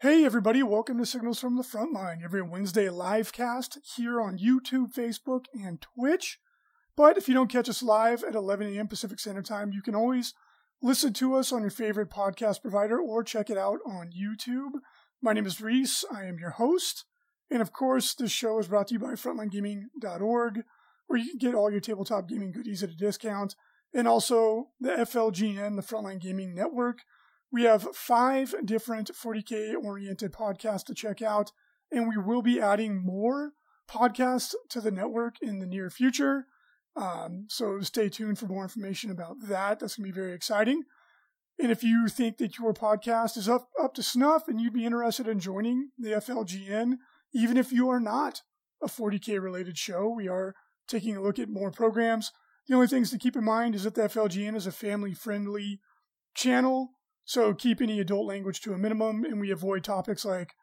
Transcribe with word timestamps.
Hey, 0.00 0.24
everybody, 0.24 0.62
welcome 0.62 0.96
to 0.98 1.04
Signals 1.04 1.40
from 1.40 1.56
the 1.56 1.64
Frontline, 1.64 2.22
every 2.22 2.40
Wednesday 2.40 2.88
live 2.88 3.32
cast 3.32 3.80
here 3.96 4.20
on 4.20 4.38
YouTube, 4.38 4.94
Facebook, 4.94 5.46
and 5.52 5.80
Twitch. 5.80 6.38
But 6.94 7.18
if 7.18 7.26
you 7.26 7.34
don't 7.34 7.50
catch 7.50 7.68
us 7.68 7.82
live 7.82 8.22
at 8.22 8.36
11 8.36 8.76
a.m. 8.76 8.86
Pacific 8.86 9.18
Standard 9.18 9.46
Time, 9.46 9.72
you 9.72 9.82
can 9.82 9.96
always 9.96 10.34
listen 10.80 11.12
to 11.14 11.34
us 11.34 11.50
on 11.50 11.62
your 11.62 11.72
favorite 11.72 12.10
podcast 12.10 12.62
provider 12.62 13.00
or 13.00 13.24
check 13.24 13.50
it 13.50 13.58
out 13.58 13.80
on 13.84 14.12
YouTube. 14.16 14.70
My 15.20 15.32
name 15.32 15.46
is 15.46 15.60
Reese, 15.60 16.04
I 16.14 16.26
am 16.26 16.38
your 16.38 16.50
host. 16.50 17.04
And 17.50 17.60
of 17.60 17.72
course, 17.72 18.14
this 18.14 18.30
show 18.30 18.60
is 18.60 18.68
brought 18.68 18.86
to 18.88 18.94
you 18.94 19.00
by 19.00 19.14
FrontlineGaming.org, 19.14 20.62
where 21.08 21.18
you 21.18 21.30
can 21.30 21.38
get 21.38 21.56
all 21.56 21.72
your 21.72 21.80
tabletop 21.80 22.28
gaming 22.28 22.52
goodies 22.52 22.84
at 22.84 22.90
a 22.90 22.96
discount, 22.96 23.56
and 23.92 24.06
also 24.06 24.68
the 24.78 24.90
FLGN, 24.90 25.74
the 25.74 25.82
Frontline 25.82 26.20
Gaming 26.20 26.54
Network 26.54 26.98
we 27.52 27.62
have 27.64 27.96
five 27.96 28.54
different 28.64 29.10
40K 29.12 29.74
oriented 29.82 30.32
podcasts 30.32 30.84
to 30.86 30.94
check 30.94 31.22
out, 31.22 31.52
and 31.90 32.08
we 32.08 32.16
will 32.16 32.42
be 32.42 32.60
adding 32.60 33.04
more 33.04 33.52
podcasts 33.90 34.54
to 34.68 34.80
the 34.80 34.90
network 34.90 35.36
in 35.40 35.58
the 35.58 35.66
near 35.66 35.88
future. 35.88 36.46
Um, 36.94 37.46
so 37.48 37.80
stay 37.80 38.08
tuned 38.08 38.38
for 38.38 38.46
more 38.46 38.64
information 38.64 39.10
about 39.10 39.36
that. 39.42 39.80
That's 39.80 39.96
going 39.96 40.08
to 40.08 40.12
be 40.12 40.20
very 40.20 40.34
exciting. 40.34 40.82
And 41.58 41.72
if 41.72 41.82
you 41.82 42.08
think 42.08 42.38
that 42.38 42.58
your 42.58 42.72
podcast 42.72 43.36
is 43.36 43.48
up, 43.48 43.68
up 43.82 43.94
to 43.94 44.02
snuff 44.02 44.46
and 44.46 44.60
you'd 44.60 44.74
be 44.74 44.84
interested 44.84 45.26
in 45.26 45.40
joining 45.40 45.90
the 45.98 46.10
FLGN, 46.10 46.98
even 47.34 47.56
if 47.56 47.72
you 47.72 47.88
are 47.88 48.00
not 48.00 48.42
a 48.82 48.86
40K 48.86 49.42
related 49.42 49.76
show, 49.76 50.08
we 50.08 50.28
are 50.28 50.54
taking 50.86 51.16
a 51.16 51.22
look 51.22 51.38
at 51.38 51.48
more 51.48 51.70
programs. 51.70 52.30
The 52.68 52.74
only 52.74 52.86
things 52.86 53.10
to 53.10 53.18
keep 53.18 53.36
in 53.36 53.44
mind 53.44 53.74
is 53.74 53.84
that 53.84 53.94
the 53.94 54.02
FLGN 54.02 54.54
is 54.54 54.66
a 54.66 54.72
family 54.72 55.14
friendly 55.14 55.80
channel 56.34 56.90
so 57.28 57.52
keep 57.52 57.82
any 57.82 58.00
adult 58.00 58.26
language 58.26 58.62
to 58.62 58.72
a 58.72 58.78
minimum, 58.78 59.22
and 59.22 59.38
we 59.38 59.50
avoid 59.50 59.84
topics 59.84 60.24
like, 60.24 60.54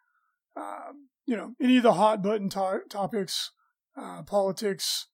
um, 0.57 1.09
you 1.27 1.37
know, 1.37 1.53
any 1.61 1.77
of 1.77 1.83
the 1.83 1.93
hot 1.93 2.23
button 2.23 2.49
to- 2.49 2.81
topics, 2.89 3.51
uh, 3.95 4.23
politics, 4.23 5.05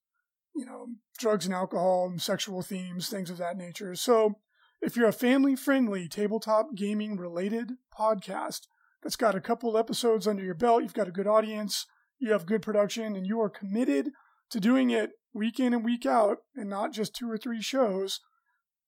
you 0.56 0.64
know, 0.64 0.86
drugs 1.18 1.44
and 1.44 1.54
alcohol, 1.54 2.08
and 2.08 2.22
sexual 2.22 2.62
themes, 2.62 3.10
things 3.10 3.28
of 3.28 3.36
that 3.36 3.58
nature. 3.58 3.94
So 3.94 4.36
if 4.80 4.96
you're 4.96 5.08
a 5.08 5.12
family 5.12 5.54
friendly 5.54 6.08
tabletop 6.08 6.74
gaming 6.74 7.18
related 7.18 7.72
podcast 7.94 8.62
that's 9.02 9.16
got 9.16 9.34
a 9.34 9.40
couple 9.40 9.76
episodes 9.76 10.26
under 10.26 10.42
your 10.42 10.54
belt, 10.54 10.82
you've 10.82 10.94
got 10.94 11.08
a 11.08 11.12
good 11.12 11.26
audience, 11.26 11.84
you 12.18 12.32
have 12.32 12.46
good 12.46 12.62
production, 12.62 13.14
and 13.14 13.26
you 13.26 13.38
are 13.42 13.50
committed 13.50 14.08
to 14.48 14.58
doing 14.58 14.88
it 14.88 15.10
week 15.34 15.60
in 15.60 15.74
and 15.74 15.84
week 15.84 16.06
out 16.06 16.38
and 16.56 16.70
not 16.70 16.94
just 16.94 17.14
two 17.14 17.30
or 17.30 17.36
three 17.36 17.60
shows, 17.60 18.20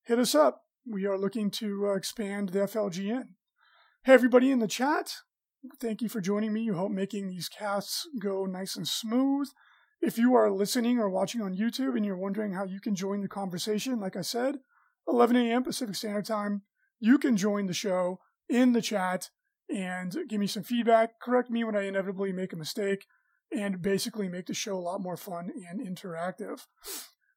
hit 0.05 0.19
us 0.19 0.35
up 0.35 0.64
we 0.87 1.07
are 1.07 1.19
looking 1.19 1.51
to 1.51 1.89
uh, 1.89 1.95
expand 1.95 2.51
the 2.51 2.61
FLGN. 2.61 3.29
Hey, 4.05 4.13
everybody 4.13 4.51
in 4.51 4.59
the 4.59 4.69
chat. 4.69 5.15
Thank 5.81 6.03
you 6.03 6.09
for 6.09 6.21
joining 6.21 6.53
me. 6.53 6.61
You 6.61 6.75
hope 6.75 6.93
making 6.93 7.29
these 7.29 7.49
casts 7.49 8.07
go 8.21 8.45
nice 8.45 8.77
and 8.77 8.87
smooth. 8.87 9.49
If 10.03 10.19
you 10.19 10.35
are 10.35 10.51
listening 10.51 10.99
or 10.99 11.09
watching 11.09 11.41
on 11.41 11.57
YouTube 11.57 11.97
and 11.97 12.05
you're 12.05 12.19
wondering 12.19 12.53
how 12.53 12.65
you 12.65 12.81
can 12.81 12.95
join 12.95 13.23
the 13.23 13.29
conversation, 13.29 13.99
like 13.99 14.17
I 14.17 14.21
said, 14.21 14.57
11 15.09 15.37
a.m. 15.37 15.63
Pacific 15.63 15.95
Standard 15.95 16.27
Time, 16.27 16.63
you 17.01 17.19
can 17.19 17.37
join 17.37 17.67
the 17.67 17.73
show 17.73 18.21
in 18.49 18.73
the 18.73 18.83
chat 18.83 19.31
and 19.75 20.15
give 20.29 20.39
me 20.39 20.47
some 20.47 20.63
feedback, 20.63 21.19
correct 21.21 21.51
me 21.51 21.65
when 21.65 21.77
I 21.77 21.87
inevitably 21.87 22.33
make 22.33 22.53
a 22.53 22.57
mistake, 22.57 23.07
and 23.51 23.81
basically 23.81 24.29
make 24.29 24.47
the 24.47 24.55
show 24.55 24.77
a 24.77 24.81
lot 24.81 25.01
more 25.01 25.17
fun 25.17 25.51
and 25.71 25.81
interactive. 25.81 26.67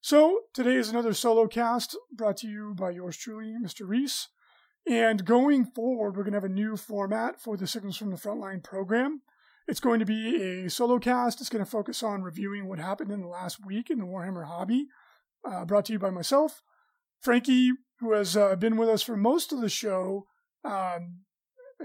So 0.08 0.44
today 0.54 0.76
is 0.76 0.88
another 0.88 1.14
solo 1.14 1.48
cast 1.48 1.98
brought 2.14 2.38
to 2.38 2.48
you 2.48 2.74
by 2.74 2.92
yours 2.92 3.18
truly, 3.18 3.54
Mr. 3.62 3.86
Reese. 3.86 4.30
And 4.90 5.26
going 5.26 5.66
forward, 5.66 6.16
we're 6.16 6.24
going 6.24 6.32
to 6.32 6.38
have 6.38 6.46
a 6.46 6.48
new 6.48 6.78
format 6.78 7.42
for 7.42 7.58
the 7.58 7.68
Signals 7.68 7.98
from 7.98 8.12
the 8.12 8.16
Frontline 8.16 8.64
program. 8.64 9.22
It's 9.68 9.82
going 9.82 10.00
to 10.00 10.06
be 10.06 10.42
a 10.42 10.70
solo 10.70 10.98
cast. 10.98 11.42
It's 11.42 11.50
going 11.50 11.66
to 11.66 11.70
focus 11.70 12.04
on 12.04 12.24
reviewing 12.24 12.70
what 12.70 12.80
happened 12.80 13.12
in 13.12 13.20
the 13.20 13.28
last 13.28 13.66
week 13.66 13.90
in 13.90 14.00
the 14.00 14.06
Warhammer 14.06 14.48
hobby, 14.48 14.88
uh, 15.44 15.66
brought 15.66 15.84
to 15.88 15.92
you 15.92 16.00
by 16.00 16.10
myself. 16.10 16.62
Frankie, 17.20 17.74
who 18.00 18.14
has 18.14 18.38
uh, 18.38 18.56
been 18.56 18.78
with 18.78 18.88
us 18.88 19.04
for 19.04 19.18
most 19.18 19.52
of 19.52 19.60
the 19.60 19.68
show, 19.68 20.26
um, 20.64 21.26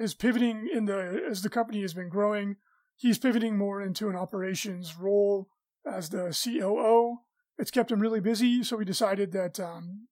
is 0.00 0.14
pivoting 0.14 0.68
in 0.72 0.84
the 0.84 1.24
as 1.28 1.42
the 1.42 1.50
company 1.50 1.80
has 1.80 1.92
been 1.92 2.08
growing. 2.08 2.54
He's 2.94 3.18
pivoting 3.18 3.58
more 3.58 3.82
into 3.82 4.08
an 4.08 4.14
operations 4.14 4.96
role 4.96 5.48
as 5.84 6.10
the 6.10 6.30
COO 6.40 7.18
it's 7.58 7.70
kept 7.70 7.90
him 7.90 8.00
really 8.00 8.20
busy. 8.20 8.62
So 8.62 8.76
we 8.76 8.84
decided 8.84 9.32
that 9.32 9.60
um, 9.60 10.08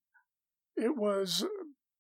it 0.77 0.97
was 0.97 1.45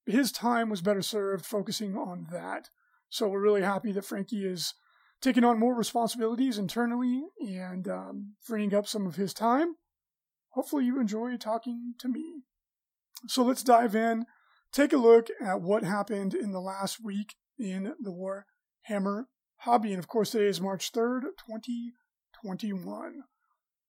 his 0.06 0.32
time 0.32 0.70
was 0.70 0.82
better 0.82 1.02
served 1.02 1.46
focusing 1.46 1.96
on 1.96 2.26
that. 2.30 2.68
So 3.08 3.28
we're 3.28 3.40
really 3.40 3.62
happy 3.62 3.92
that 3.92 4.04
Frankie 4.04 4.44
is 4.44 4.74
taking 5.20 5.44
on 5.44 5.58
more 5.58 5.74
responsibilities 5.74 6.58
internally 6.58 7.24
and 7.40 7.86
um, 7.88 8.34
freeing 8.40 8.74
up 8.74 8.86
some 8.86 9.06
of 9.06 9.16
his 9.16 9.34
time. 9.34 9.74
Hopefully, 10.50 10.84
you 10.84 11.00
enjoy 11.00 11.36
talking 11.36 11.94
to 11.98 12.08
me. 12.08 12.42
So 13.28 13.42
let's 13.42 13.62
dive 13.62 13.94
in, 13.94 14.24
take 14.72 14.92
a 14.92 14.96
look 14.96 15.28
at 15.40 15.60
what 15.60 15.84
happened 15.84 16.34
in 16.34 16.52
the 16.52 16.60
last 16.60 17.04
week 17.04 17.34
in 17.58 17.94
the 18.00 18.10
Warhammer 18.10 19.24
hobby. 19.58 19.92
And 19.92 19.98
of 19.98 20.08
course, 20.08 20.30
today 20.30 20.46
is 20.46 20.60
March 20.60 20.92
3rd, 20.92 21.22
2021. 21.46 23.24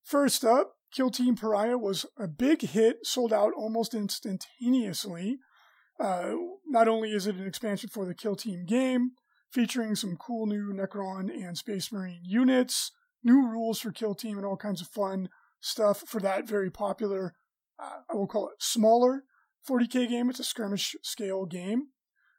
First 0.03 0.43
up, 0.43 0.73
Kill 0.91 1.09
Team 1.09 1.35
Pariah 1.35 1.77
was 1.77 2.05
a 2.17 2.27
big 2.27 2.61
hit, 2.61 3.05
sold 3.05 3.31
out 3.31 3.53
almost 3.55 3.93
instantaneously. 3.93 5.39
Uh, 5.99 6.33
not 6.67 6.87
only 6.87 7.11
is 7.11 7.27
it 7.27 7.35
an 7.35 7.47
expansion 7.47 7.89
for 7.89 8.05
the 8.05 8.15
Kill 8.15 8.35
Team 8.35 8.65
game, 8.65 9.11
featuring 9.51 9.95
some 9.95 10.17
cool 10.17 10.47
new 10.47 10.73
Necron 10.73 11.29
and 11.29 11.57
Space 11.57 11.91
Marine 11.91 12.21
units, 12.23 12.91
new 13.23 13.47
rules 13.47 13.79
for 13.79 13.91
Kill 13.91 14.15
Team, 14.15 14.37
and 14.37 14.45
all 14.45 14.57
kinds 14.57 14.81
of 14.81 14.87
fun 14.87 15.29
stuff 15.59 16.03
for 16.07 16.19
that 16.21 16.47
very 16.47 16.69
popular, 16.71 17.33
uh, 17.79 17.99
I 18.09 18.15
will 18.15 18.27
call 18.27 18.47
it 18.47 18.55
smaller 18.61 19.23
40k 19.69 20.09
game. 20.09 20.29
It's 20.29 20.39
a 20.39 20.43
skirmish 20.43 20.95
scale 21.03 21.45
game. 21.45 21.87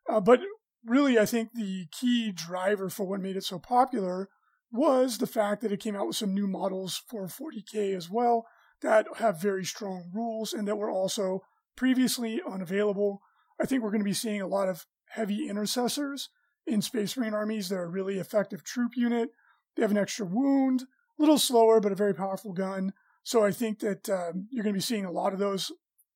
Uh, 0.09 0.21
but 0.21 0.41
really, 0.85 1.19
I 1.19 1.27
think 1.27 1.51
the 1.55 1.87
key 1.93 2.33
driver 2.33 2.89
for 2.89 3.07
what 3.07 3.21
made 3.21 3.37
it 3.37 3.45
so 3.45 3.59
popular 3.59 4.29
was 4.73 5.19
the 5.19 5.27
fact 5.27 5.63
that 5.63 5.73
it 5.73 5.81
came 5.81 5.95
out 5.95 6.07
with 6.07 6.17
some 6.17 6.35
new 6.35 6.47
models 6.47 7.03
for 7.07 7.27
40K 7.27 7.95
as 7.95 8.11
well 8.11 8.47
that 8.81 9.07
have 9.19 9.41
very 9.41 9.65
strong 9.65 10.11
rules 10.13 10.53
and 10.53 10.67
that 10.67 10.77
were 10.77 10.91
also 10.91 11.43
previously 11.77 12.41
unavailable. 12.47 13.23
I 13.61 13.67
think 13.67 13.83
we're 13.83 13.91
going 13.91 14.01
to 14.01 14.05
be 14.05 14.13
seeing 14.13 14.41
a 14.41 14.47
lot 14.47 14.69
of 14.69 14.87
heavy 15.11 15.49
intercessors 15.49 16.31
in 16.67 16.83
Space 16.83 17.17
Marine 17.17 17.35
armies. 17.35 17.69
They're 17.69 17.85
a 17.85 17.89
really 17.89 18.19
effective 18.19 18.65
troop 18.65 18.93
unit. 18.97 19.31
They 19.77 19.83
have 19.83 19.91
an 19.91 19.99
extra 19.99 20.27
wound, 20.27 20.83
a 20.83 21.23
little 21.23 21.39
slower, 21.39 21.81
but 21.81 21.93
a 21.93 21.97
very 21.97 22.15
powerful 22.15 22.53
gun. 22.53 22.93
So 23.23 23.45
I 23.45 23.53
think 23.53 23.81
that 23.81 24.09
um, 24.09 24.49
you're 24.51 24.65
going 24.65 24.75
to 24.75 24.79
be 24.79 24.83
seeing 24.83 25.05
a 25.05 25.13
lot 25.13 25.33
of 25.33 25.39
those 25.39 25.71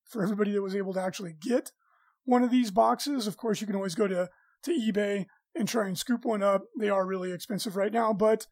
for 0.05 0.23
everybody 0.23 0.53
that 0.53 0.63
was 0.63 0.75
able 0.77 0.95
to 0.95 1.01
actually 1.01 1.35
get 1.41 1.73
one 2.25 2.43
of 2.43 2.51
these 2.51 2.71
boxes. 2.71 3.27
Of 3.27 3.37
course, 3.37 3.61
you 3.61 3.67
can 3.67 3.77
always 3.77 3.95
go 3.95 4.09
to, 4.09 4.29
to 4.65 4.71
eBay 4.71 5.27
and 5.59 5.69
try 5.69 5.87
and 5.87 5.99
scoop 5.99 6.25
one 6.25 6.43
up. 6.43 6.65
They 6.79 6.91
are 6.91 7.07
really 7.07 7.33
expensive 7.33 7.77
right 7.77 7.93
now, 7.93 8.13
but 8.13 8.47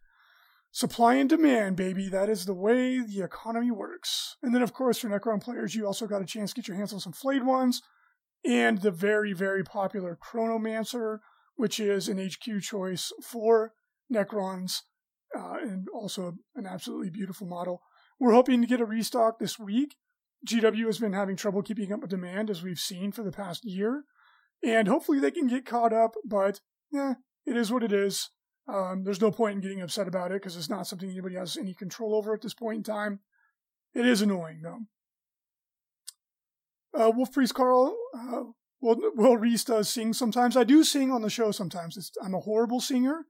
supply 0.73 1.15
and 1.15 1.29
demand, 1.29 1.77
baby. 1.77 2.09
That 2.09 2.29
is 2.29 2.47
the 2.47 2.55
way 2.55 3.01
the 3.01 3.23
economy 3.23 3.71
works. 3.71 4.37
And 4.43 4.55
then, 4.55 4.63
of 4.63 4.73
course, 4.73 4.99
for 4.99 5.09
Necron 5.09 5.43
players, 5.43 5.75
you 5.75 5.87
also 5.87 6.07
got 6.07 6.23
a 6.23 6.27
chance 6.27 6.53
to 6.53 6.61
get 6.61 6.69
your 6.69 6.77
hands 6.77 6.93
on 6.93 7.01
some 7.01 7.13
flayed 7.13 7.45
ones 7.45 7.83
and 8.45 8.81
the 8.81 8.91
very, 8.91 9.33
very 9.33 9.65
popular 9.65 10.19
Chronomancer, 10.23 11.19
which 11.57 11.81
is 11.81 12.09
an 12.09 12.19
HQ 12.19 12.61
choice 12.63 13.13
for 13.23 13.73
Necrons 14.13 14.83
uh, 15.37 15.57
and 15.63 15.89
also 15.95 16.35
an 16.55 16.67
absolutely 16.67 17.11
beautiful 17.11 17.47
model. 17.47 17.81
We're 18.21 18.33
hoping 18.33 18.61
to 18.61 18.67
get 18.67 18.81
a 18.81 18.85
restock 18.85 19.39
this 19.39 19.59
week. 19.59 19.97
GW 20.47 20.87
has 20.87 20.99
been 20.99 21.15
having 21.15 21.37
trouble 21.37 21.63
keeping 21.63 21.93
up 21.93 22.01
with 22.01 22.11
demand, 22.11 22.51
as 22.51 22.63
we've 22.63 22.79
seen 22.79 23.13
for 23.13 23.23
the 23.23 23.33
past 23.33 23.65
year. 23.65 24.05
And 24.63 24.89
hopefully 24.89 25.19
they 25.19 25.31
can 25.31 25.47
get 25.47 25.67
caught 25.67 25.93
up, 25.93 26.15
but 26.25 26.61
yeah, 26.95 27.15
it 27.45 27.57
is 27.57 27.73
what 27.73 27.83
it 27.83 27.93
is. 27.93 28.31
Um, 28.73 29.03
there's 29.05 29.21
no 29.21 29.31
point 29.31 29.57
in 29.57 29.61
getting 29.61 29.83
upset 29.83 30.09
about 30.09 30.31
it 30.31 30.41
because 30.41 30.57
it's 30.57 30.71
not 30.71 30.87
something 30.87 31.11
anybody 31.11 31.35
has 31.35 31.57
any 31.57 31.75
control 31.75 32.15
over 32.15 32.33
at 32.33 32.41
this 32.41 32.55
point 32.55 32.79
in 32.79 32.83
time. 32.83 33.21
It 33.95 34.07
is 34.07 34.23
annoying, 34.23 34.63
though. 34.63 34.81
Uh, 36.99 37.11
Wolf 37.11 37.33
Priest 37.33 37.55
Carl, 37.55 37.97
uh, 38.17 38.45
Will, 38.81 38.97
Will 39.17 39.37
Reese 39.37 39.65
does 39.65 39.89
sing 39.89 40.13
sometimes. 40.13 40.57
I 40.57 40.65
do 40.65 40.85
sing 40.85 41.11
on 41.11 41.23
the 41.23 41.31
show 41.31 41.51
sometimes. 41.51 41.97
It's, 41.97 42.13
I'm 42.23 42.35
a 42.35 42.41
horrible 42.41 42.81
singer, 42.81 43.27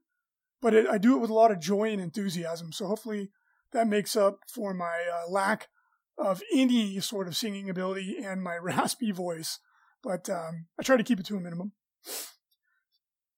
but 0.61 0.73
it, 0.73 0.87
I 0.87 0.99
do 0.99 1.15
it 1.15 1.19
with 1.19 1.31
a 1.31 1.35
lot 1.35 1.51
of 1.51 1.59
joy 1.59 1.91
and 1.91 1.99
enthusiasm. 1.99 2.71
So 2.71 2.85
hopefully 2.85 3.31
that 3.73 3.87
makes 3.87 4.15
up 4.15 4.39
for 4.47 4.73
my 4.73 5.05
uh, 5.11 5.29
lack 5.29 5.67
of 6.17 6.41
any 6.53 6.99
sort 6.99 7.27
of 7.27 7.35
singing 7.35 7.69
ability 7.69 8.17
and 8.23 8.41
my 8.41 8.55
raspy 8.61 9.11
voice. 9.11 9.59
But 10.03 10.29
um, 10.29 10.67
I 10.79 10.83
try 10.83 10.97
to 10.97 11.03
keep 11.03 11.19
it 11.19 11.25
to 11.27 11.37
a 11.37 11.41
minimum. 11.41 11.73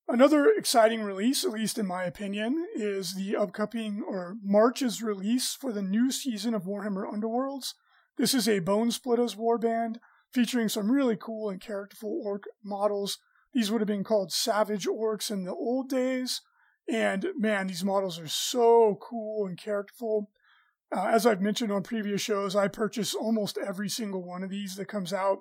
Another 0.09 0.49
exciting 0.57 1.01
release, 1.01 1.43
at 1.43 1.51
least 1.51 1.77
in 1.77 1.85
my 1.85 2.03
opinion, 2.03 2.65
is 2.73 3.15
the 3.15 3.35
upcoming 3.35 4.01
or 4.07 4.37
March's 4.41 5.03
release 5.03 5.53
for 5.53 5.73
the 5.73 5.81
new 5.81 6.11
season 6.11 6.53
of 6.53 6.63
Warhammer 6.63 7.03
Underworlds. 7.05 7.73
This 8.17 8.33
is 8.33 8.47
a 8.47 8.61
Bonesplitterz 8.61 9.35
warband 9.35 9.97
featuring 10.31 10.69
some 10.69 10.89
really 10.89 11.17
cool 11.17 11.49
and 11.49 11.59
characterful 11.59 12.21
orc 12.23 12.45
models. 12.63 13.19
These 13.53 13.69
would 13.69 13.81
have 13.81 13.87
been 13.87 14.05
called 14.05 14.31
Savage 14.31 14.87
Orcs 14.87 15.29
in 15.29 15.43
the 15.43 15.51
old 15.51 15.89
days. 15.89 16.41
And 16.87 17.27
man, 17.37 17.67
these 17.67 17.83
models 17.83 18.17
are 18.17 18.29
so 18.29 18.97
cool 19.01 19.45
and 19.45 19.57
characterful. 19.57 20.31
Uh, 20.89 21.07
as 21.07 21.25
I've 21.25 21.41
mentioned 21.41 21.73
on 21.73 21.83
previous 21.83 22.21
shows, 22.21 22.55
I 22.55 22.69
purchase 22.69 23.13
almost 23.13 23.57
every 23.57 23.89
single 23.89 24.23
one 24.23 24.41
of 24.41 24.49
these 24.49 24.77
that 24.77 24.87
comes 24.87 25.11
out 25.11 25.39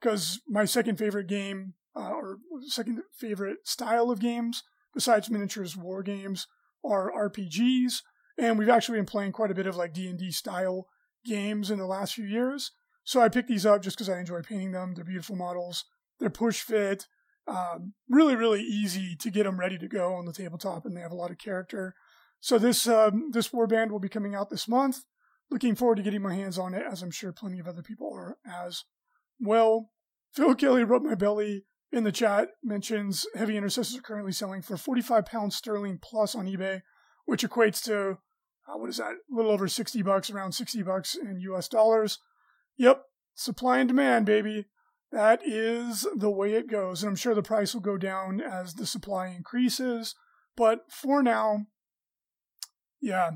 because 0.00 0.40
my 0.48 0.64
second 0.64 0.96
favorite 0.96 1.26
game, 1.26 1.74
uh, 1.96 2.10
or 2.10 2.38
second 2.66 3.02
favorite 3.12 3.66
style 3.66 4.10
of 4.10 4.20
games, 4.20 4.62
besides 4.94 5.30
miniatures 5.30 5.76
war 5.76 6.02
games, 6.02 6.46
are 6.84 7.10
RPGs. 7.10 8.02
And 8.38 8.58
we've 8.58 8.68
actually 8.68 8.98
been 8.98 9.06
playing 9.06 9.32
quite 9.32 9.50
a 9.50 9.54
bit 9.54 9.66
of 9.66 9.76
like 9.76 9.94
D&D 9.94 10.30
style 10.30 10.86
games 11.24 11.70
in 11.70 11.78
the 11.78 11.86
last 11.86 12.14
few 12.14 12.26
years. 12.26 12.72
So 13.04 13.20
I 13.20 13.28
picked 13.28 13.48
these 13.48 13.64
up 13.64 13.82
just 13.82 13.96
because 13.96 14.08
I 14.08 14.18
enjoy 14.18 14.42
painting 14.42 14.72
them. 14.72 14.94
They're 14.94 15.04
beautiful 15.04 15.36
models. 15.36 15.84
They're 16.18 16.30
push 16.30 16.60
fit. 16.60 17.06
Um, 17.48 17.94
really, 18.08 18.34
really 18.34 18.62
easy 18.62 19.14
to 19.16 19.30
get 19.30 19.44
them 19.44 19.60
ready 19.60 19.78
to 19.78 19.88
go 19.88 20.14
on 20.14 20.24
the 20.24 20.32
tabletop, 20.32 20.84
and 20.84 20.96
they 20.96 21.00
have 21.00 21.12
a 21.12 21.16
lot 21.16 21.30
of 21.30 21.38
character. 21.38 21.94
So 22.40 22.58
this 22.58 22.88
um, 22.88 23.30
this 23.32 23.50
warband 23.50 23.90
will 23.90 24.00
be 24.00 24.08
coming 24.08 24.34
out 24.34 24.50
this 24.50 24.66
month. 24.66 25.04
Looking 25.50 25.76
forward 25.76 25.96
to 25.96 26.02
getting 26.02 26.22
my 26.22 26.34
hands 26.34 26.58
on 26.58 26.74
it, 26.74 26.82
as 26.90 27.02
I'm 27.02 27.12
sure 27.12 27.32
plenty 27.32 27.60
of 27.60 27.68
other 27.68 27.82
people 27.82 28.12
are 28.12 28.36
as 28.44 28.82
well. 29.38 29.90
Phil 30.32 30.56
Kelly 30.56 30.82
rubbed 30.82 31.06
my 31.06 31.14
belly 31.14 31.64
in 31.92 32.04
the 32.04 32.12
chat. 32.12 32.48
Mentions 32.62 33.26
heavy 33.34 33.56
intercessors 33.56 33.96
are 33.98 34.02
currently 34.02 34.32
selling 34.32 34.62
for 34.62 34.76
45 34.76 35.26
pounds 35.26 35.56
sterling 35.56 35.98
plus 36.02 36.34
on 36.34 36.46
eBay, 36.46 36.82
which 37.24 37.46
equates 37.46 37.82
to 37.84 38.18
uh, 38.68 38.76
what 38.76 38.90
is 38.90 38.96
that? 38.96 39.12
A 39.12 39.34
little 39.34 39.52
over 39.52 39.68
60 39.68 40.02
bucks, 40.02 40.30
around 40.30 40.52
60 40.52 40.82
bucks 40.82 41.14
in 41.14 41.40
US 41.40 41.68
dollars. 41.68 42.18
Yep, 42.76 43.02
supply 43.34 43.78
and 43.78 43.88
demand, 43.88 44.26
baby. 44.26 44.66
That 45.12 45.40
is 45.44 46.06
the 46.16 46.30
way 46.30 46.54
it 46.54 46.68
goes. 46.68 47.02
And 47.02 47.10
I'm 47.10 47.16
sure 47.16 47.34
the 47.34 47.42
price 47.42 47.74
will 47.74 47.80
go 47.80 47.96
down 47.96 48.40
as 48.40 48.74
the 48.74 48.86
supply 48.86 49.28
increases. 49.28 50.14
But 50.56 50.80
for 50.90 51.22
now, 51.22 51.66
yeah, 53.00 53.32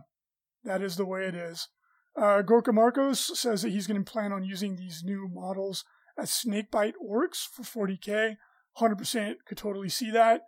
that 0.65 0.83
is 0.83 0.97
the 0.97 1.07
way 1.07 1.27
it 1.27 1.35
is. 1.35 1.69
Uh, 2.21 2.43
Gorka 2.43 2.73
Marcos 2.73 3.39
says 3.39 3.63
that 3.63 3.71
he's 3.71 3.87
going 3.87 4.03
to 4.03 4.11
plan 4.11 4.33
on 4.33 4.43
using 4.43 4.77
these 4.77 5.03
new 5.05 5.29
models 5.33 5.85
as 6.21 6.31
snakebite 6.31 6.95
orcs 7.05 7.47
for 7.47 7.63
40k. 7.63 8.37
100% 8.79 9.35
could 9.47 9.59
totally 9.59 9.89
see 9.89 10.11
that. 10.11 10.43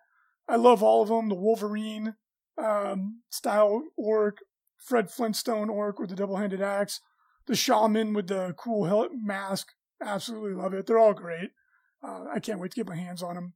I 0.49 0.57
love 0.57 0.83
all 0.83 1.03
of 1.03 1.09
them. 1.09 1.29
The 1.29 1.35
Wolverine 1.35 2.15
um, 2.59 3.23
style 3.31 3.85
orc, 3.97 4.39
Fred 4.77 5.11
Flintstone 5.11 5.71
orc 5.71 5.99
with 5.99 6.11
the 6.11 6.17
double-handed 6.17 6.61
axe, 6.61 7.01
the 7.47 7.57
shaman 7.57 8.13
with 8.13 8.29
the 8.29 8.55
cool 8.57 8.85
helmet 8.85 9.13
mask. 9.15 9.69
Absolutely 10.01 10.55
love 10.55 10.75
it. 10.75 10.87
They're 10.87 10.99
all 10.99 11.15
great. 11.15 11.51
Uh, 12.03 12.25
I 12.33 12.41
can't 12.41 12.59
wait 12.59 12.73
to 12.73 12.77
get 12.77 12.89
my 12.89 12.97
hands 12.97 13.23
on 13.23 13.35
them. 13.35 13.55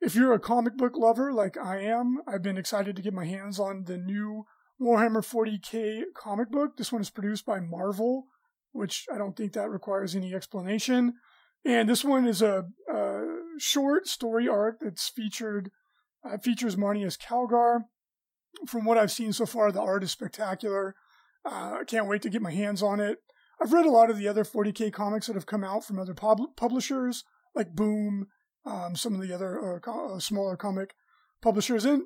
If 0.00 0.14
you're 0.14 0.32
a 0.32 0.38
comic 0.38 0.76
book 0.76 0.96
lover 0.96 1.32
like 1.32 1.56
I 1.56 1.80
am, 1.80 2.18
I've 2.26 2.42
been 2.42 2.58
excited 2.58 2.96
to 2.96 3.02
get 3.02 3.14
my 3.14 3.24
hands 3.24 3.58
on 3.58 3.84
the 3.84 3.96
new 3.96 4.44
Warhammer 4.80 5.22
40k 5.22 6.02
comic 6.14 6.50
book. 6.50 6.76
This 6.76 6.92
one 6.92 7.00
is 7.00 7.10
produced 7.10 7.46
by 7.46 7.60
Marvel, 7.60 8.26
which 8.74 9.06
I 9.12 9.16
don't 9.16 9.36
think 9.36 9.52
that 9.52 9.70
requires 9.70 10.14
any 10.14 10.34
explanation. 10.34 11.14
And 11.64 11.88
this 11.88 12.04
one 12.04 12.26
is 12.26 12.42
a, 12.42 12.66
a 12.92 13.22
short 13.58 14.06
story 14.06 14.48
arc 14.48 14.80
that's 14.80 15.08
featured 15.08 15.70
uh, 16.24 16.38
features 16.38 16.76
Marneus 16.76 17.18
Calgar. 17.18 17.84
From 18.66 18.84
what 18.84 18.98
I've 18.98 19.12
seen 19.12 19.32
so 19.32 19.46
far, 19.46 19.72
the 19.72 19.80
art 19.80 20.02
is 20.02 20.10
spectacular. 20.10 20.94
Uh, 21.44 21.78
I 21.80 21.84
can't 21.86 22.08
wait 22.08 22.22
to 22.22 22.30
get 22.30 22.42
my 22.42 22.52
hands 22.52 22.82
on 22.82 23.00
it. 23.00 23.18
I've 23.62 23.72
read 23.72 23.86
a 23.86 23.90
lot 23.90 24.10
of 24.10 24.18
the 24.18 24.28
other 24.28 24.44
40k 24.44 24.92
comics 24.92 25.26
that 25.26 25.34
have 25.34 25.46
come 25.46 25.64
out 25.64 25.84
from 25.84 25.98
other 25.98 26.14
pub- 26.14 26.56
publishers, 26.56 27.24
like 27.54 27.74
Boom, 27.74 28.26
um, 28.66 28.96
some 28.96 29.14
of 29.14 29.20
the 29.20 29.32
other 29.32 29.76
uh, 29.76 29.78
co- 29.78 30.14
uh, 30.14 30.18
smaller 30.18 30.56
comic 30.56 30.94
publishers, 31.42 31.84
and 31.84 32.04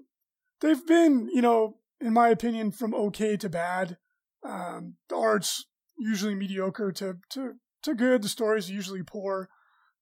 they've 0.61 0.87
been, 0.87 1.29
you 1.33 1.41
know, 1.41 1.77
in 2.01 2.13
my 2.13 2.29
opinion, 2.29 2.71
from 2.71 2.95
okay 2.95 3.37
to 3.37 3.49
bad. 3.49 3.97
Um, 4.43 4.97
the 5.09 5.17
art's 5.17 5.67
usually 5.99 6.35
mediocre 6.35 6.93
to 6.93 7.19
to 7.31 7.55
to 7.83 7.95
good. 7.95 8.23
The 8.23 8.29
stories 8.29 8.71
are 8.71 8.75
usually 8.75 9.03
poor, 9.03 9.49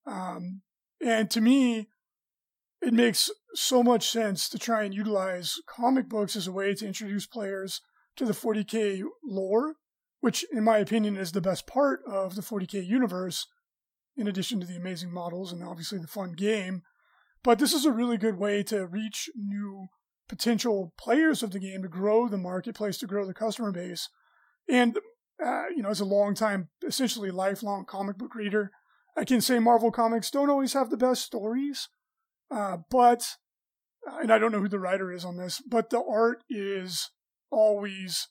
um, 0.07 0.63
and 1.01 1.31
to 1.31 1.41
me, 1.41 1.89
it 2.83 2.93
makes 2.93 3.31
so 3.55 3.83
much 3.83 4.09
sense 4.09 4.49
to 4.49 4.59
try 4.59 4.83
and 4.85 4.95
utilize 4.95 5.57
comic 5.67 6.09
books 6.09 6.37
as 6.37 6.47
a 6.47 6.53
way 6.53 6.75
to 6.75 6.87
introduce 6.87 7.27
players 7.27 7.81
to 8.17 8.25
the 8.25 8.33
40k 8.33 9.03
lore, 9.25 9.77
which, 10.21 10.45
in 10.53 10.65
my 10.65 10.79
opinion, 10.79 11.17
is 11.17 11.33
the 11.33 11.41
best 11.41 11.67
part 11.67 12.01
of 12.07 12.35
the 12.35 12.43
40k 12.43 12.87
universe, 12.87 13.47
in 14.17 14.29
addition 14.29 14.61
to 14.61 14.67
the 14.67 14.77
amazing 14.77 15.13
models 15.13 15.53
and 15.53 15.63
obviously 15.63 15.99
the 15.99 16.07
fun 16.07 16.33
game. 16.33 16.83
But 17.43 17.59
this 17.59 17.73
is 17.73 17.85
a 17.85 17.93
really 17.93 18.17
good 18.17 18.39
way 18.39 18.63
to 18.65 18.87
reach 18.87 19.31
new 19.37 19.87
potential 20.29 20.93
players 20.99 21.43
of 21.43 21.53
the 21.53 21.61
game 21.61 21.83
to 21.83 21.89
grow 21.89 22.29
the 22.29 22.39
marketplace, 22.39 22.99
to 22.99 23.07
grow 23.07 23.27
the 23.27 23.35
customer 23.35 23.73
base. 23.73 24.09
And, 24.69 24.99
uh, 25.45 25.65
you 25.75 25.83
know, 25.83 25.91
as 25.91 26.01
a 26.01 26.05
long 26.05 26.35
time, 26.35 26.69
essentially 26.87 27.31
lifelong 27.31 27.85
comic 27.85 28.17
book 28.17 28.35
reader, 28.35 28.71
I 29.17 29.25
can 29.25 29.41
say 29.41 29.59
Marvel 29.59 29.91
Comics 29.91 30.31
don't 30.31 30.51
always 30.51 30.73
have 30.75 30.91
the 30.91 30.97
best 30.97 31.23
stories, 31.23 31.89
uh, 32.51 32.79
but, 32.91 33.37
uh, 34.11 34.19
and 34.19 34.33
I 34.33 34.39
don't 34.39 34.53
know 34.53 34.61
who 34.61 34.69
the 34.69 34.79
writer 34.79 35.11
is 35.13 35.25
on 35.25 35.37
this, 35.37 35.63
but 35.67 35.91
the 35.91 36.03
art 36.03 36.43
is 36.49 37.11
always 37.51 38.29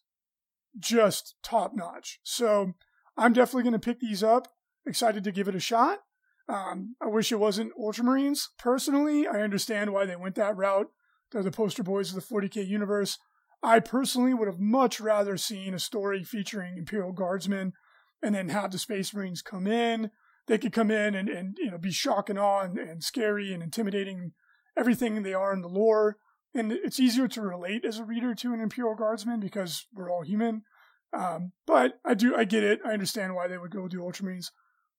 just 0.77 1.35
top 1.43 1.73
notch. 1.73 2.19
So 2.23 2.73
I'm 3.17 3.33
definitely 3.33 3.63
going 3.63 3.73
to 3.73 3.79
pick 3.79 3.99
these 3.99 4.23
up. 4.23 4.47
Excited 4.85 5.23
to 5.23 5.31
give 5.31 5.47
it 5.47 5.55
a 5.55 5.59
shot. 5.59 5.99
Um, 6.47 6.95
I 7.01 7.07
wish 7.07 7.31
it 7.31 7.39
wasn't 7.39 7.73
Ultramarines. 7.79 8.47
Personally, 8.59 9.27
I 9.27 9.41
understand 9.41 9.91
why 9.91 10.05
they 10.05 10.15
went 10.15 10.35
that 10.35 10.55
route. 10.55 10.87
They're 11.31 11.41
the 11.41 11.51
poster 11.51 11.81
boys 11.81 12.09
of 12.09 12.15
the 12.15 12.35
40k 12.35 12.67
universe. 12.67 13.17
I 13.65 13.79
personally 13.79 14.33
would 14.33 14.47
have 14.47 14.59
much 14.59 14.99
rather 14.99 15.37
seen 15.37 15.73
a 15.73 15.79
story 15.79 16.23
featuring 16.23 16.77
Imperial 16.77 17.11
Guardsmen 17.11 17.73
and 18.21 18.35
then 18.35 18.49
have 18.49 18.71
the 18.71 18.77
Space 18.77 19.13
Marines 19.13 19.41
come 19.41 19.67
in. 19.67 20.11
They 20.47 20.57
could 20.57 20.71
come 20.71 20.91
in 20.91 21.15
and, 21.15 21.27
and 21.27 21.57
you 21.57 21.71
know 21.71 21.77
be 21.77 21.91
shock 21.91 22.29
and 22.29 22.37
awe 22.37 22.61
and, 22.61 22.77
and 22.77 23.03
scary 23.03 23.53
and 23.53 23.63
intimidating 23.63 24.33
everything 24.77 25.23
they 25.23 25.33
are 25.33 25.53
in 25.53 25.61
the 25.61 25.67
lore 25.67 26.17
and 26.53 26.71
it's 26.71 26.99
easier 26.99 27.27
to 27.27 27.41
relate 27.41 27.83
as 27.83 27.99
a 27.99 28.05
reader 28.05 28.33
to 28.33 28.53
an 28.53 28.61
Imperial 28.61 28.95
Guardsman 28.95 29.41
because 29.41 29.87
we're 29.93 30.09
all 30.09 30.23
human. 30.23 30.63
Um, 31.11 31.51
but 31.67 31.99
I 32.05 32.13
do, 32.13 32.35
I 32.35 32.45
get 32.45 32.63
it. 32.63 32.79
I 32.85 32.93
understand 32.93 33.35
why 33.35 33.47
they 33.47 33.57
would 33.57 33.71
go 33.71 33.87
do 33.87 33.99
Ultramarines. 33.99 34.51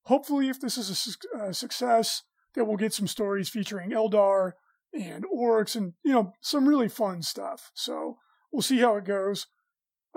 Hopefully, 0.02 0.48
if 0.48 0.60
this 0.60 0.76
is 0.76 0.90
a 0.90 0.94
su- 0.94 1.28
uh, 1.38 1.52
success, 1.52 2.22
that 2.54 2.64
we'll 2.64 2.76
get 2.76 2.94
some 2.94 3.06
stories 3.06 3.48
featuring 3.48 3.90
Eldar 3.90 4.52
and 4.92 5.24
orcs 5.26 5.76
and 5.76 5.92
you 6.04 6.12
know 6.12 6.32
some 6.40 6.68
really 6.68 6.88
fun 6.88 7.22
stuff. 7.22 7.70
So 7.74 8.16
we'll 8.56 8.62
see 8.62 8.78
how 8.78 8.96
it 8.96 9.04
goes. 9.04 9.48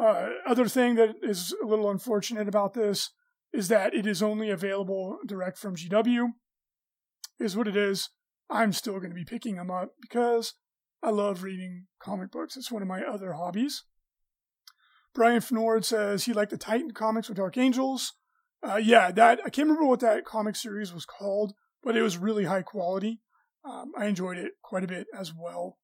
Uh, 0.01 0.29
other 0.47 0.65
thing 0.65 0.95
that 0.95 1.15
is 1.21 1.53
a 1.61 1.67
little 1.67 1.89
unfortunate 1.89 2.47
about 2.47 2.73
this 2.73 3.11
is 3.51 3.67
that 3.67 3.93
it 3.93 4.07
is 4.07 4.23
only 4.23 4.49
available 4.49 5.17
direct 5.27 5.57
from 5.57 5.75
GW. 5.75 6.29
Is 7.37 7.57
what 7.57 7.67
it 7.67 7.75
is. 7.75 8.09
I'm 8.49 8.71
still 8.71 8.97
going 8.99 9.09
to 9.09 9.15
be 9.15 9.25
picking 9.25 9.57
them 9.57 9.69
up 9.69 9.89
because 10.01 10.53
I 11.03 11.09
love 11.09 11.43
reading 11.43 11.87
comic 12.01 12.31
books. 12.31 12.55
It's 12.55 12.71
one 12.71 12.81
of 12.81 12.87
my 12.87 13.01
other 13.01 13.33
hobbies. 13.33 13.83
Brian 15.13 15.41
Fnord 15.41 15.83
says 15.83 16.23
he 16.23 16.31
liked 16.31 16.51
the 16.51 16.57
Titan 16.57 16.91
comics 16.91 17.27
with 17.27 17.37
Dark 17.37 17.57
Angels. 17.57 18.13
Uh, 18.65 18.77
yeah, 18.77 19.11
that 19.11 19.39
I 19.45 19.49
can't 19.49 19.67
remember 19.67 19.85
what 19.85 19.99
that 19.99 20.23
comic 20.23 20.55
series 20.55 20.93
was 20.93 21.03
called, 21.03 21.53
but 21.83 21.97
it 21.97 22.03
was 22.03 22.17
really 22.17 22.45
high 22.45 22.61
quality. 22.61 23.19
Um, 23.65 23.91
I 23.97 24.05
enjoyed 24.05 24.37
it 24.37 24.53
quite 24.63 24.85
a 24.85 24.87
bit 24.87 25.07
as 25.17 25.33
well. 25.33 25.78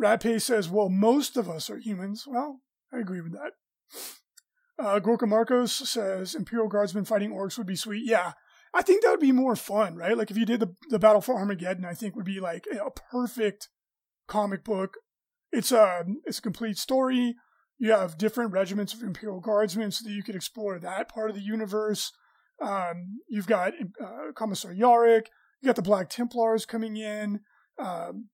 Ratpay 0.00 0.40
says, 0.40 0.68
"Well, 0.68 0.88
most 0.88 1.36
of 1.36 1.48
us 1.48 1.70
are 1.70 1.78
humans." 1.78 2.24
Well, 2.26 2.60
I 2.92 2.98
agree 2.98 3.20
with 3.20 3.32
that. 3.32 3.52
Uh, 4.78 4.98
Gorka 4.98 5.26
Marcos 5.26 5.72
says 5.72 6.34
Imperial 6.34 6.68
Guardsmen 6.68 7.04
fighting 7.04 7.30
orcs 7.30 7.56
would 7.56 7.66
be 7.66 7.76
sweet. 7.76 8.02
Yeah, 8.04 8.32
I 8.72 8.82
think 8.82 9.02
that 9.02 9.10
would 9.10 9.20
be 9.20 9.32
more 9.32 9.54
fun, 9.54 9.94
right? 9.94 10.18
Like 10.18 10.30
if 10.30 10.36
you 10.36 10.44
did 10.44 10.60
the 10.60 10.74
the 10.90 10.98
Battle 10.98 11.20
for 11.20 11.36
Armageddon, 11.36 11.84
I 11.84 11.94
think 11.94 12.16
would 12.16 12.24
be 12.24 12.40
like 12.40 12.66
a 12.66 12.90
perfect 12.90 13.68
comic 14.26 14.64
book. 14.64 14.94
It's 15.52 15.70
a 15.70 16.04
it's 16.24 16.38
a 16.38 16.42
complete 16.42 16.76
story. 16.76 17.36
You 17.78 17.92
have 17.92 18.18
different 18.18 18.52
regiments 18.52 18.92
of 18.92 19.02
Imperial 19.02 19.40
Guardsmen 19.40 19.92
so 19.92 20.04
that 20.04 20.14
you 20.14 20.22
could 20.22 20.34
explore 20.34 20.78
that 20.78 21.08
part 21.08 21.30
of 21.30 21.36
the 21.36 21.42
universe. 21.42 22.12
Um, 22.60 23.20
you've 23.28 23.46
got 23.46 23.72
uh, 24.02 24.32
Commissar 24.34 24.72
Yarrick. 24.72 25.26
You 25.60 25.66
got 25.66 25.76
the 25.76 25.82
Black 25.82 26.08
Templars 26.08 26.66
coming 26.66 26.96
in. 26.96 27.40
Um, 27.78 28.28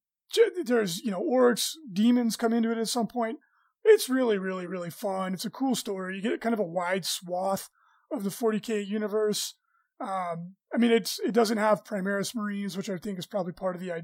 there's 0.65 1.01
you 1.01 1.11
know 1.11 1.23
orcs, 1.23 1.75
demons 1.93 2.37
come 2.37 2.53
into 2.53 2.71
it 2.71 2.79
at 2.79 2.89
some 2.89 3.07
point. 3.07 3.39
It's 3.85 4.09
really, 4.09 4.39
really, 4.39 4.67
really 4.67 4.91
fun. 4.91 5.33
It's 5.33 5.47
a 5.47 5.51
cool 5.51 5.75
story. 5.75 6.17
You 6.17 6.23
get 6.23 6.41
kind 6.41 6.53
of 6.53 6.61
a 6.61 6.65
wide 6.65 7.07
swath 7.07 7.71
of 8.13 8.25
the 8.25 8.31
40k 8.31 8.87
universe. 8.87 9.55
Um, 10.01 10.57
I 10.73 10.79
mean, 10.79 10.93
it's 10.93 11.19
it 11.21 11.33
doesn't 11.33 11.59
have 11.59 11.85
Primaris 11.85 12.35
Marines, 12.35 12.77
which 12.77 12.91
I 12.91 12.97
think 12.97 13.19
is 13.19 13.27
probably 13.27 13.53
part 13.53 13.77
of 13.77 13.83
the 13.83 14.03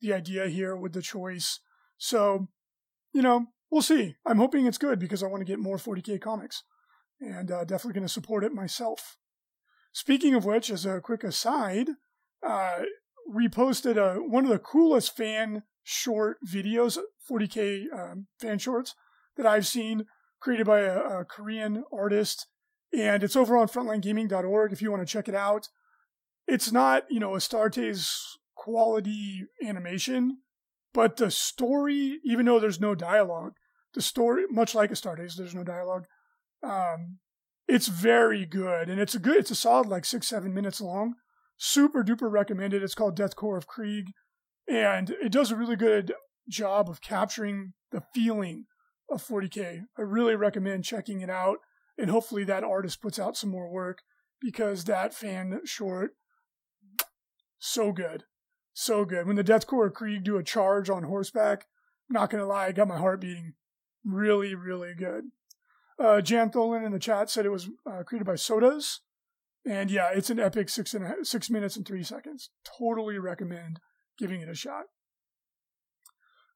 the 0.00 0.12
idea 0.12 0.48
here 0.48 0.76
with 0.76 0.92
the 0.92 1.02
choice. 1.02 1.60
So, 1.98 2.48
you 3.12 3.22
know, 3.22 3.46
we'll 3.70 3.82
see. 3.82 4.16
I'm 4.26 4.38
hoping 4.38 4.66
it's 4.66 4.78
good 4.78 4.98
because 4.98 5.22
I 5.22 5.26
want 5.26 5.40
to 5.40 5.50
get 5.50 5.58
more 5.58 5.76
40k 5.76 6.20
comics, 6.20 6.64
and 7.20 7.50
uh, 7.50 7.64
definitely 7.64 7.94
going 7.94 8.06
to 8.06 8.12
support 8.12 8.44
it 8.44 8.52
myself. 8.52 9.16
Speaking 9.92 10.34
of 10.34 10.44
which, 10.44 10.70
as 10.70 10.84
a 10.84 11.00
quick 11.00 11.24
aside, 11.24 11.88
uh, 12.46 12.82
we 13.28 13.48
posted 13.48 13.98
a, 13.98 14.14
one 14.14 14.44
of 14.44 14.50
the 14.50 14.58
coolest 14.58 15.16
fan 15.16 15.62
short 15.82 16.38
videos, 16.46 16.98
40k 17.30 17.86
um, 17.92 18.26
fan 18.40 18.58
shorts 18.58 18.94
that 19.36 19.46
I've 19.46 19.66
seen, 19.66 20.06
created 20.40 20.66
by 20.66 20.80
a, 20.80 20.98
a 20.98 21.24
Korean 21.24 21.84
artist, 21.92 22.46
and 22.96 23.22
it's 23.22 23.36
over 23.36 23.56
on 23.56 23.68
frontlinegaming.org 23.68 24.72
if 24.72 24.82
you 24.82 24.90
want 24.90 25.06
to 25.06 25.12
check 25.12 25.28
it 25.28 25.34
out. 25.34 25.68
It's 26.46 26.72
not, 26.72 27.04
you 27.10 27.20
know, 27.20 27.30
Astartes 27.30 28.08
quality 28.54 29.44
animation, 29.62 30.38
but 30.94 31.16
the 31.16 31.30
story, 31.30 32.20
even 32.24 32.46
though 32.46 32.60
there's 32.60 32.80
no 32.80 32.94
dialogue, 32.94 33.52
the 33.94 34.00
story, 34.00 34.44
much 34.50 34.74
like 34.74 34.90
Astartes, 34.90 35.36
there's 35.36 35.54
no 35.54 35.64
dialogue. 35.64 36.06
Um, 36.62 37.18
it's 37.68 37.88
very 37.88 38.46
good, 38.46 38.88
and 38.88 39.00
it's 39.00 39.14
a 39.14 39.18
good, 39.18 39.36
it's 39.36 39.50
a 39.50 39.56
solid 39.56 39.88
like 39.88 40.04
six, 40.04 40.28
seven 40.28 40.54
minutes 40.54 40.80
long. 40.80 41.14
Super 41.56 42.02
duper 42.04 42.30
recommended. 42.30 42.82
It's 42.82 42.94
called 42.94 43.16
Death 43.16 43.36
Korps 43.36 43.58
of 43.58 43.66
Krieg, 43.66 44.12
and 44.68 45.10
it 45.10 45.32
does 45.32 45.50
a 45.50 45.56
really 45.56 45.76
good 45.76 46.12
job 46.48 46.88
of 46.88 47.00
capturing 47.00 47.72
the 47.92 48.02
feeling 48.14 48.66
of 49.10 49.26
40k. 49.26 49.82
I 49.96 50.02
really 50.02 50.36
recommend 50.36 50.84
checking 50.84 51.20
it 51.20 51.30
out, 51.30 51.58
and 51.98 52.10
hopefully 52.10 52.44
that 52.44 52.64
artist 52.64 53.00
puts 53.00 53.18
out 53.18 53.36
some 53.36 53.50
more 53.50 53.70
work 53.70 54.02
because 54.40 54.84
that 54.84 55.14
fan 55.14 55.60
short, 55.64 56.12
so 57.58 57.92
good, 57.92 58.24
so 58.74 59.04
good. 59.04 59.26
When 59.26 59.36
the 59.36 59.42
Death 59.42 59.66
Korps 59.66 59.86
of 59.86 59.94
Krieg 59.94 60.24
do 60.24 60.36
a 60.36 60.42
charge 60.42 60.90
on 60.90 61.04
horseback, 61.04 61.66
not 62.08 62.30
gonna 62.30 62.46
lie, 62.46 62.66
I 62.66 62.72
got 62.72 62.88
my 62.88 62.98
heart 62.98 63.20
beating. 63.20 63.54
Really, 64.04 64.54
really 64.54 64.94
good. 64.94 65.24
Uh, 65.98 66.20
Jan 66.20 66.50
Tholen 66.50 66.84
in 66.84 66.92
the 66.92 66.98
chat 66.98 67.30
said 67.30 67.46
it 67.46 67.50
was 67.50 67.70
uh, 67.90 68.02
created 68.02 68.26
by 68.26 68.36
Sodas. 68.36 69.00
And 69.66 69.90
yeah, 69.90 70.10
it's 70.14 70.30
an 70.30 70.38
epic 70.38 70.68
six 70.68 70.94
and 70.94 71.26
six 71.26 71.50
minutes 71.50 71.76
and 71.76 71.84
three 71.84 72.04
seconds. 72.04 72.50
Totally 72.78 73.18
recommend 73.18 73.80
giving 74.16 74.40
it 74.40 74.48
a 74.48 74.54
shot. 74.54 74.84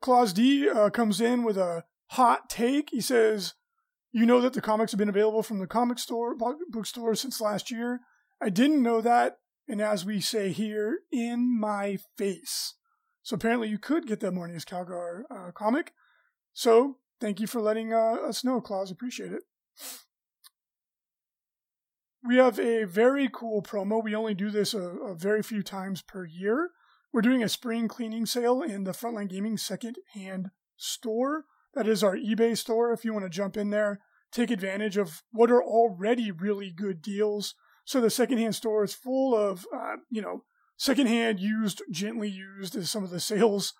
Claus 0.00 0.33
D 0.33 0.69
uh, 0.69 0.90
comes 0.90 1.21
in 1.21 1.43
with 1.43 1.59
a 1.59 1.85
hot 2.11 2.49
take. 2.49 2.90
He 2.90 3.00
says, 3.00 3.55
"You 4.12 4.26
know 4.26 4.40
that 4.40 4.52
the 4.52 4.61
comics 4.61 4.93
have 4.93 4.99
been 4.99 5.09
available 5.09 5.43
from 5.43 5.59
the 5.59 5.67
comic 5.67 5.99
store 5.99 6.37
bookstore 6.71 7.14
since 7.17 7.40
last 7.40 7.71
year. 7.71 8.00
I 8.40 8.49
didn't 8.49 8.83
know 8.83 9.00
that, 9.00 9.38
and 9.69 9.83
as 9.83 10.05
we 10.05 10.21
say 10.21 10.52
here, 10.52 11.00
in 11.11 11.59
my 11.59 11.99
face. 12.17 12.75
So 13.23 13.35
apparently, 13.35 13.69
you 13.69 13.79
could 13.79 14.07
get 14.07 14.21
the 14.21 14.31
Marneus 14.31 14.64
Calgar 14.64 15.25
uh, 15.31 15.50
comic. 15.52 15.93
So 16.52 16.99
thank 17.21 17.40
you 17.40 17.47
for 17.47 17.61
letting 17.61 17.93
uh, 17.93 18.17
us 18.26 18.45
know, 18.45 18.61
Claus. 18.61 18.90
Appreciate 18.90 19.33
it. 19.33 19.43
We 22.27 22.37
have 22.37 22.59
a 22.59 22.85
very 22.85 23.29
cool 23.33 23.62
promo. 23.62 24.03
We 24.03 24.15
only 24.15 24.35
do 24.35 24.50
this 24.50 24.75
a, 24.75 24.81
a 24.81 25.15
very 25.15 25.43
few 25.43 25.62
times 25.62 26.03
per 26.03 26.25
year. 26.25 26.71
We're 27.12 27.23
doing 27.23 27.43
a 27.43 27.49
spring 27.49 27.89
cleaning 27.89 28.27
sale 28.27 28.62
in 28.62 28.85
the 28.85 28.93
Frontline 28.93 29.31
Gaming 29.31 29.57
second 29.57 29.97
hand 30.12 30.50
store. 30.77 31.47
That 31.75 31.89
is 31.89 32.05
our 32.05 32.17
eBay 32.17 32.57
store. 32.57 32.93
If 32.93 33.05
you 33.05 33.12
want 33.12 33.25
to 33.25 33.31
jump 33.31 33.57
in 33.57 33.71
there, 33.71 34.00
take 34.33 34.50
advantage 34.50 34.97
of 34.97 35.23
what 35.33 35.50
are 35.50 35.62
already 35.62 36.31
really 36.31 36.71
good 36.71 37.00
deals. 37.03 37.55
So 37.85 38.00
the 38.00 38.11
secondhand 38.11 38.55
store 38.55 38.85
is 38.85 38.95
full 38.95 39.35
of, 39.35 39.67
uh, 39.75 39.97
you 40.11 40.23
know, 40.23 40.45
secondhand 40.77 41.41
used, 41.41 41.83
gently 41.91 42.29
used 42.29 42.77
as 42.77 42.91
some 42.91 43.03
of 43.03 43.11
the 43.11 43.21
sales 43.21 43.73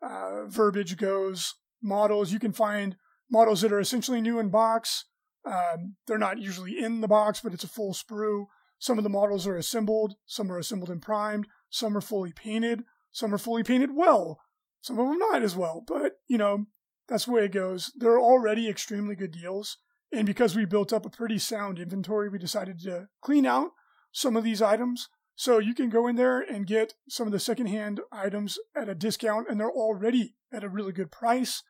uh, 0.00 0.46
verbiage 0.46 0.96
goes 0.96 1.54
models. 1.82 2.32
You 2.32 2.38
can 2.38 2.52
find 2.52 2.96
models 3.30 3.60
that 3.60 3.72
are 3.72 3.80
essentially 3.80 4.20
new 4.20 4.38
in 4.38 4.48
box. 4.48 5.04
Um, 5.44 5.96
they're 6.06 6.18
not 6.18 6.38
usually 6.38 6.78
in 6.78 7.00
the 7.00 7.08
box, 7.08 7.40
but 7.40 7.54
it's 7.54 7.64
a 7.64 7.68
full 7.68 7.94
sprue. 7.94 8.46
Some 8.78 8.98
of 8.98 9.04
the 9.04 9.10
models 9.10 9.46
are 9.46 9.56
assembled, 9.56 10.14
some 10.26 10.52
are 10.52 10.58
assembled 10.58 10.90
and 10.90 11.02
primed, 11.02 11.48
some 11.68 11.96
are 11.96 12.00
fully 12.00 12.32
painted, 12.32 12.84
some 13.10 13.34
are 13.34 13.38
fully 13.38 13.62
painted 13.62 13.90
well, 13.94 14.40
some 14.80 14.98
of 14.98 15.08
them 15.08 15.18
not 15.18 15.42
as 15.42 15.56
well. 15.56 15.82
But, 15.86 16.12
you 16.28 16.38
know, 16.38 16.66
that's 17.08 17.24
the 17.24 17.32
way 17.32 17.44
it 17.44 17.52
goes. 17.52 17.92
They're 17.96 18.20
already 18.20 18.68
extremely 18.68 19.16
good 19.16 19.32
deals. 19.32 19.78
And 20.12 20.26
because 20.26 20.54
we 20.54 20.64
built 20.64 20.92
up 20.92 21.04
a 21.04 21.10
pretty 21.10 21.38
sound 21.38 21.78
inventory, 21.78 22.28
we 22.28 22.38
decided 22.38 22.80
to 22.80 23.08
clean 23.20 23.46
out 23.46 23.70
some 24.12 24.36
of 24.36 24.44
these 24.44 24.62
items. 24.62 25.08
So 25.34 25.58
you 25.58 25.74
can 25.74 25.88
go 25.88 26.06
in 26.06 26.16
there 26.16 26.40
and 26.40 26.66
get 26.66 26.94
some 27.08 27.26
of 27.26 27.32
the 27.32 27.38
secondhand 27.38 28.00
items 28.10 28.58
at 28.74 28.88
a 28.88 28.94
discount, 28.94 29.46
and 29.48 29.60
they're 29.60 29.70
already 29.70 30.34
at 30.52 30.64
a 30.64 30.68
really 30.68 30.92
good 30.92 31.12
price. 31.12 31.62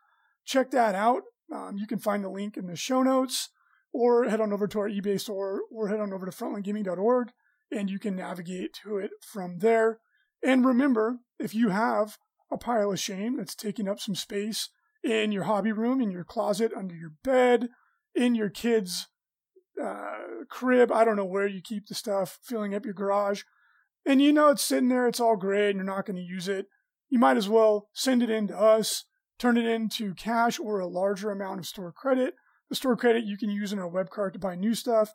Check 0.44 0.70
that 0.70 0.94
out. 0.94 1.22
Um, 1.52 1.76
you 1.76 1.86
can 1.86 1.98
find 1.98 2.24
the 2.24 2.30
link 2.30 2.56
in 2.56 2.66
the 2.66 2.76
show 2.76 3.02
notes, 3.02 3.50
or 3.98 4.28
head 4.28 4.40
on 4.40 4.52
over 4.52 4.68
to 4.68 4.78
our 4.78 4.88
eBay 4.88 5.20
store, 5.20 5.62
or 5.72 5.88
head 5.88 5.98
on 5.98 6.12
over 6.12 6.24
to 6.24 6.30
frontlinegaming.org, 6.30 7.32
and 7.72 7.90
you 7.90 7.98
can 7.98 8.14
navigate 8.14 8.72
to 8.72 8.96
it 8.98 9.10
from 9.20 9.58
there. 9.58 9.98
And 10.40 10.64
remember, 10.64 11.16
if 11.40 11.52
you 11.52 11.70
have 11.70 12.16
a 12.48 12.56
pile 12.56 12.92
of 12.92 13.00
shame 13.00 13.38
that's 13.38 13.56
taking 13.56 13.88
up 13.88 13.98
some 13.98 14.14
space 14.14 14.68
in 15.02 15.32
your 15.32 15.44
hobby 15.44 15.72
room, 15.72 16.00
in 16.00 16.12
your 16.12 16.22
closet, 16.22 16.70
under 16.76 16.94
your 16.94 17.14
bed, 17.24 17.70
in 18.14 18.36
your 18.36 18.50
kids' 18.50 19.08
uh, 19.82 20.44
crib, 20.48 20.92
I 20.92 21.04
don't 21.04 21.16
know 21.16 21.24
where 21.24 21.48
you 21.48 21.60
keep 21.60 21.88
the 21.88 21.96
stuff, 21.96 22.38
filling 22.40 22.76
up 22.76 22.84
your 22.84 22.94
garage, 22.94 23.42
and 24.06 24.22
you 24.22 24.32
know 24.32 24.50
it's 24.50 24.62
sitting 24.62 24.90
there, 24.90 25.08
it's 25.08 25.18
all 25.18 25.36
gray, 25.36 25.70
and 25.70 25.76
you're 25.76 25.84
not 25.84 26.06
going 26.06 26.14
to 26.14 26.22
use 26.22 26.46
it, 26.46 26.66
you 27.10 27.18
might 27.18 27.36
as 27.36 27.48
well 27.48 27.88
send 27.92 28.22
it 28.22 28.30
in 28.30 28.46
to 28.46 28.56
us, 28.56 29.06
turn 29.40 29.56
it 29.56 29.66
into 29.66 30.14
cash 30.14 30.60
or 30.60 30.78
a 30.78 30.86
larger 30.86 31.32
amount 31.32 31.58
of 31.58 31.66
store 31.66 31.90
credit. 31.90 32.34
The 32.68 32.76
store 32.76 32.96
credit 32.96 33.24
you 33.24 33.38
can 33.38 33.50
use 33.50 33.72
in 33.72 33.78
our 33.78 33.88
web 33.88 34.10
cart 34.10 34.34
to 34.34 34.38
buy 34.38 34.54
new 34.54 34.74
stuff, 34.74 35.14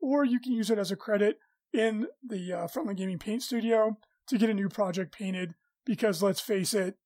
or 0.00 0.24
you 0.24 0.40
can 0.40 0.52
use 0.52 0.70
it 0.70 0.78
as 0.78 0.90
a 0.90 0.96
credit 0.96 1.38
in 1.72 2.06
the 2.26 2.52
uh, 2.52 2.66
Frontline 2.66 2.96
Gaming 2.96 3.18
Paint 3.18 3.42
Studio 3.42 3.98
to 4.28 4.38
get 4.38 4.50
a 4.50 4.54
new 4.54 4.68
project 4.68 5.12
painted. 5.12 5.54
Because 5.84 6.22
let's 6.22 6.40
face 6.40 6.72
it, 6.72 6.96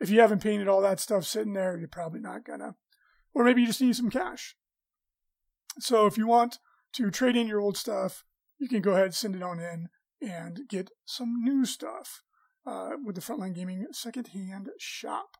if 0.00 0.10
you 0.10 0.20
haven't 0.20 0.42
painted 0.42 0.68
all 0.68 0.80
that 0.80 1.00
stuff 1.00 1.24
sitting 1.24 1.52
there, 1.52 1.78
you're 1.78 1.88
probably 1.88 2.20
not 2.20 2.44
gonna. 2.44 2.74
Or 3.34 3.44
maybe 3.44 3.60
you 3.60 3.66
just 3.68 3.80
need 3.80 3.96
some 3.96 4.10
cash. 4.10 4.56
So 5.78 6.06
if 6.06 6.18
you 6.18 6.26
want 6.26 6.58
to 6.94 7.10
trade 7.10 7.36
in 7.36 7.46
your 7.46 7.60
old 7.60 7.76
stuff, 7.76 8.24
you 8.58 8.68
can 8.68 8.80
go 8.80 8.92
ahead 8.92 9.04
and 9.04 9.14
send 9.14 9.36
it 9.36 9.42
on 9.42 9.60
in 9.60 9.88
and 10.20 10.60
get 10.68 10.90
some 11.04 11.42
new 11.42 11.64
stuff 11.64 12.22
uh, 12.66 12.92
with 13.04 13.14
the 13.14 13.20
Frontline 13.20 13.54
Gaming 13.54 13.86
secondhand 13.92 14.70
shop. 14.78 15.36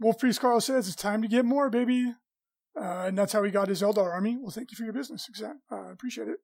Wolf 0.00 0.18
Priest 0.18 0.40
Carl 0.40 0.60
says 0.60 0.88
it's 0.88 0.96
time 0.96 1.22
to 1.22 1.28
get 1.28 1.44
more, 1.44 1.70
baby. 1.70 2.14
Uh, 2.80 3.04
and 3.06 3.18
that's 3.18 3.32
how 3.32 3.42
he 3.42 3.50
got 3.50 3.68
his 3.68 3.82
Eldar 3.82 4.10
army. 4.10 4.38
Well, 4.40 4.50
thank 4.50 4.70
you 4.70 4.76
for 4.76 4.84
your 4.84 4.92
business. 4.92 5.26
Exact. 5.28 5.58
Uh, 5.70 5.92
appreciate 5.92 6.28
it. 6.28 6.38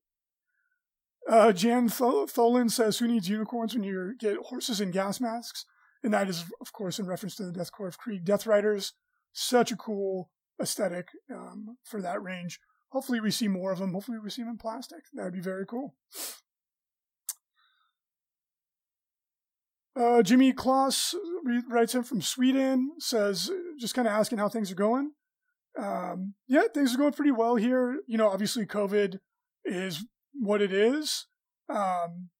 Uh, 1.28 1.52
Jan 1.52 1.88
Tholen 1.88 2.70
says, 2.70 2.99
Who 2.99 3.08
needs 3.08 3.28
unicorns 3.28 3.75
when 3.75 3.82
you 3.82 4.14
get 4.18 4.37
horses 4.37 4.80
and 4.80 4.92
gas 4.92 5.20
masks? 5.20 5.64
And 6.02 6.14
that 6.14 6.28
is, 6.28 6.44
of 6.61 6.73
course, 6.73 6.99
in 6.99 7.06
reference 7.06 7.35
to 7.37 7.44
the 7.44 7.52
Death 7.52 7.70
Korps 7.73 7.88
of 7.88 7.99
Krieg 7.99 8.25
Death 8.25 8.47
Riders. 8.47 8.92
Such 9.32 9.73
a 9.73 9.76
cool 9.76 10.30
aesthetic 10.61 11.08
um, 11.32 11.76
for 11.85 12.00
that 12.00 12.23
range. 12.23 12.61
Hopefully, 12.90 13.20
we 13.20 13.30
see 13.30 13.49
more 13.49 13.73
of 13.73 13.78
them. 13.78 13.92
Hopefully, 13.92 14.18
we 14.23 14.30
see 14.30 14.42
them 14.42 14.52
in 14.52 14.58
plastic. 14.58 15.00
That 15.14 15.25
would 15.25 15.35
be 15.35 15.40
very 15.40 15.66
cool. 15.66 15.94
Uh, 19.99 20.23
Jimmy 20.23 20.52
Kloss 20.52 21.12
writes 21.68 21.94
in 21.94 22.04
from 22.04 22.23
Sweden, 22.23 22.92
says, 23.00 23.50
just 23.78 23.94
kind 23.94 24.06
of 24.06 24.14
asking 24.14 24.38
how 24.38 24.49
things 24.49 24.70
are 24.70 24.76
going. 24.76 25.11
Um, 25.78 26.35
yeah, 26.49 26.64
things 26.75 26.94
are 26.94 26.99
going 26.99 27.12
pretty 27.12 27.30
well 27.30 27.56
here. 27.56 28.00
You 28.06 28.18
know, 28.18 28.28
obviously, 28.28 28.66
COVID 28.66 29.18
is 29.64 30.04
what 30.32 30.61
it 30.61 30.73
is. 30.73 31.26
Um, 31.68 32.30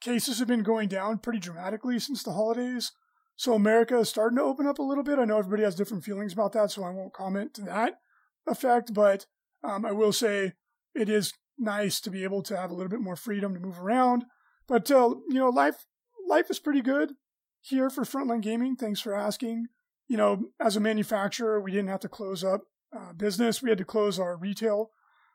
cases 0.00 0.38
have 0.38 0.48
been 0.48 0.62
going 0.62 0.88
down 0.88 1.18
pretty 1.18 1.38
dramatically 1.38 1.98
since 1.98 2.22
the 2.22 2.32
holidays. 2.32 2.92
So 3.36 3.54
America 3.54 3.98
is 3.98 4.08
starting 4.08 4.36
to 4.36 4.42
open 4.44 4.66
up 4.66 4.78
a 4.78 4.82
little 4.82 5.04
bit. 5.04 5.18
I 5.18 5.24
know 5.24 5.38
everybody 5.38 5.62
has 5.62 5.74
different 5.74 6.04
feelings 6.04 6.32
about 6.32 6.52
that, 6.52 6.70
so 6.70 6.82
I 6.82 6.90
won't 6.90 7.12
comment 7.12 7.54
to 7.54 7.62
that 7.62 8.00
effect. 8.46 8.92
But 8.92 9.26
um, 9.64 9.86
I 9.86 9.92
will 9.92 10.12
say 10.12 10.52
it 10.94 11.08
is 11.08 11.32
nice 11.58 12.00
to 12.00 12.10
be 12.10 12.24
able 12.24 12.42
to 12.42 12.56
have 12.56 12.70
a 12.70 12.74
little 12.74 12.90
bit 12.90 13.00
more 13.00 13.16
freedom 13.16 13.54
to 13.54 13.60
move 13.60 13.80
around. 13.80 14.24
But 14.66 14.90
uh, 14.90 15.14
you 15.28 15.38
know, 15.38 15.48
life 15.48 15.86
life 16.28 16.50
is 16.50 16.58
pretty 16.58 16.82
good 16.82 17.14
here 17.60 17.90
for 17.90 18.04
Frontline 18.04 18.42
Gaming. 18.42 18.76
Thanks 18.76 19.00
for 19.00 19.14
asking. 19.14 19.66
You 20.08 20.16
know, 20.16 20.46
as 20.60 20.76
a 20.76 20.80
manufacturer, 20.80 21.60
we 21.60 21.72
didn't 21.72 21.88
have 21.88 22.00
to 22.00 22.08
close 22.08 22.44
up 22.44 22.62
uh, 22.96 23.12
business. 23.12 23.62
We 23.62 23.70
had 23.70 23.78
to 23.78 23.84
close 23.84 24.18
our 24.18 24.36
retail 24.36 24.90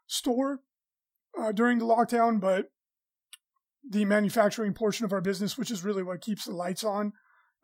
store 0.07 0.59
uh, 1.39 1.51
during 1.51 1.79
the 1.79 1.85
lockdown, 1.85 2.39
but 2.39 2.67
the 3.89 4.05
manufacturing 4.05 4.73
portion 4.73 5.05
of 5.05 5.13
our 5.13 5.21
business, 5.21 5.57
which 5.57 5.71
is 5.71 5.83
really 5.83 6.03
what 6.03 6.21
keeps 6.21 6.45
the 6.45 6.51
lights 6.51 6.83
on, 6.83 7.13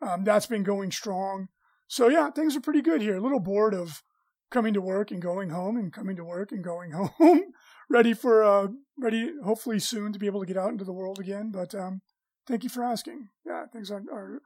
um, 0.02 0.24
that's 0.24 0.46
been 0.46 0.62
going 0.62 0.90
strong. 0.90 1.48
So 1.86 2.08
yeah, 2.08 2.30
things 2.30 2.56
are 2.56 2.60
pretty 2.60 2.82
good 2.82 3.02
here. 3.02 3.16
A 3.16 3.20
little 3.20 3.40
bored 3.40 3.74
of 3.74 4.02
coming 4.50 4.74
to 4.74 4.80
work 4.80 5.10
and 5.10 5.20
going 5.20 5.50
home 5.50 5.76
and 5.76 5.92
coming 5.92 6.16
to 6.16 6.24
work 6.24 6.52
and 6.52 6.64
going 6.64 6.92
home. 7.18 7.42
ready 7.90 8.14
for 8.14 8.42
uh, 8.42 8.68
ready 8.98 9.30
hopefully 9.44 9.78
soon 9.78 10.12
to 10.12 10.18
be 10.18 10.26
able 10.26 10.40
to 10.40 10.46
get 10.46 10.56
out 10.56 10.70
into 10.70 10.84
the 10.84 10.92
world 10.92 11.18
again. 11.18 11.50
But 11.52 11.74
um, 11.74 12.00
thank 12.46 12.64
you 12.64 12.70
for 12.70 12.82
asking. 12.82 13.28
Yeah, 13.46 13.66
things 13.72 13.90
are, 13.90 14.02
are 14.12 14.40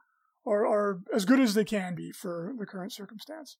are 0.49 0.65
are 0.65 0.99
as 1.13 1.25
good 1.25 1.39
as 1.39 1.53
they 1.53 1.65
can 1.65 1.95
be 1.95 2.11
for 2.11 2.53
the 2.57 2.65
current 2.65 2.91
circumstance. 2.91 3.57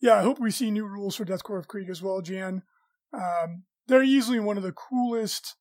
Yeah, 0.00 0.18
I 0.18 0.22
hope 0.22 0.40
we 0.40 0.50
see 0.50 0.70
new 0.70 0.86
rules 0.86 1.16
for 1.16 1.24
Death 1.24 1.44
Korps 1.44 1.60
of 1.60 1.68
Krieg 1.68 1.88
as 1.88 2.02
well, 2.02 2.20
Jan. 2.20 2.62
Um, 3.12 3.64
they're 3.86 4.02
easily 4.02 4.40
one 4.40 4.56
of 4.56 4.62
the 4.62 4.72
coolest, 4.72 5.56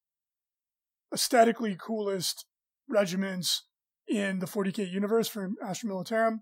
aesthetically 1.14 1.78
coolest 1.80 2.46
regiments 2.90 3.64
in 4.08 4.40
the 4.40 4.48
40k 4.48 4.90
universe 4.90 5.28
from 5.28 5.56
Astra 5.64 5.90
Militarum. 5.90 6.40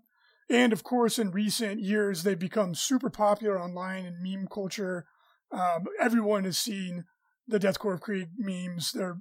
And 0.48 0.72
of 0.72 0.82
course, 0.82 1.18
in 1.18 1.30
recent 1.30 1.80
years, 1.80 2.22
they've 2.22 2.38
become 2.38 2.74
super 2.74 3.10
popular 3.10 3.60
online 3.60 4.04
in 4.04 4.22
meme 4.22 4.48
culture. 4.52 5.06
Um, 5.52 5.84
everyone 6.00 6.44
has 6.44 6.58
seen 6.58 7.04
the 7.46 7.58
Death 7.58 7.78
Korps 7.78 7.94
of 7.94 8.00
Krieg 8.00 8.28
memes. 8.38 8.92
They're 8.92 9.18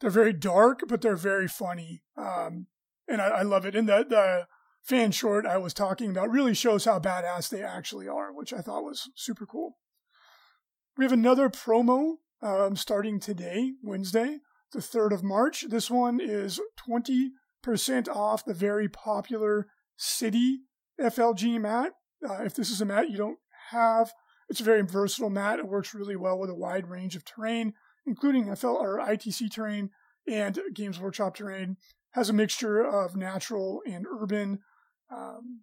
they're 0.00 0.10
very 0.10 0.32
dark, 0.32 0.80
but 0.88 1.00
they're 1.00 1.14
very 1.14 1.46
funny, 1.46 2.02
um, 2.16 2.66
and 3.12 3.20
I, 3.20 3.28
I, 3.28 3.42
love 3.42 3.66
it. 3.66 3.76
And 3.76 3.88
the 3.88 4.04
the 4.08 4.46
fan 4.82 5.12
short 5.12 5.46
I 5.46 5.58
was 5.58 5.74
talking 5.74 6.10
about 6.10 6.30
really 6.30 6.54
shows 6.54 6.86
how 6.86 6.98
badass 6.98 7.48
they 7.48 7.62
actually 7.62 8.08
are, 8.08 8.32
which 8.32 8.52
I 8.52 8.60
thought 8.60 8.84
was 8.84 9.10
super 9.14 9.46
cool. 9.46 9.76
We 10.96 11.04
have 11.04 11.12
another 11.12 11.48
promo 11.48 12.16
um, 12.42 12.74
starting 12.74 13.20
today, 13.20 13.72
Wednesday, 13.82 14.38
the 14.72 14.80
3rd 14.80 15.12
of 15.12 15.22
March. 15.22 15.66
This 15.68 15.90
one 15.90 16.20
is 16.20 16.58
20% 16.88 18.08
off 18.08 18.44
the 18.44 18.54
very 18.54 18.88
popular 18.88 19.68
City 19.96 20.62
FLG 21.00 21.60
mat. 21.60 21.92
Uh, 22.28 22.42
if 22.42 22.54
this 22.54 22.70
is 22.70 22.80
a 22.80 22.84
mat 22.84 23.10
you 23.10 23.16
don't 23.16 23.38
have, 23.70 24.12
it's 24.48 24.60
a 24.60 24.64
very 24.64 24.82
versatile 24.82 25.30
mat. 25.30 25.58
It 25.58 25.68
works 25.68 25.94
really 25.94 26.16
well 26.16 26.38
with 26.38 26.50
a 26.50 26.54
wide 26.54 26.88
range 26.88 27.14
of 27.14 27.24
terrain, 27.24 27.74
including 28.06 28.54
FL 28.54 28.66
or 28.66 28.98
ITC 28.98 29.52
terrain 29.52 29.90
and 30.28 30.58
Games 30.74 31.00
Workshop 31.00 31.36
terrain. 31.36 31.76
Has 32.12 32.28
a 32.28 32.34
mixture 32.34 32.82
of 32.82 33.16
natural 33.16 33.80
and 33.86 34.06
urban 34.06 34.60
um, 35.10 35.62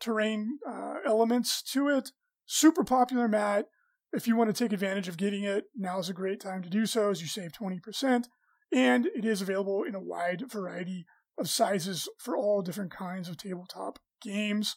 terrain 0.00 0.58
uh, 0.68 0.96
elements 1.06 1.62
to 1.72 1.88
it. 1.88 2.10
Super 2.46 2.84
popular 2.84 3.28
mat. 3.28 3.66
If 4.12 4.26
you 4.26 4.36
want 4.36 4.54
to 4.54 4.64
take 4.64 4.72
advantage 4.72 5.08
of 5.08 5.16
getting 5.16 5.44
it, 5.44 5.64
now 5.76 5.98
is 5.98 6.08
a 6.08 6.14
great 6.14 6.40
time 6.40 6.62
to 6.62 6.68
do 6.68 6.86
so 6.86 7.10
as 7.10 7.22
you 7.22 7.28
save 7.28 7.52
20%. 7.52 8.24
And 8.74 9.06
it 9.06 9.24
is 9.24 9.40
available 9.40 9.84
in 9.84 9.94
a 9.94 10.02
wide 10.02 10.50
variety 10.50 11.06
of 11.38 11.48
sizes 11.48 12.08
for 12.18 12.36
all 12.36 12.62
different 12.62 12.90
kinds 12.90 13.28
of 13.28 13.36
tabletop 13.36 13.98
games. 14.20 14.76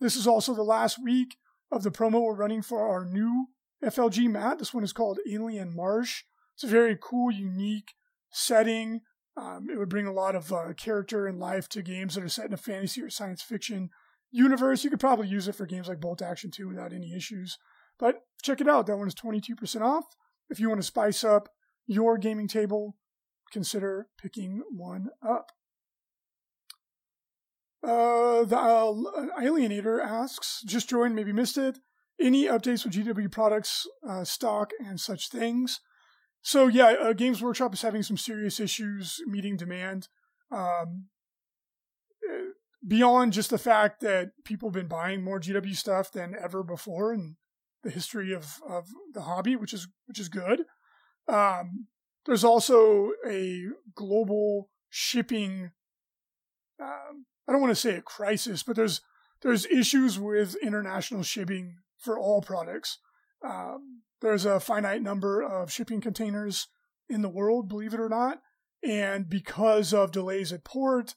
This 0.00 0.16
is 0.16 0.26
also 0.26 0.54
the 0.54 0.62
last 0.62 1.02
week 1.02 1.36
of 1.72 1.82
the 1.82 1.90
promo 1.90 2.22
we're 2.22 2.34
running 2.34 2.62
for 2.62 2.86
our 2.86 3.04
new 3.04 3.46
FLG 3.84 4.30
mat. 4.30 4.58
This 4.58 4.74
one 4.74 4.84
is 4.84 4.92
called 4.92 5.18
Alien 5.30 5.74
Marsh. 5.74 6.22
It's 6.54 6.64
a 6.64 6.68
very 6.68 6.98
cool, 7.00 7.30
unique 7.30 7.92
setting. 8.30 9.00
Um, 9.36 9.68
it 9.70 9.78
would 9.78 9.88
bring 9.88 10.06
a 10.06 10.12
lot 10.12 10.34
of 10.34 10.52
uh, 10.52 10.72
character 10.76 11.26
and 11.26 11.38
life 11.38 11.68
to 11.70 11.82
games 11.82 12.14
that 12.14 12.24
are 12.24 12.28
set 12.28 12.46
in 12.46 12.52
a 12.52 12.58
fantasy 12.58 13.00
or 13.00 13.10
science 13.10 13.42
fiction 13.42 13.90
universe. 14.30 14.84
You 14.84 14.90
could 14.90 15.00
probably 15.00 15.28
use 15.28 15.48
it 15.48 15.54
for 15.54 15.66
games 15.66 15.88
like 15.88 16.00
Bolt 16.00 16.22
Action 16.22 16.50
2 16.50 16.68
without 16.68 16.92
any 16.92 17.14
issues. 17.14 17.58
But 17.98 18.22
check 18.42 18.60
it 18.60 18.68
out. 18.68 18.86
That 18.86 18.96
one 18.96 19.08
is 19.08 19.14
22% 19.14 19.82
off. 19.82 20.04
If 20.48 20.58
you 20.58 20.68
want 20.68 20.80
to 20.80 20.86
spice 20.86 21.22
up 21.22 21.48
your 21.86 22.18
gaming 22.18 22.48
table, 22.48 22.96
consider 23.52 24.08
picking 24.20 24.62
one 24.70 25.10
up. 25.26 25.52
Uh, 27.82 28.44
the 28.44 28.58
uh, 28.58 28.92
Alienator 29.40 30.04
asks, 30.04 30.62
just 30.66 30.88
joined, 30.88 31.14
maybe 31.14 31.32
missed 31.32 31.56
it. 31.56 31.78
Any 32.20 32.44
updates 32.46 32.84
with 32.84 32.92
GW 32.92 33.30
products, 33.30 33.86
uh, 34.06 34.24
stock, 34.24 34.72
and 34.78 35.00
such 35.00 35.30
things? 35.30 35.80
So 36.42 36.66
yeah, 36.66 36.94
uh, 37.00 37.12
Games 37.12 37.42
Workshop 37.42 37.74
is 37.74 37.82
having 37.82 38.02
some 38.02 38.16
serious 38.16 38.60
issues 38.60 39.20
meeting 39.26 39.56
demand. 39.56 40.08
Um, 40.50 41.06
eh, 42.28 42.50
beyond 42.86 43.32
just 43.34 43.50
the 43.50 43.58
fact 43.58 44.00
that 44.00 44.32
people 44.44 44.68
have 44.68 44.74
been 44.74 44.88
buying 44.88 45.22
more 45.22 45.38
GW 45.38 45.76
stuff 45.76 46.10
than 46.10 46.34
ever 46.42 46.62
before 46.62 47.12
in 47.12 47.36
the 47.82 47.90
history 47.90 48.32
of, 48.32 48.56
of 48.68 48.88
the 49.12 49.22
hobby, 49.22 49.56
which 49.56 49.72
is 49.72 49.88
which 50.06 50.18
is 50.18 50.28
good. 50.28 50.64
Um, 51.28 51.86
there's 52.26 52.44
also 52.44 53.12
a 53.26 53.64
global 53.94 54.70
shipping 54.88 55.70
um, 56.80 57.26
I 57.46 57.52
don't 57.52 57.60
want 57.60 57.72
to 57.72 57.80
say 57.80 57.96
a 57.96 58.02
crisis, 58.02 58.62
but 58.62 58.76
there's 58.76 59.00
there's 59.42 59.66
issues 59.66 60.18
with 60.18 60.56
international 60.62 61.22
shipping 61.22 61.76
for 61.98 62.18
all 62.18 62.42
products. 62.42 62.98
Um, 63.44 64.02
there's 64.20 64.44
a 64.44 64.60
finite 64.60 65.02
number 65.02 65.42
of 65.42 65.72
shipping 65.72 66.00
containers 66.00 66.68
in 67.08 67.22
the 67.22 67.28
world, 67.28 67.68
believe 67.68 67.94
it 67.94 68.00
or 68.00 68.08
not, 68.08 68.40
and 68.82 69.28
because 69.28 69.92
of 69.92 70.12
delays 70.12 70.52
at 70.52 70.64
port, 70.64 71.14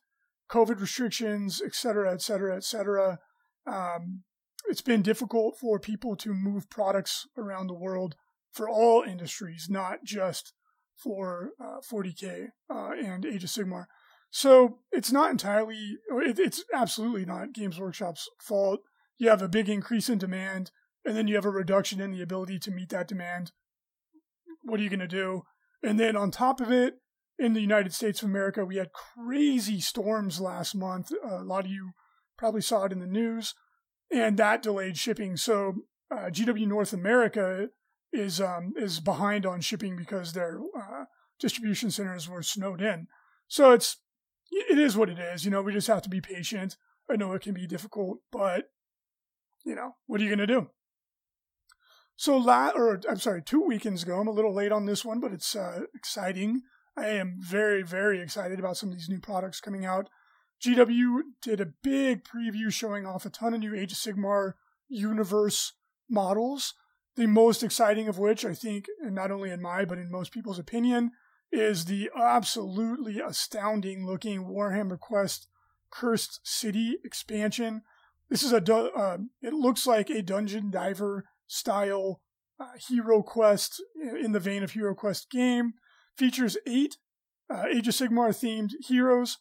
COVID 0.50 0.80
restrictions, 0.80 1.62
et 1.64 1.76
cetera, 1.76 2.14
et 2.14 2.22
cetera, 2.22 2.56
et 2.56 2.64
cetera, 2.64 3.20
um, 3.66 4.24
it's 4.68 4.82
been 4.82 5.02
difficult 5.02 5.58
for 5.60 5.80
people 5.80 6.16
to 6.18 6.34
move 6.34 6.70
products 6.70 7.28
around 7.38 7.68
the 7.68 7.74
world 7.74 8.16
for 8.52 8.70
all 8.70 9.02
industries, 9.02 9.68
not 9.70 10.04
just 10.06 10.54
for 10.96 11.50
uh, 11.60 11.80
40k 11.82 12.48
uh, 12.70 12.92
and 12.92 13.26
Age 13.26 13.44
of 13.44 13.50
Sigmar. 13.50 13.86
So 14.30 14.80
it's 14.92 15.12
not 15.12 15.32
entirely, 15.32 15.98
it, 16.10 16.40
it's 16.40 16.64
absolutely 16.74 17.26
not 17.26 17.54
Games 17.54 17.80
Workshop's 17.80 18.30
fault. 18.40 18.80
You 19.18 19.30
have 19.30 19.42
a 19.42 19.50
big 19.50 19.70
increase 19.70 20.10
in 20.10 20.18
demand, 20.18 20.72
and 21.06 21.16
then 21.16 21.28
you 21.28 21.36
have 21.36 21.46
a 21.46 21.50
reduction 21.50 22.00
in 22.00 22.12
the 22.12 22.22
ability 22.22 22.60
to 22.60 22.72
meet 22.72 22.90
that 22.90 23.08
demand. 23.08 23.52
What 24.64 24.80
are 24.80 24.84
you 24.84 24.90
going 24.90 25.00
to 25.00 25.08
do? 25.08 25.44
And 25.82 26.00
then 26.00 26.16
on 26.16 26.32
top 26.32 26.62
of 26.62 26.72
it, 26.72 26.96
in 27.38 27.54
the 27.54 27.62
United 27.62 27.94
States 27.94 28.22
of 28.22 28.30
America, 28.30 28.64
we 28.64 28.78
had 28.78 28.92
crazy 28.94 29.82
storms 29.82 30.40
last 30.40 30.76
month. 30.76 31.12
A 31.24 31.44
lot 31.44 31.66
of 31.66 31.72
you 31.72 31.92
probably 32.38 32.62
saw 32.62 32.86
it 32.86 32.92
in 32.92 33.00
the 33.00 33.08
news, 33.08 33.54
and 34.12 34.38
that 34.38 34.62
delayed 34.62 34.98
shipping. 34.98 35.36
So 35.36 35.74
uh, 36.12 36.30
GW 36.30 36.68
North 36.68 36.94
America 36.94 37.70
is 38.12 38.40
um, 38.40 38.74
is 38.78 39.00
behind 39.00 39.46
on 39.46 39.62
shipping 39.62 39.98
because 39.98 40.34
their 40.34 40.60
uh, 40.78 41.06
distribution 41.40 41.90
centers 41.90 42.30
were 42.30 42.44
snowed 42.44 42.82
in. 42.82 43.08
So 43.48 43.72
it's 43.72 43.98
it 44.52 44.78
is 44.78 44.96
what 44.96 45.10
it 45.10 45.20
is. 45.20 45.44
You 45.44 45.52
know, 45.52 45.62
we 45.62 45.74
just 45.74 45.88
have 45.88 46.04
to 46.04 46.10
be 46.10 46.22
patient. 46.22 46.78
I 47.10 47.16
know 47.16 47.34
it 47.34 47.42
can 47.42 47.54
be 47.54 47.68
difficult, 47.68 48.20
but 48.32 48.66
you 49.66 49.76
know, 49.76 49.96
what 50.06 50.22
are 50.22 50.24
you 50.24 50.30
going 50.30 50.48
to 50.48 50.48
do? 50.48 50.70
So, 52.16 52.38
la- 52.38 52.72
or 52.76 53.02
I'm 53.10 53.18
sorry, 53.18 53.42
two 53.42 53.62
weekends 53.62 54.04
ago, 54.04 54.20
I'm 54.20 54.28
a 54.28 54.32
little 54.32 54.54
late 54.54 54.72
on 54.72 54.86
this 54.86 55.04
one, 55.04 55.20
but 55.20 55.34
it's 55.34 55.56
uh, 55.56 55.82
exciting. 55.96 56.62
I 56.96 57.08
am 57.08 57.38
very, 57.40 57.82
very 57.82 58.22
excited 58.22 58.60
about 58.60 58.78
some 58.78 58.90
of 58.90 58.96
these 58.96 59.10
new 59.10 59.20
products 59.20 59.60
coming 59.60 59.86
out. 59.86 60.10
GW 60.64 61.22
did 61.42 61.60
a 61.60 61.74
big 61.84 62.24
preview 62.24 62.72
showing 62.72 63.06
off 63.06 63.26
a 63.26 63.30
ton 63.30 63.54
of 63.54 63.60
new 63.60 63.76
Age 63.76 63.92
of 63.92 63.98
Sigmar 63.98 64.54
universe 64.88 65.74
models. 66.10 66.76
The 67.16 67.28
most 67.28 67.64
exciting 67.64 68.08
of 68.08 68.18
which, 68.18 68.46
I 68.46 68.54
think, 68.54 68.86
and 69.04 69.14
not 69.14 69.32
only 69.32 69.52
in 69.52 69.62
my, 69.62 69.86
but 69.86 69.98
in 69.98 70.12
most 70.12 70.32
people's 70.32 70.60
opinion, 70.60 71.12
is 71.52 71.86
the 71.86 72.10
absolutely 72.16 73.20
astounding 73.20 74.06
looking 74.06 74.46
Warhammer 74.46 75.00
Quest 75.00 75.48
Cursed 75.92 76.40
City 76.44 76.98
expansion. 77.04 77.84
This 78.30 78.42
is 78.42 78.52
a 78.52 78.74
uh, 78.74 79.18
it 79.42 79.54
looks 79.54 79.86
like 79.86 80.10
a 80.10 80.24
dungeon 80.24 80.72
diver 80.72 81.26
style 81.48 82.22
uh, 82.60 82.78
Hero 82.88 83.22
Quest 83.22 83.82
in 83.96 84.32
the 84.32 84.40
vein 84.40 84.64
of 84.64 84.72
Hero 84.72 84.96
Quest 84.96 85.30
game. 85.30 85.74
Features 86.18 86.58
eight 86.68 86.98
uh, 87.50 87.66
Age 87.74 87.88
of 87.88 87.94
Sigmar 87.94 88.30
themed 88.30 88.72
heroes, 88.88 89.38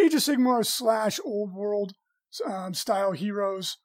Age 0.00 0.14
of 0.14 0.20
Sigmar 0.20 0.64
slash 0.64 1.18
Old 1.24 1.52
World 1.52 1.92
um, 2.46 2.74
style 2.74 3.12
heroes. 3.12 3.78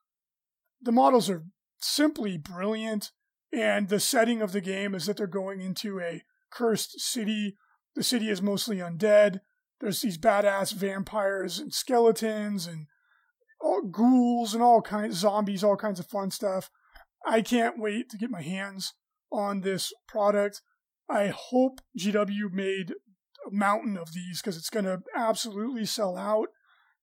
The 0.82 0.92
models 0.92 1.30
are 1.30 1.44
simply 1.80 2.38
brilliant, 2.38 3.12
and 3.54 3.90
the 3.90 4.00
setting 4.00 4.42
of 4.42 4.52
the 4.52 4.62
game 4.62 4.96
is 4.96 5.06
that 5.06 5.18
they're 5.18 5.28
going 5.28 5.62
into 5.62 6.00
a 6.00 6.24
cursed 6.52 7.00
city. 7.00 7.58
The 7.96 8.04
city 8.04 8.30
is 8.30 8.42
mostly 8.42 8.78
undead. 8.78 9.42
There's 9.80 10.02
these 10.02 10.18
badass 10.18 10.74
vampires 10.74 11.60
and 11.60 11.74
skeletons 11.74 12.68
and 12.68 12.88
all 13.60 13.82
ghouls 13.82 14.54
and 14.54 14.64
all 14.64 14.82
kinds 14.82 15.18
zombies, 15.18 15.64
all 15.64 15.76
kinds 15.76 16.00
of 16.00 16.08
fun 16.08 16.32
stuff. 16.32 16.70
I 17.26 17.42
can't 17.42 17.80
wait 17.80 18.10
to 18.10 18.18
get 18.18 18.30
my 18.30 18.42
hands 18.42 18.94
on 19.32 19.62
this 19.62 19.94
product. 20.08 20.62
I 21.10 21.28
hope 21.28 21.82
GW 21.98 22.52
made 22.52 22.92
a 23.46 23.52
mountain 23.52 23.98
of 23.98 24.14
these 24.14 24.42
because 24.42 24.58
it's 24.58 24.70
going 24.70 24.86
to 24.86 25.02
absolutely 25.16 25.86
sell 25.86 26.18
out. 26.18 26.48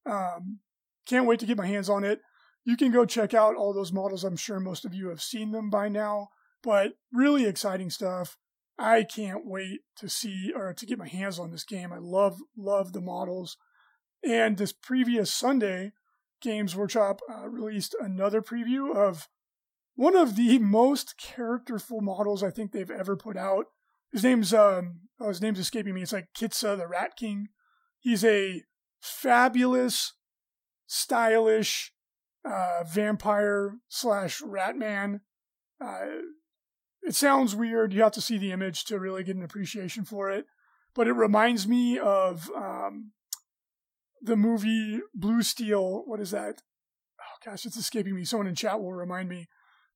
Um, 0.06 0.60
can't 1.06 1.26
wait 1.26 1.40
to 1.40 1.46
get 1.46 1.56
my 1.56 1.66
hands 1.66 1.88
on 1.88 2.04
it. 2.04 2.20
You 2.64 2.76
can 2.76 2.90
go 2.90 3.04
check 3.04 3.32
out 3.32 3.56
all 3.56 3.72
those 3.72 3.92
models. 3.92 4.24
I'm 4.24 4.36
sure 4.36 4.60
most 4.60 4.84
of 4.84 4.94
you 4.94 5.08
have 5.08 5.22
seen 5.22 5.52
them 5.52 5.70
by 5.70 5.88
now, 5.88 6.28
but 6.62 6.92
really 7.12 7.46
exciting 7.46 7.90
stuff. 7.90 8.36
I 8.78 9.02
can't 9.02 9.44
wait 9.44 9.80
to 9.96 10.08
see 10.08 10.52
or 10.54 10.72
to 10.72 10.86
get 10.86 10.98
my 10.98 11.08
hands 11.08 11.38
on 11.38 11.50
this 11.50 11.64
game. 11.64 11.92
I 11.92 11.98
love 11.98 12.38
love 12.56 12.92
the 12.92 13.00
models. 13.00 13.56
And 14.22 14.56
this 14.56 14.72
previous 14.72 15.32
Sunday, 15.32 15.92
Games 16.40 16.76
Workshop 16.76 17.20
uh, 17.32 17.48
released 17.48 17.96
another 18.00 18.40
preview 18.40 18.94
of 18.94 19.28
one 19.98 20.14
of 20.14 20.36
the 20.36 20.60
most 20.60 21.16
characterful 21.18 22.00
models 22.00 22.44
I 22.44 22.50
think 22.50 22.70
they've 22.70 22.88
ever 22.88 23.16
put 23.16 23.36
out. 23.36 23.64
His 24.12 24.22
name's 24.22 24.54
um 24.54 25.00
oh, 25.20 25.26
his 25.26 25.42
name's 25.42 25.58
escaping 25.58 25.92
me. 25.92 26.02
It's 26.02 26.12
like 26.12 26.28
Kitsa 26.38 26.78
the 26.78 26.86
Rat 26.86 27.16
King. 27.18 27.48
He's 27.98 28.24
a 28.24 28.62
fabulous, 29.00 30.12
stylish 30.86 31.92
uh, 32.44 32.84
vampire 32.88 33.74
slash 33.88 34.40
rat 34.40 34.76
man. 34.76 35.22
Uh, 35.84 36.06
it 37.02 37.16
sounds 37.16 37.56
weird. 37.56 37.92
You 37.92 38.02
have 38.04 38.12
to 38.12 38.20
see 38.20 38.38
the 38.38 38.52
image 38.52 38.84
to 38.84 39.00
really 39.00 39.24
get 39.24 39.34
an 39.34 39.42
appreciation 39.42 40.04
for 40.04 40.30
it. 40.30 40.46
but 40.94 41.08
it 41.08 41.12
reminds 41.12 41.66
me 41.66 41.98
of 41.98 42.50
um, 42.56 43.12
the 44.22 44.36
movie 44.36 45.00
Blue 45.12 45.42
Steel. 45.42 46.04
What 46.06 46.20
is 46.20 46.30
that? 46.30 46.62
Oh 47.20 47.50
gosh, 47.50 47.66
it's 47.66 47.76
escaping 47.76 48.14
me. 48.14 48.24
Someone 48.24 48.46
in 48.46 48.54
chat 48.54 48.80
will 48.80 48.92
remind 48.92 49.28
me. 49.28 49.48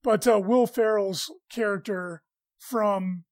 But 0.03 0.27
uh, 0.27 0.41
Will 0.41 0.67
Ferrell's 0.67 1.31
character 1.51 2.23
from 2.59 3.25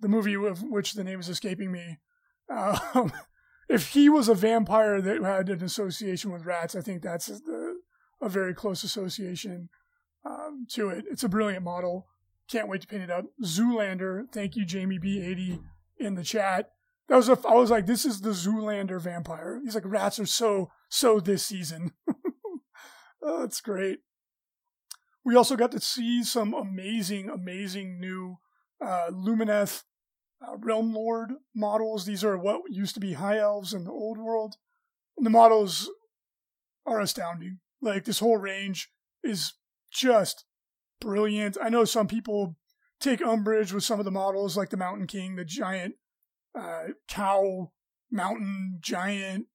the 0.00 0.08
movie 0.08 0.34
of 0.34 0.62
which 0.62 0.92
the 0.92 1.04
name 1.04 1.20
is 1.20 1.28
escaping 1.28 1.72
me. 1.72 1.98
Um, 2.50 3.12
if 3.68 3.90
he 3.90 4.08
was 4.08 4.28
a 4.28 4.34
vampire 4.34 5.00
that 5.00 5.22
had 5.22 5.48
an 5.48 5.62
association 5.62 6.32
with 6.32 6.44
rats, 6.44 6.74
I 6.74 6.80
think 6.80 7.02
that's 7.02 7.28
a, 7.28 7.74
a 8.20 8.28
very 8.28 8.54
close 8.54 8.82
association 8.82 9.68
um, 10.24 10.66
to 10.72 10.88
it. 10.90 11.04
It's 11.10 11.24
a 11.24 11.28
brilliant 11.28 11.64
model. 11.64 12.06
Can't 12.50 12.68
wait 12.68 12.82
to 12.82 12.86
paint 12.86 13.02
it 13.02 13.10
up. 13.10 13.26
Zoolander. 13.42 14.24
Thank 14.32 14.56
you, 14.56 14.66
Jamie 14.66 14.98
B80 14.98 15.60
in 15.98 16.14
the 16.14 16.22
chat. 16.22 16.70
That 17.08 17.16
was 17.16 17.28
a, 17.28 17.38
I 17.46 17.54
was 17.54 17.70
like, 17.70 17.86
this 17.86 18.04
is 18.04 18.20
the 18.20 18.30
Zoolander 18.30 19.00
vampire. 19.00 19.60
He's 19.64 19.74
like, 19.74 19.84
rats 19.86 20.18
are 20.18 20.26
so, 20.26 20.70
so 20.88 21.20
this 21.20 21.46
season. 21.46 21.92
oh, 23.22 23.40
that's 23.40 23.60
great. 23.60 24.00
We 25.24 25.36
also 25.36 25.56
got 25.56 25.72
to 25.72 25.80
see 25.80 26.22
some 26.22 26.52
amazing, 26.52 27.30
amazing 27.30 27.98
new 27.98 28.36
uh, 28.84 29.10
Lumineth 29.10 29.84
uh, 30.46 30.56
Realm 30.58 30.92
Lord 30.92 31.32
models. 31.54 32.04
These 32.04 32.24
are 32.24 32.36
what 32.36 32.62
used 32.68 32.94
to 32.94 33.00
be 33.00 33.14
High 33.14 33.38
Elves 33.38 33.72
in 33.72 33.84
the 33.84 33.90
old 33.90 34.18
world. 34.18 34.56
And 35.16 35.24
the 35.24 35.30
models 35.30 35.90
are 36.86 37.00
astounding. 37.00 37.60
Like, 37.80 38.04
this 38.04 38.18
whole 38.18 38.36
range 38.36 38.90
is 39.22 39.54
just 39.92 40.44
brilliant. 41.00 41.56
I 41.62 41.68
know 41.68 41.84
some 41.84 42.08
people 42.08 42.56
take 43.00 43.22
umbrage 43.22 43.72
with 43.72 43.84
some 43.84 43.98
of 43.98 44.04
the 44.04 44.10
models, 44.10 44.56
like 44.56 44.70
the 44.70 44.76
Mountain 44.76 45.06
King, 45.06 45.36
the 45.36 45.44
giant 45.44 45.94
uh, 46.58 46.88
cow 47.08 47.72
mountain 48.10 48.78
giant 48.80 49.46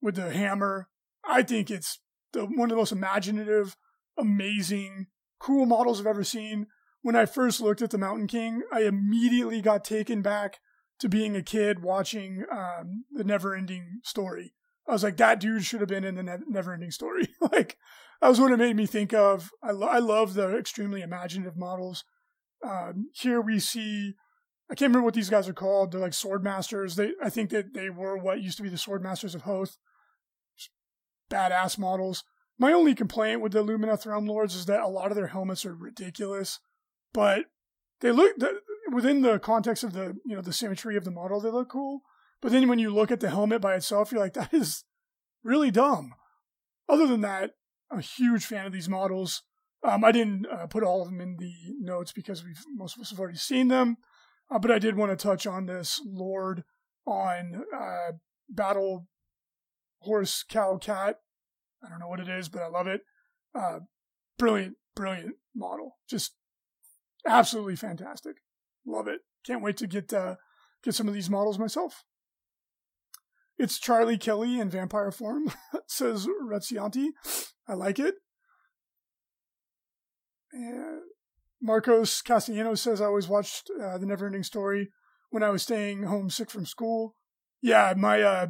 with 0.00 0.16
the 0.16 0.32
hammer. 0.32 0.88
I 1.24 1.42
think 1.42 1.70
it's 1.70 2.00
the, 2.32 2.44
one 2.44 2.64
of 2.64 2.70
the 2.70 2.76
most 2.76 2.92
imaginative, 2.92 3.76
amazing, 4.18 5.06
cool 5.38 5.66
models 5.66 6.00
I've 6.00 6.06
ever 6.06 6.24
seen. 6.24 6.66
When 7.02 7.16
I 7.16 7.26
first 7.26 7.60
looked 7.60 7.82
at 7.82 7.90
the 7.90 7.98
Mountain 7.98 8.26
King, 8.26 8.62
I 8.72 8.82
immediately 8.82 9.60
got 9.60 9.84
taken 9.84 10.22
back 10.22 10.58
to 10.98 11.08
being 11.08 11.36
a 11.36 11.42
kid 11.42 11.82
watching 11.82 12.44
um, 12.50 13.04
the 13.12 13.24
Never-Ending 13.24 14.00
Story. 14.02 14.54
I 14.88 14.92
was 14.92 15.04
like, 15.04 15.16
that 15.18 15.40
dude 15.40 15.64
should 15.64 15.80
have 15.80 15.88
been 15.88 16.04
in 16.04 16.14
the 16.14 16.22
ne- 16.22 16.38
Never-Ending 16.48 16.90
Story. 16.90 17.28
like, 17.52 17.76
that 18.20 18.28
was 18.28 18.40
what 18.40 18.52
it 18.52 18.56
made 18.56 18.76
me 18.76 18.86
think 18.86 19.12
of. 19.12 19.50
I, 19.62 19.72
lo- 19.72 19.88
I 19.88 19.98
love 19.98 20.34
the 20.34 20.56
extremely 20.56 21.02
imaginative 21.02 21.56
models. 21.56 22.04
Um, 22.64 23.10
here 23.12 23.40
we 23.40 23.58
see 23.58 24.14
I 24.68 24.74
can't 24.74 24.90
remember 24.90 25.04
what 25.04 25.14
these 25.14 25.30
guys 25.30 25.48
are 25.48 25.54
called. 25.54 25.92
They're 25.92 26.00
like 26.00 26.14
sword 26.14 26.42
masters. 26.42 26.96
They 26.96 27.12
I 27.22 27.30
think 27.30 27.50
that 27.50 27.72
they 27.72 27.88
were 27.88 28.16
what 28.16 28.42
used 28.42 28.56
to 28.56 28.62
be 28.62 28.68
the 28.68 28.78
sword 28.78 29.02
masters 29.02 29.34
of 29.34 29.42
Hoeth. 29.42 29.78
Badass 31.30 31.78
models. 31.78 32.24
My 32.58 32.72
only 32.72 32.94
complaint 32.94 33.40
with 33.40 33.52
the 33.52 33.62
Lumineth 33.62 34.06
Realm 34.06 34.26
Lords 34.26 34.54
is 34.54 34.66
that 34.66 34.80
a 34.80 34.88
lot 34.88 35.10
of 35.10 35.16
their 35.16 35.26
helmets 35.26 35.66
are 35.66 35.74
ridiculous, 35.74 36.58
but 37.12 37.46
they 38.00 38.10
look 38.10 38.36
within 38.92 39.22
the 39.22 39.38
context 39.38 39.84
of 39.84 39.92
the 39.92 40.16
you 40.24 40.34
know 40.34 40.42
the 40.42 40.52
symmetry 40.52 40.96
of 40.96 41.04
the 41.04 41.10
model. 41.10 41.40
They 41.40 41.50
look 41.50 41.70
cool, 41.70 42.02
but 42.40 42.52
then 42.52 42.68
when 42.68 42.78
you 42.78 42.94
look 42.94 43.10
at 43.10 43.20
the 43.20 43.30
helmet 43.30 43.60
by 43.60 43.74
itself, 43.74 44.10
you're 44.10 44.20
like 44.20 44.34
that 44.34 44.54
is 44.54 44.84
really 45.42 45.70
dumb. 45.70 46.14
Other 46.88 47.06
than 47.06 47.20
that, 47.22 47.52
I'm 47.90 47.98
a 47.98 48.02
huge 48.02 48.46
fan 48.46 48.66
of 48.66 48.72
these 48.72 48.88
models. 48.88 49.42
Um, 49.82 50.04
I 50.04 50.12
didn't 50.12 50.46
uh, 50.46 50.66
put 50.66 50.82
all 50.82 51.02
of 51.02 51.08
them 51.08 51.20
in 51.20 51.36
the 51.36 51.52
notes 51.78 52.12
because 52.12 52.42
we've 52.42 52.62
most 52.74 52.96
of 52.96 53.02
us 53.02 53.10
have 53.10 53.20
already 53.20 53.38
seen 53.38 53.68
them. 53.68 53.98
Uh, 54.50 54.58
but 54.58 54.70
I 54.70 54.78
did 54.78 54.96
want 54.96 55.10
to 55.10 55.16
touch 55.16 55.46
on 55.46 55.66
this 55.66 56.00
Lord 56.04 56.64
on 57.06 57.64
uh, 57.74 58.12
Battle 58.48 59.08
Horse 60.00 60.42
Cow 60.42 60.78
Cat. 60.78 61.20
I 61.84 61.88
don't 61.88 62.00
know 62.00 62.08
what 62.08 62.20
it 62.20 62.28
is, 62.28 62.48
but 62.48 62.62
I 62.62 62.68
love 62.68 62.86
it. 62.86 63.02
Uh, 63.54 63.80
brilliant, 64.38 64.76
brilliant 64.94 65.36
model. 65.54 65.96
Just 66.08 66.34
absolutely 67.26 67.76
fantastic. 67.76 68.36
Love 68.86 69.08
it. 69.08 69.20
Can't 69.46 69.62
wait 69.62 69.76
to 69.78 69.86
get 69.86 70.12
uh, 70.12 70.36
get 70.82 70.94
some 70.94 71.08
of 71.08 71.14
these 71.14 71.30
models 71.30 71.58
myself. 71.58 72.04
It's 73.58 73.78
Charlie 73.78 74.18
Kelly 74.18 74.60
in 74.60 74.68
vampire 74.68 75.10
form, 75.10 75.50
says 75.86 76.26
Rezzianti. 76.26 77.08
I 77.66 77.74
like 77.74 77.98
it. 77.98 78.16
And 80.52 81.00
Marcos 81.60 82.22
Castellanos 82.22 82.82
says, 82.82 83.00
I 83.00 83.06
always 83.06 83.28
watched 83.28 83.70
uh, 83.70 83.98
The 83.98 84.06
Neverending 84.06 84.44
Story 84.44 84.90
when 85.30 85.42
I 85.42 85.50
was 85.50 85.62
staying 85.62 86.04
home 86.04 86.30
sick 86.30 86.50
from 86.50 86.66
school. 86.66 87.14
Yeah, 87.62 87.94
my, 87.96 88.22
uh, 88.22 88.46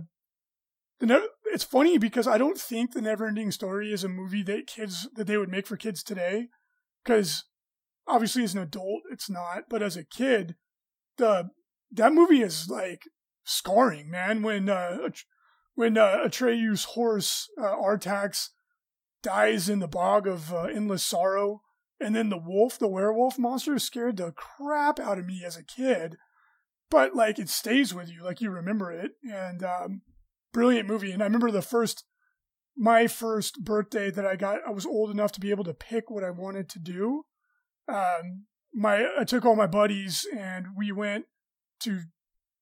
ne- 1.01 1.29
it's 1.47 1.65
funny 1.65 1.99
because 1.99 2.27
I 2.27 2.39
don't 2.39 2.59
think 2.59 2.93
The 2.93 3.01
Neverending 3.01 3.53
Story 3.53 3.93
is 3.93 4.05
a 4.05 4.09
movie 4.09 4.43
that 4.45 4.67
kids, 4.67 5.09
that 5.15 5.27
they 5.27 5.37
would 5.37 5.51
make 5.51 5.67
for 5.67 5.77
kids 5.77 6.03
today. 6.03 6.49
Because 7.05 7.45
obviously 8.07 8.45
as 8.45 8.55
an 8.55 8.63
adult, 8.63 9.03
it's 9.11 9.29
not. 9.29 9.65
But 9.69 9.83
as 9.83 9.97
a 9.97 10.05
kid, 10.05 10.55
the, 11.19 11.51
that 11.93 12.13
movie 12.13 12.41
is 12.41 12.69
like 12.71 13.03
scarring, 13.45 14.11
man. 14.11 14.43
When, 14.43 14.69
uh, 14.69 15.11
when, 15.75 15.99
uh, 15.99 16.19
Atreyu's 16.25 16.85
horse, 16.85 17.49
uh, 17.61 17.75
Artax, 17.75 18.49
dies 19.23 19.69
in 19.69 19.81
the 19.81 19.89
bog 19.89 20.27
of 20.27 20.53
uh, 20.53 20.63
endless 20.65 21.05
sorrow 21.05 21.61
and 22.01 22.15
then 22.15 22.29
the 22.29 22.39
wolf, 22.39 22.79
the 22.79 22.89
werewolf 22.89 23.39
monster, 23.39 23.79
scared 23.79 24.19
the 24.19 24.33
crap 24.33 25.01
out 25.01 25.19
of 25.19 25.27
me 25.27 25.43
as 25.45 25.57
a 25.57 25.65
kid. 25.65 26.17
But 26.91 27.17
like 27.17 27.39
it 27.39 27.49
stays 27.49 27.95
with 27.95 28.11
you, 28.11 28.23
like 28.23 28.41
you 28.41 28.51
remember 28.51 28.93
it. 28.93 29.13
And 29.23 29.63
um, 29.65 30.03
brilliant 30.57 30.89
movie. 30.89 31.13
And 31.13 31.23
I 31.23 31.27
remember 31.27 31.51
the 31.51 31.61
first, 31.61 32.05
my 32.75 33.07
first 33.07 33.63
birthday 33.63 34.11
that 34.11 34.25
I 34.25 34.37
got, 34.37 34.61
I 34.67 34.71
was 34.71 34.87
old 34.87 35.11
enough 35.11 35.31
to 35.33 35.41
be 35.41 35.51
able 35.51 35.65
to 35.65 35.75
pick 35.75 36.11
what 36.11 36.25
I 36.25 36.31
wanted 36.31 36.71
to 36.71 36.79
do. 36.79 37.25
Um, 37.93 38.47
my 38.73 39.07
I 39.19 39.25
took 39.25 39.45
all 39.45 39.55
my 39.55 39.67
buddies 39.67 40.27
and 40.35 40.69
we 40.75 40.93
went 40.93 41.27
to 41.81 42.01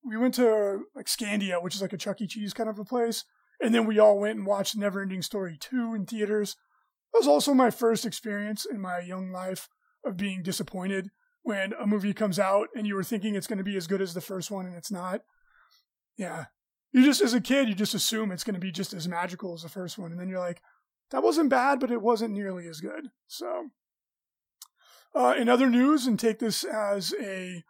we 0.05 0.17
went 0.17 0.35
to 0.35 0.83
like 0.97 1.07
Scandia, 1.07 1.63
which 1.63 1.77
is 1.77 1.83
like 1.83 1.93
a 1.93 1.97
Chuck 1.97 2.21
E. 2.21 2.27
Cheese 2.27 2.53
kind 2.53 2.69
of 2.69 2.81
a 2.81 2.85
place, 2.85 3.25
and 3.61 3.73
then 3.73 3.87
we 3.87 4.01
all 4.01 4.19
went 4.19 4.39
and 4.39 4.47
watched 4.47 4.77
Neverending 4.77 5.23
Story 5.23 5.57
two 5.59 5.95
in 5.95 6.05
theaters. 6.05 6.57
That 7.13 7.21
was 7.21 7.29
also 7.29 7.55
my 7.55 7.71
first 7.71 8.05
experience 8.05 8.67
in 8.67 8.81
my 8.81 8.99
young 8.99 9.31
life 9.31 9.69
of 10.05 10.17
being 10.17 10.43
disappointed 10.43 11.11
when 11.43 11.73
a 11.81 11.87
movie 11.87 12.13
comes 12.13 12.41
out 12.41 12.69
and 12.75 12.89
you 12.89 12.97
were 12.97 13.05
thinking 13.05 13.35
it's 13.35 13.47
going 13.47 13.59
to 13.59 13.65
be 13.65 13.77
as 13.77 13.87
good 13.87 14.03
as 14.03 14.15
the 14.15 14.21
first 14.21 14.51
one 14.51 14.67
and 14.67 14.75
it's 14.75 14.91
not. 14.91 15.21
Yeah. 16.19 16.47
You 16.95 17.05
just, 17.05 17.21
as 17.21 17.35
a 17.35 17.41
kid, 17.41 17.69
you 17.69 17.75
just 17.75 17.93
assume 17.93 18.31
it's 18.31 18.45
going 18.45 18.55
to 18.55 18.61
be 18.61 18.71
just 18.71 18.95
as 18.95 19.09
magical 19.09 19.53
as 19.53 19.63
the 19.63 19.69
first 19.69 19.99
one. 19.99 20.13
And 20.13 20.21
then 20.21 20.29
you're 20.29 20.39
like, 20.39 20.63
that 21.11 21.25
wasn't 21.25 21.51
bad, 21.51 21.81
but 21.81 21.91
it 21.91 22.01
wasn't 22.01 22.33
nearly 22.33 22.69
as 22.69 22.81
good. 22.81 23.11
So, 23.27 23.71
uh, 25.15 25.35
in 25.37 25.49
other 25.49 25.69
news, 25.69 26.07
and 26.07 26.19
take 26.19 26.39
this 26.39 26.63
as 26.63 27.13
a, 27.21 27.65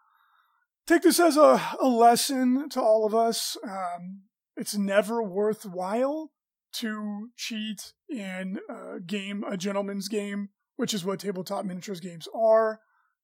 take 0.86 1.02
this 1.02 1.18
as 1.18 1.38
a, 1.38 1.60
a 1.80 1.88
lesson 1.88 2.68
to 2.68 2.82
all 2.82 3.06
of 3.06 3.14
us. 3.14 3.56
Um, 3.64 4.24
it's 4.56 4.76
never 4.76 5.22
worthwhile 5.22 6.30
to 6.74 7.30
cheat 7.34 7.94
in 8.10 8.58
a 8.68 9.00
game, 9.00 9.42
a 9.48 9.56
gentleman's 9.56 10.08
game, 10.08 10.50
which 10.76 10.92
is 10.92 11.02
what 11.02 11.20
tabletop 11.20 11.64
miniatures 11.64 12.00
games 12.00 12.28
are. 12.34 12.80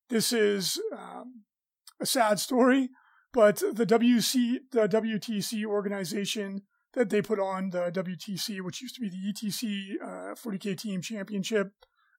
This 0.09 0.33
is 0.33 0.81
um, 0.97 1.45
a 2.01 2.07
sad 2.07 2.41
story, 2.41 2.89
but 3.33 3.59
the 3.59 3.87
WC, 3.87 4.59
the 4.73 4.89
WTC 4.89 5.65
organization 5.65 6.63
that 6.95 7.11
they 7.11 7.23
put 7.23 7.39
on 7.39 7.71
the 7.71 7.91
WTC, 7.93 8.61
which 8.63 8.83
used 8.83 8.97
to 8.97 9.01
be 9.01 9.09
the 9.09 9.33
ETC 9.33 10.03
uh, 10.03 10.35
40k 10.35 10.77
Team 10.77 11.01
Championship, 11.01 11.73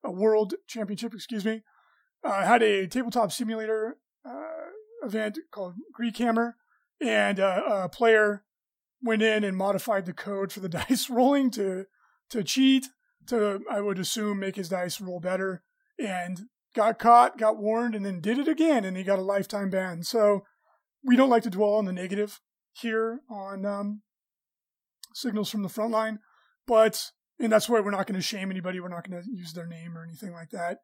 a 0.04 0.12
World 0.12 0.54
Championship, 0.67 1.13
excuse 1.13 1.43
me, 1.43 1.62
uh, 2.24 2.45
had 2.45 2.63
a 2.63 2.88
tabletop 2.88 3.32
simulator 3.32 3.97
uh, 4.26 5.06
event 5.06 5.39
called 5.52 5.76
Greek 5.93 6.17
Hammer, 6.17 6.56
and 7.02 7.39
uh, 7.39 7.62
a 7.67 7.89
player 7.89 8.43
went 9.04 9.21
in 9.21 9.43
and 9.43 9.58
modified 9.58 10.06
the 10.06 10.13
code 10.13 10.52
for 10.52 10.60
the 10.60 10.69
dice 10.69 11.10
rolling 11.10 11.50
to 11.52 11.86
to 12.30 12.43
cheat 12.43 12.88
to 13.28 13.60
I 13.69 13.82
would 13.82 14.00
assume 14.00 14.39
make 14.39 14.56
his 14.56 14.69
dice 14.69 15.02
roll 15.02 15.19
better 15.19 15.63
and 16.00 16.43
got 16.74 17.00
caught, 17.00 17.38
got 17.38 17.58
warned, 17.58 17.95
and 17.95 18.06
then 18.06 18.21
did 18.21 18.38
it 18.38 18.47
again, 18.47 18.86
and 18.86 18.95
he 18.95 19.04
got 19.04 19.19
a 19.19 19.24
lifetime 19.24 19.69
ban. 19.69 20.04
So 20.04 20.43
we 21.03 21.15
don't 21.15 21.29
like 21.29 21.43
to 21.43 21.49
dwell 21.49 21.75
on 21.75 21.85
the 21.85 21.93
negative 21.93 22.39
here 22.73 23.19
on 23.29 23.65
um, 23.65 24.01
signals 25.13 25.49
from 25.49 25.63
the 25.63 25.69
front 25.69 25.91
line, 25.91 26.19
but 26.67 27.11
and 27.39 27.51
that's 27.51 27.67
why 27.67 27.79
we're 27.79 27.91
not 27.91 28.07
going 28.07 28.19
to 28.19 28.25
shame 28.25 28.51
anybody. 28.51 28.79
We're 28.79 28.89
not 28.89 29.09
going 29.09 29.21
to 29.21 29.29
use 29.29 29.53
their 29.53 29.65
name 29.65 29.97
or 29.97 30.03
anything 30.03 30.31
like 30.31 30.51
that. 30.51 30.77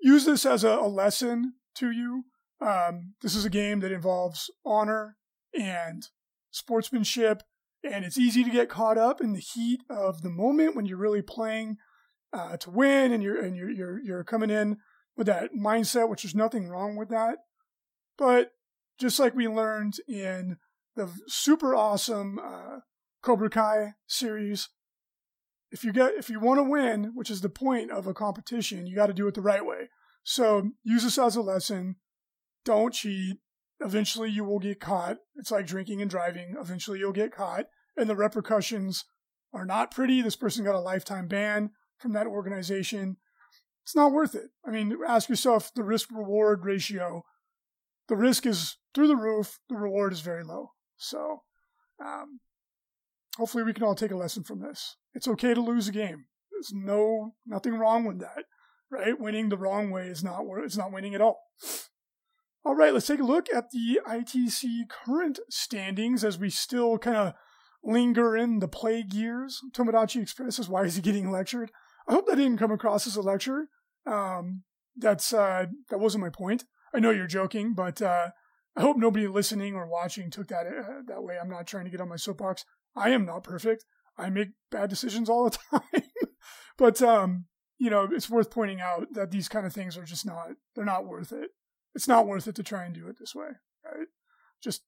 Use 0.00 0.24
this 0.24 0.44
as 0.44 0.64
a, 0.64 0.70
a 0.70 0.88
lesson 0.88 1.54
to 1.76 1.90
you. 1.90 2.24
Um, 2.60 3.14
this 3.22 3.34
is 3.34 3.44
a 3.44 3.50
game 3.50 3.80
that 3.80 3.92
involves 3.92 4.50
honor 4.64 5.16
and 5.54 6.02
sportsmanship, 6.50 7.42
and 7.84 8.04
it's 8.04 8.18
easy 8.18 8.42
to 8.44 8.50
get 8.50 8.68
caught 8.68 8.98
up 8.98 9.20
in 9.20 9.32
the 9.32 9.40
heat 9.40 9.82
of 9.88 10.22
the 10.22 10.30
moment 10.30 10.74
when 10.74 10.86
you're 10.86 10.98
really 10.98 11.22
playing 11.22 11.76
uh, 12.32 12.56
to 12.58 12.70
win, 12.70 13.12
and 13.12 13.22
you're 13.22 13.40
and 13.40 13.56
you're, 13.56 13.70
you're 13.70 14.00
you're 14.02 14.24
coming 14.24 14.50
in 14.50 14.78
with 15.16 15.26
that 15.26 15.50
mindset, 15.54 16.08
which 16.08 16.24
is 16.24 16.34
nothing 16.34 16.68
wrong 16.68 16.96
with 16.96 17.08
that. 17.08 17.38
But 18.20 18.52
just 18.98 19.18
like 19.18 19.34
we 19.34 19.48
learned 19.48 19.94
in 20.06 20.58
the 20.94 21.10
super 21.26 21.74
awesome 21.74 22.38
uh, 22.38 22.80
Cobra 23.22 23.48
Kai 23.48 23.94
series. 24.06 24.68
If 25.72 25.84
you 25.84 25.92
get 25.92 26.12
if 26.18 26.28
you 26.28 26.38
want 26.38 26.58
to 26.58 26.64
win, 26.64 27.12
which 27.14 27.30
is 27.30 27.40
the 27.40 27.48
point 27.48 27.90
of 27.90 28.06
a 28.06 28.12
competition, 28.12 28.86
you 28.86 28.94
got 28.94 29.06
to 29.06 29.14
do 29.14 29.26
it 29.26 29.34
the 29.34 29.40
right 29.40 29.64
way. 29.64 29.88
So 30.22 30.72
use 30.84 31.02
this 31.02 31.16
as 31.16 31.34
a 31.34 31.40
lesson. 31.40 31.96
Don't 32.66 32.92
cheat. 32.92 33.38
Eventually, 33.82 34.28
you 34.28 34.44
will 34.44 34.58
get 34.58 34.80
caught. 34.80 35.16
It's 35.36 35.50
like 35.50 35.66
drinking 35.66 36.02
and 36.02 36.10
driving. 36.10 36.56
Eventually, 36.60 36.98
you'll 36.98 37.12
get 37.12 37.34
caught, 37.34 37.66
and 37.96 38.10
the 38.10 38.16
repercussions 38.16 39.06
are 39.54 39.64
not 39.64 39.90
pretty. 39.90 40.20
This 40.20 40.36
person 40.36 40.64
got 40.64 40.74
a 40.74 40.80
lifetime 40.80 41.26
ban 41.26 41.70
from 41.96 42.12
that 42.12 42.26
organization. 42.26 43.16
It's 43.82 43.96
not 43.96 44.12
worth 44.12 44.34
it. 44.34 44.50
I 44.66 44.70
mean, 44.70 44.94
ask 45.08 45.30
yourself 45.30 45.72
the 45.74 45.84
risk 45.84 46.10
reward 46.10 46.66
ratio. 46.66 47.24
The 48.10 48.16
risk 48.16 48.44
is 48.44 48.76
through 48.92 49.06
the 49.06 49.16
roof. 49.16 49.60
The 49.68 49.76
reward 49.76 50.12
is 50.12 50.20
very 50.20 50.42
low. 50.42 50.72
So, 50.96 51.42
um, 52.04 52.40
hopefully, 53.36 53.62
we 53.62 53.72
can 53.72 53.84
all 53.84 53.94
take 53.94 54.10
a 54.10 54.16
lesson 54.16 54.42
from 54.42 54.60
this. 54.60 54.96
It's 55.14 55.28
okay 55.28 55.54
to 55.54 55.60
lose 55.60 55.86
a 55.86 55.92
game. 55.92 56.24
There's 56.50 56.72
no 56.74 57.34
nothing 57.46 57.74
wrong 57.74 58.04
with 58.04 58.18
that, 58.18 58.46
right? 58.90 59.18
Winning 59.18 59.48
the 59.48 59.56
wrong 59.56 59.92
way 59.92 60.08
is 60.08 60.24
not 60.24 60.42
it's 60.64 60.76
not 60.76 60.92
winning 60.92 61.14
at 61.14 61.20
all. 61.20 61.38
All 62.64 62.74
right, 62.74 62.92
let's 62.92 63.06
take 63.06 63.20
a 63.20 63.24
look 63.24 63.46
at 63.54 63.70
the 63.70 64.00
ITC 64.04 64.88
current 64.88 65.38
standings 65.48 66.24
as 66.24 66.36
we 66.36 66.50
still 66.50 66.98
kind 66.98 67.16
of 67.16 67.34
linger 67.84 68.36
in 68.36 68.58
the 68.58 68.66
plague 68.66 69.14
years. 69.14 69.60
Tomodachi 69.72 70.20
expresses 70.20 70.68
why 70.68 70.82
is 70.82 70.96
he 70.96 71.00
getting 71.00 71.30
lectured? 71.30 71.70
I 72.08 72.14
hope 72.14 72.26
that 72.26 72.36
didn't 72.36 72.58
come 72.58 72.72
across 72.72 73.06
as 73.06 73.14
a 73.14 73.22
lecture. 73.22 73.68
Um, 74.04 74.64
that's 74.96 75.32
uh, 75.32 75.66
that 75.90 76.00
wasn't 76.00 76.24
my 76.24 76.30
point. 76.30 76.64
I 76.94 77.00
know 77.00 77.10
you're 77.10 77.26
joking, 77.26 77.74
but 77.74 78.02
uh, 78.02 78.30
I 78.76 78.80
hope 78.80 78.96
nobody 78.96 79.26
listening 79.26 79.74
or 79.74 79.86
watching 79.86 80.30
took 80.30 80.48
that 80.48 80.66
uh, 80.66 81.02
that 81.06 81.22
way. 81.22 81.38
I'm 81.40 81.50
not 81.50 81.66
trying 81.66 81.84
to 81.84 81.90
get 81.90 82.00
on 82.00 82.08
my 82.08 82.16
soapbox. 82.16 82.64
I 82.96 83.10
am 83.10 83.24
not 83.24 83.44
perfect. 83.44 83.84
I 84.18 84.30
make 84.30 84.48
bad 84.70 84.90
decisions 84.90 85.28
all 85.28 85.48
the 85.48 85.58
time. 85.70 86.02
but 86.76 87.00
um, 87.02 87.46
you 87.78 87.90
know, 87.90 88.08
it's 88.12 88.30
worth 88.30 88.50
pointing 88.50 88.80
out 88.80 89.08
that 89.12 89.30
these 89.30 89.48
kind 89.48 89.66
of 89.66 89.72
things 89.72 89.96
are 89.96 90.04
just 90.04 90.26
not 90.26 90.48
they're 90.74 90.84
not 90.84 91.06
worth 91.06 91.32
it. 91.32 91.50
It's 91.94 92.08
not 92.08 92.26
worth 92.26 92.46
it 92.46 92.54
to 92.56 92.62
try 92.62 92.84
and 92.84 92.94
do 92.94 93.08
it 93.08 93.16
this 93.18 93.34
way, 93.34 93.48
right? 93.84 94.06
Just 94.62 94.82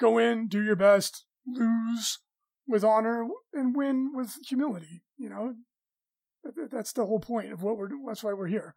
go 0.00 0.18
in, 0.18 0.48
do 0.48 0.62
your 0.62 0.76
best, 0.76 1.24
lose 1.46 2.18
with 2.66 2.84
honor 2.84 3.26
and 3.52 3.76
win 3.76 4.12
with 4.14 4.36
humility, 4.48 5.02
you 5.18 5.28
know? 5.28 5.54
That's 6.70 6.92
the 6.92 7.04
whole 7.04 7.20
point 7.20 7.52
of 7.52 7.62
what 7.62 7.76
we're 7.76 7.90
that's 8.06 8.24
why 8.24 8.32
we're 8.32 8.46
here. 8.46 8.74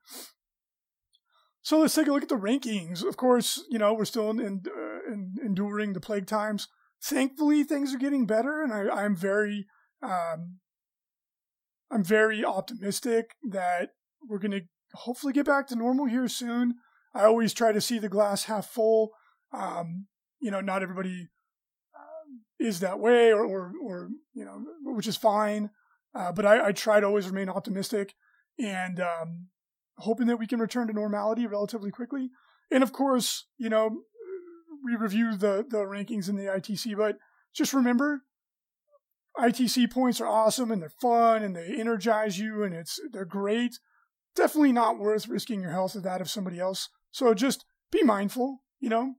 So 1.63 1.80
let's 1.80 1.95
take 1.95 2.08
a 2.08 2.12
look 2.12 2.23
at 2.23 2.30
the 2.30 2.36
rankings. 2.36 3.04
Of 3.04 3.15
course, 3.15 3.63
you 3.69 3.80
know 3.80 3.93
we're 3.93 4.06
still 4.06 4.30
in, 4.30 4.39
in, 4.39 4.62
uh, 4.67 5.12
in 5.12 5.36
enduring 5.43 5.93
the 5.93 6.02
plague 6.02 6.28
times. 6.28 6.67
Thankfully, 7.02 7.63
things 7.63 7.93
are 7.93 7.97
getting 7.97 8.26
better, 8.26 8.62
and 8.62 8.71
I, 8.71 9.04
am 9.04 9.15
very, 9.15 9.65
um, 10.02 10.60
I'm 11.91 12.04
very 12.04 12.45
optimistic 12.45 13.36
that 13.49 13.89
we're 14.30 14.39
going 14.39 14.52
to 14.52 14.62
hopefully 14.93 15.34
get 15.34 15.45
back 15.45 15.67
to 15.67 15.76
normal 15.76 16.06
here 16.06 16.28
soon. 16.28 16.76
I 17.13 17.23
always 17.23 17.54
try 17.54 17.71
to 17.71 17.82
see 17.82 17.99
the 17.99 18.10
glass 18.10 18.45
half 18.45 18.67
full. 18.67 19.12
Um, 19.54 20.08
you 20.39 20.49
know, 20.52 20.62
not 20.62 20.82
everybody 20.82 21.30
um, 21.95 22.41
is 22.60 22.80
that 22.80 22.99
way, 22.99 23.32
or, 23.32 23.45
or, 23.45 23.73
or 23.84 24.10
you 24.34 24.45
know, 24.45 24.63
which 24.84 25.08
is 25.08 25.17
fine. 25.17 25.69
Uh, 26.15 26.32
but 26.32 26.45
I, 26.45 26.67
I, 26.67 26.71
try 26.71 26.99
to 26.99 27.08
always 27.08 27.28
remain 27.28 27.49
optimistic 27.49 28.13
and 28.60 28.99
um, 28.99 29.47
hoping 29.97 30.27
that 30.27 30.38
we 30.38 30.47
can 30.47 30.60
return 30.60 30.88
to 30.88 30.93
normality 30.93 31.45
relatively 31.47 31.91
quickly. 31.91 32.29
And 32.71 32.84
of 32.84 32.91
course, 32.91 33.45
you 33.58 33.69
know, 33.69 34.01
we 34.84 34.95
review 34.95 35.36
the 35.36 35.65
the 35.67 35.79
rankings 35.79 36.29
in 36.29 36.36
the 36.36 36.45
ITC, 36.45 36.97
but 36.97 37.17
just 37.53 37.73
remember, 37.73 38.23
ITC 39.38 39.91
points 39.91 40.21
are 40.21 40.27
awesome 40.27 40.71
and 40.71 40.82
they're 40.82 40.89
fun 40.89 41.43
and 41.43 41.56
they 41.56 41.75
energize 41.79 42.39
you 42.39 42.63
and 42.63 42.73
it's 42.73 42.99
they're 43.12 43.25
great. 43.25 43.79
Definitely 44.36 44.71
not 44.71 44.99
worth 44.99 45.27
risking 45.27 45.62
your 45.62 45.71
health 45.71 45.95
or 45.95 46.01
that 46.01 46.21
of 46.21 46.29
somebody 46.29 46.60
else. 46.60 46.89
So 47.12 47.34
just 47.34 47.65
be 47.91 48.03
mindful. 48.03 48.63
You 48.79 48.89
know, 48.89 49.13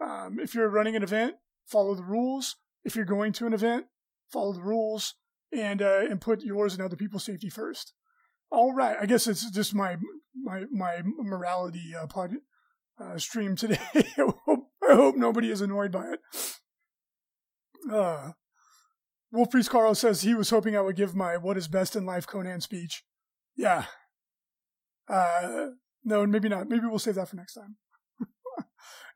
um, 0.00 0.38
if 0.40 0.54
you're 0.54 0.68
running 0.68 0.96
an 0.96 1.02
event, 1.02 1.34
follow 1.66 1.94
the 1.94 2.02
rules. 2.02 2.56
If 2.84 2.96
you're 2.96 3.04
going 3.04 3.32
to 3.34 3.46
an 3.46 3.52
event, 3.52 3.86
follow 4.30 4.52
the 4.52 4.62
rules 4.62 5.14
and 5.52 5.80
uh, 5.80 6.00
and 6.10 6.20
put 6.20 6.42
yours 6.42 6.74
and 6.74 6.82
other 6.82 6.96
people's 6.96 7.24
safety 7.24 7.48
first. 7.48 7.92
All 8.54 8.72
right, 8.72 8.96
I 9.00 9.06
guess 9.06 9.26
it's 9.26 9.50
just 9.50 9.74
my 9.74 9.96
my 10.40 10.64
my 10.70 11.02
morality 11.18 11.92
uh, 12.00 12.06
pod, 12.06 12.34
uh, 13.00 13.18
stream 13.18 13.56
today. 13.56 13.80
I, 13.96 14.94
hope, 14.94 15.16
nobody 15.16 15.50
is 15.50 15.60
annoyed 15.60 15.90
by 15.90 16.12
it. 16.12 16.20
Uh, 17.90 18.30
Wolf 19.32 19.50
Priest 19.50 19.70
Carl 19.70 19.96
says 19.96 20.22
he 20.22 20.34
was 20.34 20.50
hoping 20.50 20.76
I 20.76 20.82
would 20.82 20.94
give 20.94 21.16
my 21.16 21.36
"What 21.36 21.56
is 21.56 21.66
best 21.66 21.96
in 21.96 22.06
life" 22.06 22.28
Conan 22.28 22.60
speech. 22.60 23.02
Yeah. 23.56 23.86
Uh, 25.08 25.70
no, 26.04 26.24
maybe 26.24 26.48
not. 26.48 26.68
Maybe 26.68 26.86
we'll 26.86 27.00
save 27.00 27.16
that 27.16 27.28
for 27.28 27.36
next 27.36 27.54
time. 27.54 27.74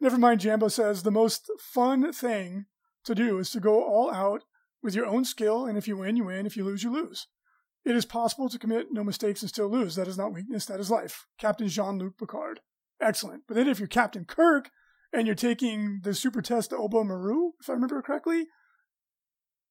Never 0.00 0.18
mind. 0.18 0.40
Jambo 0.40 0.66
says 0.66 1.04
the 1.04 1.12
most 1.12 1.48
fun 1.60 2.12
thing 2.12 2.66
to 3.04 3.14
do 3.14 3.38
is 3.38 3.50
to 3.50 3.60
go 3.60 3.84
all 3.84 4.12
out 4.12 4.42
with 4.82 4.96
your 4.96 5.06
own 5.06 5.24
skill, 5.24 5.64
and 5.64 5.78
if 5.78 5.86
you 5.86 5.96
win, 5.96 6.16
you 6.16 6.24
win. 6.24 6.44
If 6.44 6.56
you 6.56 6.64
lose, 6.64 6.82
you 6.82 6.92
lose. 6.92 7.28
It 7.84 7.96
is 7.96 8.04
possible 8.04 8.48
to 8.48 8.58
commit 8.58 8.88
no 8.90 9.02
mistakes 9.02 9.42
and 9.42 9.48
still 9.48 9.68
lose. 9.68 9.94
That 9.94 10.08
is 10.08 10.18
not 10.18 10.32
weakness, 10.32 10.66
that 10.66 10.80
is 10.80 10.90
life. 10.90 11.26
Captain 11.38 11.68
Jean 11.68 11.98
Luc 11.98 12.18
Picard. 12.18 12.60
Excellent. 13.00 13.44
But 13.46 13.54
then 13.54 13.68
if 13.68 13.78
you're 13.78 13.88
Captain 13.88 14.24
Kirk 14.24 14.70
and 15.12 15.26
you're 15.26 15.36
taking 15.36 16.00
the 16.02 16.14
super 16.14 16.42
test 16.42 16.70
to 16.70 16.76
Oba 16.76 17.04
Maru, 17.04 17.52
if 17.60 17.70
I 17.70 17.72
remember 17.72 18.02
correctly, 18.02 18.46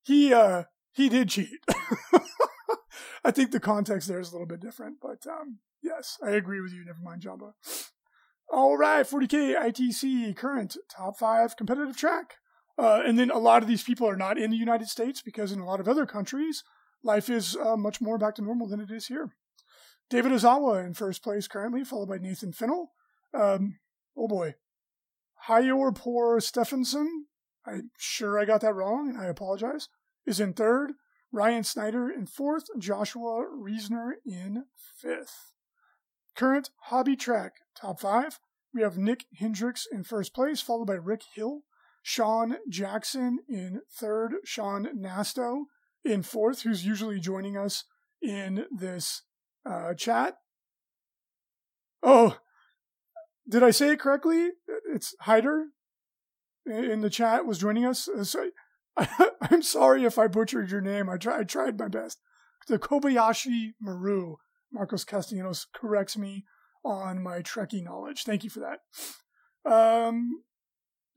he 0.04 0.34
uh 0.34 0.64
he 0.94 1.10
did 1.10 1.30
cheat. 1.30 1.60
I 3.24 3.32
think 3.32 3.52
the 3.52 3.60
context 3.60 4.08
there 4.08 4.20
is 4.20 4.30
a 4.30 4.32
little 4.32 4.48
bit 4.48 4.62
different, 4.62 4.98
but 5.02 5.28
um, 5.28 5.60
yes, 5.84 6.18
I 6.24 6.32
agree 6.32 6.62
with 6.62 6.74
you. 6.74 6.86
Never 6.86 7.02
mind, 7.04 7.22
Jamba. 7.22 7.52
All 8.50 8.78
right, 8.78 9.06
40k 9.06 9.62
ITC 9.62 10.36
current 10.38 10.78
top 10.90 11.18
five 11.18 11.58
competitive 11.58 11.98
track. 11.98 12.36
Uh, 12.78 13.02
and 13.06 13.18
then 13.20 13.30
a 13.30 13.38
lot 13.38 13.62
of 13.62 13.68
these 13.68 13.84
people 13.84 14.08
are 14.08 14.16
not 14.16 14.38
in 14.38 14.52
the 14.52 14.58
United 14.58 14.88
States 14.88 15.22
because 15.22 15.52
in 15.52 15.60
a 15.60 15.66
lot 15.66 15.80
of 15.80 15.88
other 15.88 16.06
countries, 16.06 16.64
life 17.04 17.30
is 17.30 17.56
uh, 17.56 17.78
much 17.78 18.02
more 18.02 18.18
back 18.18 18.36
to 18.36 18.42
normal 18.42 18.68
than 18.68 18.80
it 18.80 18.92
is 18.92 19.08
here. 19.08 19.32
David 20.10 20.32
Ozawa 20.32 20.86
in 20.86 20.94
first 20.94 21.24
place 21.24 21.48
currently, 21.48 21.84
followed 21.84 22.10
by 22.10 22.18
Nathan 22.18 22.52
Finnell. 22.52 22.88
Um, 23.34 23.80
oh 24.18 24.28
boy. 24.28 24.56
Hayor 25.48 25.94
Poor 25.96 26.40
Stephenson, 26.40 27.26
I'm 27.66 27.92
sure 27.98 28.40
I 28.40 28.46
got 28.46 28.62
that 28.62 28.74
wrong 28.74 29.10
and 29.10 29.18
I 29.18 29.26
apologize, 29.26 29.90
is 30.26 30.40
in 30.40 30.54
third. 30.54 30.94
Ryan 31.32 31.64
Snyder 31.64 32.10
in 32.10 32.26
fourth. 32.26 32.66
Joshua 32.80 33.46
Reisner 33.54 34.14
in 34.26 34.64
fifth. 34.76 35.52
Current 36.36 36.70
hobby 36.84 37.16
track 37.18 37.56
top 37.80 38.00
five. 38.00 38.40
We 38.74 38.82
have 38.82 38.98
Nick 38.98 39.26
Hendricks 39.38 39.88
in 39.92 40.04
first 40.04 40.34
place, 40.34 40.62
followed 40.62 40.88
by 40.88 40.94
Rick 40.94 41.24
Hill 41.36 41.64
Sean 42.08 42.56
Jackson 42.70 43.40
in 43.50 43.82
third, 43.92 44.36
Sean 44.46 44.88
Nasto 44.98 45.66
in 46.08 46.24
fourth, 46.24 46.62
who's 46.62 46.86
usually 46.86 47.20
joining 47.20 47.58
us 47.58 47.84
in 48.22 48.66
this 48.72 49.24
uh, 49.66 49.94
chat. 49.94 50.36
Oh, 52.02 52.38
did 53.48 53.64
I 53.64 53.72
say 53.72 53.92
it 53.92 54.00
correctly? 54.00 54.50
It's 54.94 55.16
Hyder 55.22 55.68
in 56.66 57.02
the 57.02 57.10
chat 57.10 57.46
was 57.46 57.60
joining 57.60 57.86
us. 57.86 58.10
So 58.24 58.50
I, 58.98 59.30
am 59.52 59.62
sorry 59.62 60.04
if 60.04 60.18
I 60.18 60.28
butchered 60.28 60.70
your 60.70 60.82
name. 60.82 61.10
I, 61.10 61.18
try, 61.18 61.40
I 61.40 61.44
tried 61.44 61.80
my 61.80 61.88
best. 61.88 62.20
The 62.68 62.80
Kobayashi 62.80 63.74
Maru, 63.80 64.36
Marcos 64.72 65.06
Castellanos 65.06 65.66
corrects 65.74 66.18
me 66.18 66.46
on 66.84 67.24
my 67.24 67.42
Trekkie 67.42 67.84
knowledge. 67.84 68.24
Thank 68.24 68.44
you 68.44 68.50
for 68.50 68.60
that. 68.60 68.80
Um, 69.70 70.44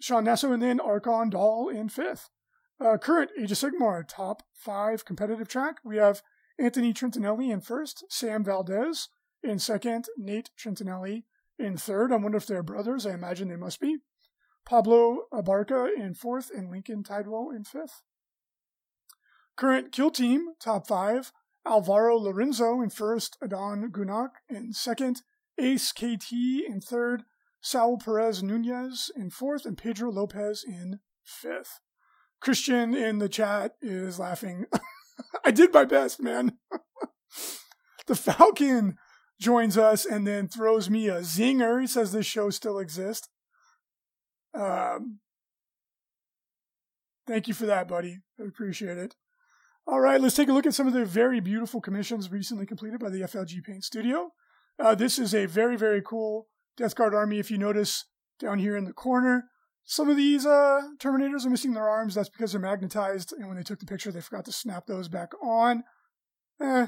Sean 0.00 0.24
Nesso 0.24 0.53
and 0.53 0.62
then 0.62 0.81
Archon 0.81 1.31
Dahl 1.31 1.68
in 1.68 1.88
fifth. 1.88 2.29
Uh, 2.81 2.97
current 2.97 3.31
Age 3.38 3.53
of 3.53 3.59
Sigmar 3.59 4.05
top 4.09 4.43
five 4.55 5.05
competitive 5.05 5.49
track. 5.49 5.77
We 5.85 5.99
have 5.99 6.23
Anthony 6.59 6.95
Trentinelli 6.95 7.53
in 7.53 7.61
first, 7.61 8.05
Sam 8.09 8.43
Valdez 8.43 9.09
in 9.43 9.59
second, 9.59 10.07
Nate 10.16 10.51
Trentinelli 10.59 11.25
in 11.59 11.77
third. 11.77 12.11
I 12.11 12.16
wonder 12.16 12.38
if 12.38 12.47
they're 12.47 12.62
brothers. 12.62 13.05
I 13.05 13.12
imagine 13.12 13.49
they 13.49 13.57
must 13.57 13.81
be. 13.81 13.99
Pablo 14.64 15.25
Abarca 15.33 15.88
in 15.95 16.14
fourth, 16.14 16.51
and 16.51 16.71
Lincoln 16.71 17.03
Tidewell 17.03 17.51
in 17.55 17.64
fifth. 17.64 18.03
Current 19.57 19.93
kill 19.93 20.11
team 20.11 20.55
top 20.59 20.87
five. 20.87 21.33
Alvaro 21.66 22.16
Lorenzo 22.16 22.81
in 22.81 22.88
first, 22.88 23.37
Adon 23.43 23.90
Gunak 23.93 24.31
in 24.49 24.73
second, 24.73 25.21
Ace 25.59 25.93
KT 25.93 26.33
in 26.33 26.81
third, 26.83 27.25
Saul 27.61 27.99
Perez 27.99 28.43
Nunez 28.43 29.11
in 29.14 29.29
fourth, 29.29 29.66
and 29.66 29.77
Pedro 29.77 30.11
Lopez 30.11 30.64
in 30.66 31.01
fifth. 31.23 31.81
Christian 32.40 32.94
in 32.94 33.18
the 33.18 33.29
chat 33.29 33.72
is 33.81 34.18
laughing. 34.18 34.66
I 35.44 35.50
did 35.50 35.72
my 35.72 35.85
best, 35.85 36.20
man. 36.20 36.59
the 38.07 38.14
Falcon 38.14 38.96
joins 39.40 39.76
us 39.76 40.05
and 40.05 40.26
then 40.26 40.48
throws 40.48 40.90
me 40.90 41.09
a 41.09 41.20
zinger. 41.20 41.81
He 41.81 41.87
says 41.87 42.12
this 42.12 42.26
show 42.26 42.50
still 42.50 42.79
exists. 42.79 43.29
Um, 44.55 45.20
thank 47.26 47.48
you 47.48 47.55
for 47.55 47.66
that, 47.66 47.88
buddy. 47.88 48.18
I 48.38 48.44
appreciate 48.44 48.98
it. 48.98 49.14
All 49.87 50.00
right, 50.00 50.20
let's 50.20 50.37
take 50.37 50.48
a 50.48 50.53
look 50.53 50.66
at 50.66 50.74
some 50.74 50.87
of 50.87 50.92
the 50.92 51.05
very 51.05 51.40
beautiful 51.40 51.81
commissions 51.81 52.31
recently 52.31 52.66
completed 52.66 53.00
by 53.00 53.11
the 53.11 53.22
FLG 53.22 53.64
Paint 53.64 53.85
Studio. 53.85 54.31
Uh, 54.79 54.94
this 54.94 55.18
is 55.18 55.35
a 55.35 55.46
very, 55.46 55.76
very 55.76 56.03
cool 56.03 56.48
Death 56.76 56.94
Guard 56.94 57.14
army. 57.14 57.38
If 57.38 57.50
you 57.50 57.59
notice 57.59 58.05
down 58.38 58.59
here 58.59 58.76
in 58.76 58.85
the 58.85 58.92
corner, 58.92 59.44
some 59.90 60.09
of 60.09 60.16
these 60.16 60.46
uh, 60.46 60.83
Terminators 60.98 61.44
are 61.44 61.50
missing 61.50 61.72
their 61.72 61.88
arms. 61.88 62.14
That's 62.14 62.29
because 62.29 62.53
they're 62.53 62.61
magnetized, 62.61 63.33
and 63.33 63.48
when 63.48 63.57
they 63.57 63.64
took 63.64 63.81
the 63.81 63.87
picture, 63.87 64.12
they 64.12 64.20
forgot 64.20 64.44
to 64.44 64.53
snap 64.53 64.87
those 64.87 65.09
back 65.09 65.33
on. 65.42 65.83
Eh, 66.62 66.87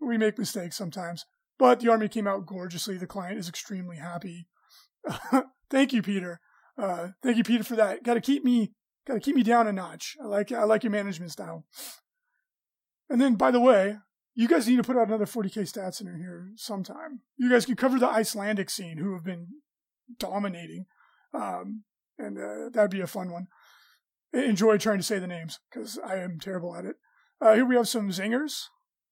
we 0.00 0.16
make 0.16 0.38
mistakes 0.38 0.74
sometimes. 0.74 1.26
But 1.58 1.80
the 1.80 1.90
army 1.90 2.08
came 2.08 2.26
out 2.26 2.46
gorgeously. 2.46 2.96
The 2.96 3.06
client 3.06 3.38
is 3.38 3.50
extremely 3.50 3.98
happy. 3.98 4.48
thank 5.70 5.92
you, 5.92 6.00
Peter. 6.00 6.40
Uh, 6.78 7.08
thank 7.22 7.36
you, 7.36 7.44
Peter, 7.44 7.64
for 7.64 7.76
that. 7.76 8.02
Got 8.02 8.14
to 8.14 8.22
keep 8.22 8.42
me, 8.46 8.72
got 9.06 9.12
to 9.12 9.20
keep 9.20 9.36
me 9.36 9.42
down 9.42 9.66
a 9.66 9.72
notch. 9.72 10.16
I 10.18 10.26
like, 10.26 10.50
I 10.50 10.64
like 10.64 10.82
your 10.82 10.90
management 10.92 11.32
style. 11.32 11.66
And 13.10 13.20
then, 13.20 13.34
by 13.34 13.50
the 13.50 13.60
way, 13.60 13.98
you 14.34 14.48
guys 14.48 14.66
need 14.66 14.76
to 14.76 14.82
put 14.82 14.96
out 14.96 15.08
another 15.08 15.26
40k 15.26 15.70
stats 15.70 16.00
in 16.00 16.06
here 16.16 16.48
sometime. 16.56 17.20
You 17.36 17.50
guys 17.50 17.66
can 17.66 17.76
cover 17.76 17.98
the 17.98 18.08
Icelandic 18.08 18.70
scene, 18.70 18.96
who 18.96 19.12
have 19.12 19.24
been 19.24 19.48
dominating, 20.18 20.86
um, 21.34 21.84
and 22.18 22.38
uh, 22.38 22.68
that'd 22.72 22.90
be 22.90 23.00
a 23.00 23.06
fun 23.06 23.30
one. 23.30 23.48
Enjoy 24.32 24.76
trying 24.76 24.98
to 24.98 25.04
say 25.04 25.18
the 25.18 25.26
names 25.26 25.58
because 25.70 25.98
I 25.98 26.16
am 26.16 26.38
terrible 26.38 26.74
at 26.76 26.84
it. 26.84 26.96
Uh, 27.40 27.54
here 27.54 27.64
we 27.64 27.76
have 27.76 27.88
some 27.88 28.10
zingers 28.10 28.64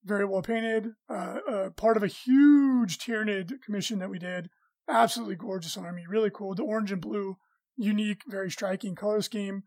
very 0.07 0.25
well 0.25 0.41
painted. 0.41 0.93
Uh, 1.09 1.39
uh, 1.49 1.69
part 1.71 1.97
of 1.97 2.03
a 2.03 2.07
huge 2.07 2.97
Tyranid 2.97 3.61
commission 3.63 3.99
that 3.99 4.09
we 4.09 4.19
did. 4.19 4.49
Absolutely 4.89 5.35
gorgeous 5.35 5.77
army, 5.77 6.05
really 6.07 6.31
cool. 6.33 6.55
The 6.55 6.63
orange 6.63 6.91
and 6.91 7.01
blue, 7.01 7.37
unique, 7.75 8.21
very 8.27 8.49
striking 8.49 8.95
color 8.95 9.21
scheme. 9.21 9.63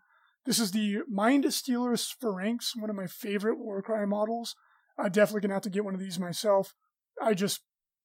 This 0.46 0.58
is 0.58 0.70
the 0.70 1.00
Mindstealer 1.12 1.94
Sphiranx, 1.94 2.70
one 2.74 2.88
of 2.88 2.96
my 2.96 3.06
favorite 3.06 3.58
Warcry 3.58 4.06
models. 4.06 4.56
I 4.98 5.10
definitely 5.10 5.42
gonna 5.42 5.54
have 5.54 5.62
to 5.64 5.70
get 5.70 5.84
one 5.84 5.94
of 5.94 6.00
these 6.00 6.18
myself. 6.18 6.74
I 7.22 7.34
just, 7.34 7.60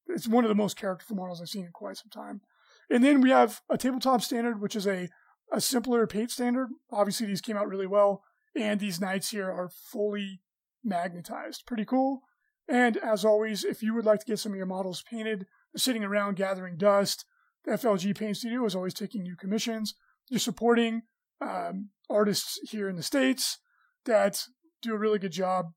it's 0.08 0.28
one 0.28 0.43
of 0.43 0.50
the 0.50 0.56
most 0.56 0.76
characterful 0.76 1.15
models 1.15 1.41
I've 1.41 1.48
seen 1.48 1.65
in 1.65 1.71
quite 1.71 1.98
some 1.98 2.10
time. 2.10 2.41
And 2.89 3.04
then 3.04 3.21
we 3.21 3.30
have 3.30 3.62
a 3.69 3.78
tabletop 3.78 4.21
standard, 4.21 4.62
which 4.62 4.76
is 4.76 4.86
a, 4.86 5.10
a 5.51 5.62
simpler 5.62 6.08
paint 6.08 6.31
standard. 6.31 6.69
Obviously, 6.91 7.27
these 7.27 7.41
came 7.41 7.58
out 7.58 7.67
really 7.67 7.88
well, 7.88 8.23
and 8.55 8.79
these 8.79 8.99
knights 8.99 9.29
here 9.29 9.51
are 9.51 9.69
fully 9.69 10.41
magnetized. 10.84 11.65
Pretty 11.65 11.86
cool. 11.86 12.21
And 12.67 12.97
as 12.97 13.23
always, 13.23 13.63
if 13.63 13.84
you 13.84 13.93
would 13.93 14.05
like 14.05 14.19
to 14.21 14.25
get 14.25 14.39
some 14.39 14.53
of 14.53 14.58
your 14.58 14.65
models 14.65 15.03
painted, 15.10 15.45
sitting 15.75 16.03
around 16.03 16.36
gathering 16.36 16.77
dust, 16.77 17.25
the 17.65 17.71
FLG 17.71 18.17
Paint 18.17 18.38
Studio 18.38 18.65
is 18.65 18.75
always 18.75 18.93
taking 18.93 19.23
new 19.23 19.36
commissions. 19.36 19.95
You're 20.29 20.39
supporting 20.39 21.03
um, 21.41 21.89
artists 22.10 22.60
here 22.69 22.89
in 22.89 22.95
the 22.95 23.03
States 23.03 23.60
that 24.05 24.43
do 24.81 24.93
a 24.93 24.97
really 24.97 25.19
good 25.19 25.31
job. 25.31 25.67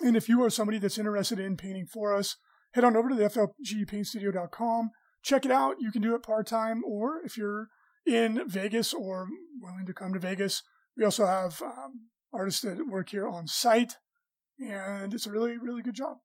And 0.00 0.16
if 0.16 0.28
you 0.28 0.42
are 0.44 0.50
somebody 0.50 0.78
that's 0.78 0.98
interested 0.98 1.38
in 1.38 1.56
painting 1.56 1.86
for 1.86 2.14
us, 2.14 2.36
head 2.72 2.84
on 2.84 2.96
over 2.96 3.08
to 3.08 3.14
the 3.14 3.24
FLGPaintStudio.com. 3.24 4.90
Check 5.22 5.44
it 5.44 5.50
out. 5.50 5.76
You 5.80 5.90
can 5.90 6.02
do 6.02 6.14
it 6.14 6.22
part 6.22 6.46
time, 6.46 6.82
or 6.86 7.20
if 7.24 7.36
you're 7.36 7.68
in 8.06 8.48
Vegas 8.48 8.94
or 8.94 9.28
willing 9.60 9.86
to 9.86 9.94
come 9.94 10.12
to 10.12 10.18
Vegas, 10.18 10.62
we 10.96 11.04
also 11.04 11.26
have 11.26 11.60
um, 11.62 12.08
artists 12.32 12.62
that 12.62 12.86
work 12.88 13.10
here 13.10 13.26
on 13.26 13.46
site 13.46 13.96
and 14.58 15.12
it's 15.12 15.26
a 15.26 15.30
really, 15.30 15.58
really 15.58 15.82
good 15.82 15.94
job. 15.94 16.18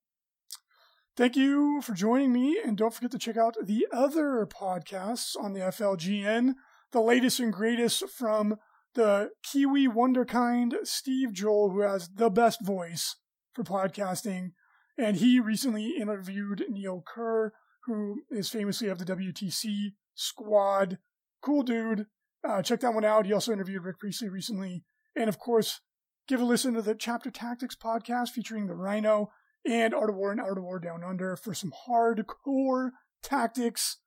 Thank 1.17 1.35
you 1.35 1.81
for 1.81 1.93
joining 1.93 2.31
me, 2.31 2.57
and 2.63 2.77
don't 2.77 2.93
forget 2.93 3.11
to 3.11 3.19
check 3.19 3.37
out 3.37 3.57
the 3.61 3.85
other 3.91 4.45
podcasts 4.45 5.35
on 5.39 5.53
the 5.53 5.59
FLGN, 5.59 6.53
the 6.91 7.01
latest 7.01 7.39
and 7.39 7.51
greatest 7.51 8.09
from 8.09 8.55
the 8.95 9.31
Kiwi 9.43 9.87
Wonderkind 9.87 10.73
Steve 10.83 11.33
Joel, 11.33 11.71
who 11.71 11.81
has 11.81 12.09
the 12.15 12.29
best 12.29 12.65
voice 12.65 13.17
for 13.53 13.63
podcasting. 13.63 14.51
And 14.97 15.17
he 15.17 15.39
recently 15.39 15.97
interviewed 15.97 16.63
Neil 16.69 17.03
Kerr, 17.05 17.53
who 17.85 18.21
is 18.29 18.49
famously 18.49 18.87
of 18.87 18.99
the 18.99 19.05
WTC 19.05 19.93
squad. 20.15 20.97
Cool 21.41 21.63
dude. 21.63 22.07
Uh, 22.47 22.61
check 22.61 22.79
that 22.81 22.93
one 22.93 23.05
out. 23.05 23.25
He 23.25 23.33
also 23.33 23.51
interviewed 23.51 23.83
Rick 23.83 23.99
Priestley 23.99 24.29
recently. 24.29 24.83
And 25.15 25.29
of 25.29 25.39
course, 25.39 25.81
give 26.27 26.41
a 26.41 26.45
listen 26.45 26.73
to 26.73 26.81
the 26.81 26.95
Chapter 26.95 27.29
Tactics 27.29 27.75
podcast 27.75 28.29
featuring 28.29 28.67
the 28.67 28.75
Rhino 28.75 29.31
and 29.67 29.93
Art 29.93 30.09
of 30.09 30.15
War 30.15 30.31
and 30.31 30.41
Art 30.41 30.57
of 30.57 30.63
War 30.63 30.79
Down 30.79 31.03
Under 31.03 31.35
for 31.35 31.53
some 31.53 31.73
hardcore 31.87 32.91
tactics, 33.21 33.97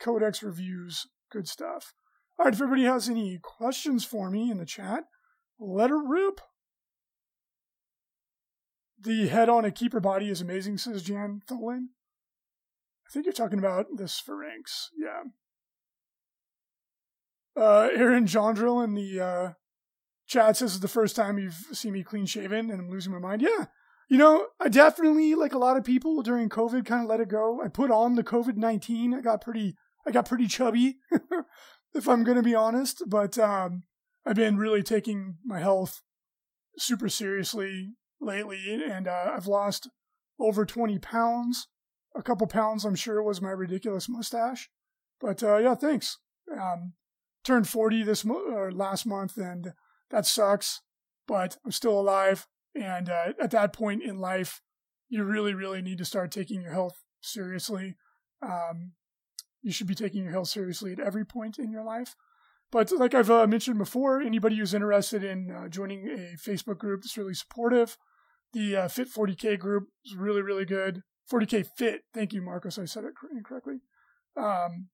codex 0.00 0.42
reviews, 0.42 1.06
good 1.30 1.48
stuff. 1.48 1.94
All 2.38 2.44
right, 2.44 2.54
if 2.54 2.60
everybody 2.60 2.84
has 2.84 3.08
any 3.08 3.38
questions 3.42 4.04
for 4.04 4.30
me 4.30 4.50
in 4.50 4.58
the 4.58 4.64
chat, 4.64 5.04
let 5.58 5.90
her 5.90 6.02
rip. 6.02 6.40
The 9.00 9.28
head 9.28 9.48
on 9.48 9.64
a 9.64 9.70
keeper 9.70 10.00
body 10.00 10.28
is 10.28 10.40
amazing, 10.40 10.78
says 10.78 11.02
Jan 11.02 11.42
Tholen. 11.48 11.88
I 13.06 13.12
think 13.12 13.24
you're 13.24 13.32
talking 13.32 13.58
about 13.58 13.86
the 13.96 14.04
Sphiranx. 14.04 14.88
Yeah. 14.96 15.22
Uh, 17.58 17.88
Aaron 17.94 18.26
Jondrel 18.26 18.84
in 18.84 18.94
the 18.94 19.20
uh, 19.20 19.52
Chad 20.28 20.56
says 20.56 20.74
it's 20.74 20.82
the 20.82 20.88
first 20.88 21.16
time 21.16 21.38
you've 21.38 21.66
seen 21.72 21.92
me 21.94 22.04
clean 22.04 22.26
shaven 22.26 22.70
and 22.70 22.80
I'm 22.80 22.90
losing 22.90 23.12
my 23.12 23.18
mind. 23.18 23.42
Yeah. 23.42 23.66
You 24.08 24.16
know, 24.16 24.46
I 24.60 24.68
definitely, 24.68 25.34
like 25.34 25.52
a 25.52 25.58
lot 25.58 25.76
of 25.76 25.84
people 25.84 26.22
during 26.22 26.48
COVID, 26.48 26.86
kind 26.86 27.02
of 27.02 27.08
let 27.08 27.20
it 27.20 27.28
go. 27.28 27.60
I 27.62 27.68
put 27.68 27.90
on 27.90 28.14
the 28.14 28.22
COVID 28.22 28.56
19. 28.56 29.12
I 29.12 29.20
got 29.20 29.42
pretty, 29.42 29.74
I 30.06 30.10
got 30.10 30.28
pretty 30.28 30.46
chubby, 30.46 30.98
if 31.94 32.08
I'm 32.08 32.24
to 32.24 32.42
be 32.42 32.54
honest. 32.54 33.02
But 33.06 33.38
um, 33.38 33.82
I've 34.24 34.36
been 34.36 34.56
really 34.56 34.82
taking 34.82 35.36
my 35.44 35.60
health 35.60 36.02
super 36.78 37.08
seriously 37.08 37.94
lately. 38.20 38.82
And 38.82 39.08
uh, 39.08 39.32
I've 39.34 39.46
lost 39.46 39.90
over 40.40 40.64
20 40.64 40.98
pounds. 41.00 41.66
A 42.16 42.22
couple 42.22 42.46
pounds, 42.46 42.84
I'm 42.84 42.94
sure, 42.94 43.22
was 43.22 43.42
my 43.42 43.50
ridiculous 43.50 44.08
mustache. 44.08 44.70
But 45.20 45.42
uh, 45.42 45.58
yeah, 45.58 45.74
thanks. 45.74 46.18
Um, 46.50 46.94
turned 47.48 47.68
40 47.68 48.02
this 48.02 48.24
mo- 48.24 48.52
or 48.52 48.70
last 48.70 49.06
month 49.06 49.38
and 49.38 49.72
that 50.10 50.26
sucks, 50.26 50.82
but 51.26 51.56
I'm 51.64 51.72
still 51.72 51.98
alive. 51.98 52.46
And 52.74 53.08
uh, 53.08 53.32
at 53.42 53.50
that 53.52 53.72
point 53.72 54.02
in 54.02 54.18
life, 54.18 54.60
you 55.08 55.24
really, 55.24 55.54
really 55.54 55.80
need 55.80 55.98
to 55.98 56.04
start 56.04 56.30
taking 56.30 56.60
your 56.60 56.72
health 56.72 57.02
seriously. 57.22 57.96
Um, 58.42 58.92
you 59.62 59.72
should 59.72 59.86
be 59.86 59.94
taking 59.94 60.22
your 60.22 60.32
health 60.32 60.48
seriously 60.48 60.92
at 60.92 61.00
every 61.00 61.24
point 61.24 61.58
in 61.58 61.72
your 61.72 61.82
life. 61.82 62.14
But 62.70 62.92
like 62.92 63.14
I've 63.14 63.30
uh, 63.30 63.46
mentioned 63.46 63.78
before, 63.78 64.20
anybody 64.20 64.56
who's 64.58 64.74
interested 64.74 65.24
in 65.24 65.50
uh, 65.50 65.68
joining 65.68 66.06
a 66.06 66.36
Facebook 66.36 66.76
group 66.76 67.00
that's 67.00 67.16
really 67.16 67.32
supportive, 67.32 67.96
the 68.52 68.76
uh, 68.76 68.88
Fit 68.88 69.08
40K 69.08 69.58
group 69.58 69.88
is 70.04 70.14
really, 70.14 70.42
really 70.42 70.66
good. 70.66 71.02
40K 71.32 71.66
Fit. 71.78 72.02
Thank 72.12 72.34
you, 72.34 72.42
Marcos. 72.42 72.78
I 72.78 72.84
said 72.84 73.04
it 73.04 73.14
incorrectly. 73.34 73.80
Um, 74.36 74.88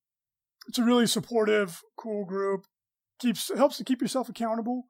it's 0.66 0.78
a 0.78 0.84
really 0.84 1.06
supportive, 1.06 1.82
cool 1.96 2.24
group. 2.24 2.66
Keeps 3.20 3.50
helps 3.56 3.76
to 3.78 3.84
keep 3.84 4.02
yourself 4.02 4.28
accountable 4.28 4.88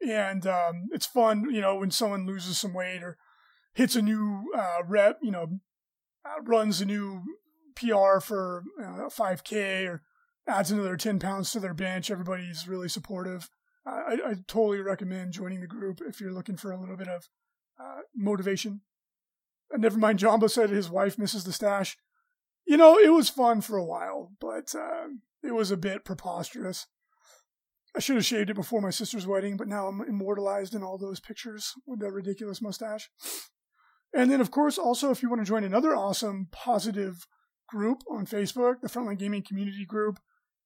and 0.00 0.46
um, 0.46 0.88
it's 0.92 1.06
fun, 1.06 1.46
you 1.50 1.60
know, 1.60 1.76
when 1.76 1.90
someone 1.90 2.26
loses 2.26 2.58
some 2.58 2.72
weight 2.72 3.02
or 3.02 3.18
hits 3.74 3.96
a 3.96 4.02
new 4.02 4.50
uh, 4.56 4.78
rep, 4.86 5.18
you 5.22 5.30
know, 5.30 5.60
uh, 6.24 6.42
runs 6.42 6.80
a 6.80 6.86
new 6.86 7.22
PR 7.76 8.20
for 8.20 8.64
uh, 8.80 9.08
5K 9.08 9.86
or 9.86 10.02
adds 10.48 10.70
another 10.70 10.96
10 10.96 11.18
pounds 11.18 11.52
to 11.52 11.60
their 11.60 11.74
bench. 11.74 12.10
Everybody's 12.10 12.66
really 12.66 12.88
supportive. 12.88 13.50
I, 13.86 14.18
I 14.26 14.34
totally 14.46 14.80
recommend 14.80 15.32
joining 15.32 15.60
the 15.60 15.66
group 15.66 16.00
if 16.06 16.20
you're 16.20 16.32
looking 16.32 16.56
for 16.56 16.70
a 16.70 16.80
little 16.80 16.96
bit 16.96 17.08
of 17.08 17.28
uh, 17.78 18.00
motivation. 18.14 18.82
And 19.70 19.82
never 19.82 19.98
mind, 19.98 20.18
Jamba 20.18 20.50
said 20.50 20.70
his 20.70 20.90
wife 20.90 21.18
misses 21.18 21.44
the 21.44 21.52
stash. 21.52 21.96
You 22.66 22.76
know, 22.76 22.98
it 22.98 23.12
was 23.12 23.28
fun 23.28 23.60
for 23.60 23.76
a 23.76 23.84
while, 23.84 24.32
but 24.40 24.74
uh, 24.74 25.08
it 25.42 25.54
was 25.54 25.70
a 25.70 25.76
bit 25.76 26.04
preposterous. 26.04 26.86
I 27.96 28.00
should 28.00 28.16
have 28.16 28.24
shaved 28.24 28.50
it 28.50 28.54
before 28.54 28.80
my 28.80 28.90
sister's 28.90 29.26
wedding, 29.26 29.56
but 29.56 29.66
now 29.66 29.88
I'm 29.88 30.00
immortalized 30.00 30.74
in 30.74 30.82
all 30.82 30.96
those 30.96 31.18
pictures 31.18 31.72
with 31.86 32.00
that 32.00 32.12
ridiculous 32.12 32.62
mustache. 32.62 33.10
And 34.14 34.30
then, 34.30 34.40
of 34.40 34.50
course, 34.50 34.78
also, 34.78 35.10
if 35.10 35.22
you 35.22 35.28
want 35.28 35.40
to 35.40 35.46
join 35.46 35.64
another 35.64 35.94
awesome, 35.94 36.48
positive 36.52 37.26
group 37.68 38.02
on 38.10 38.26
Facebook, 38.26 38.80
the 38.80 38.88
Frontline 38.88 39.18
Gaming 39.18 39.42
Community 39.42 39.84
Group 39.84 40.18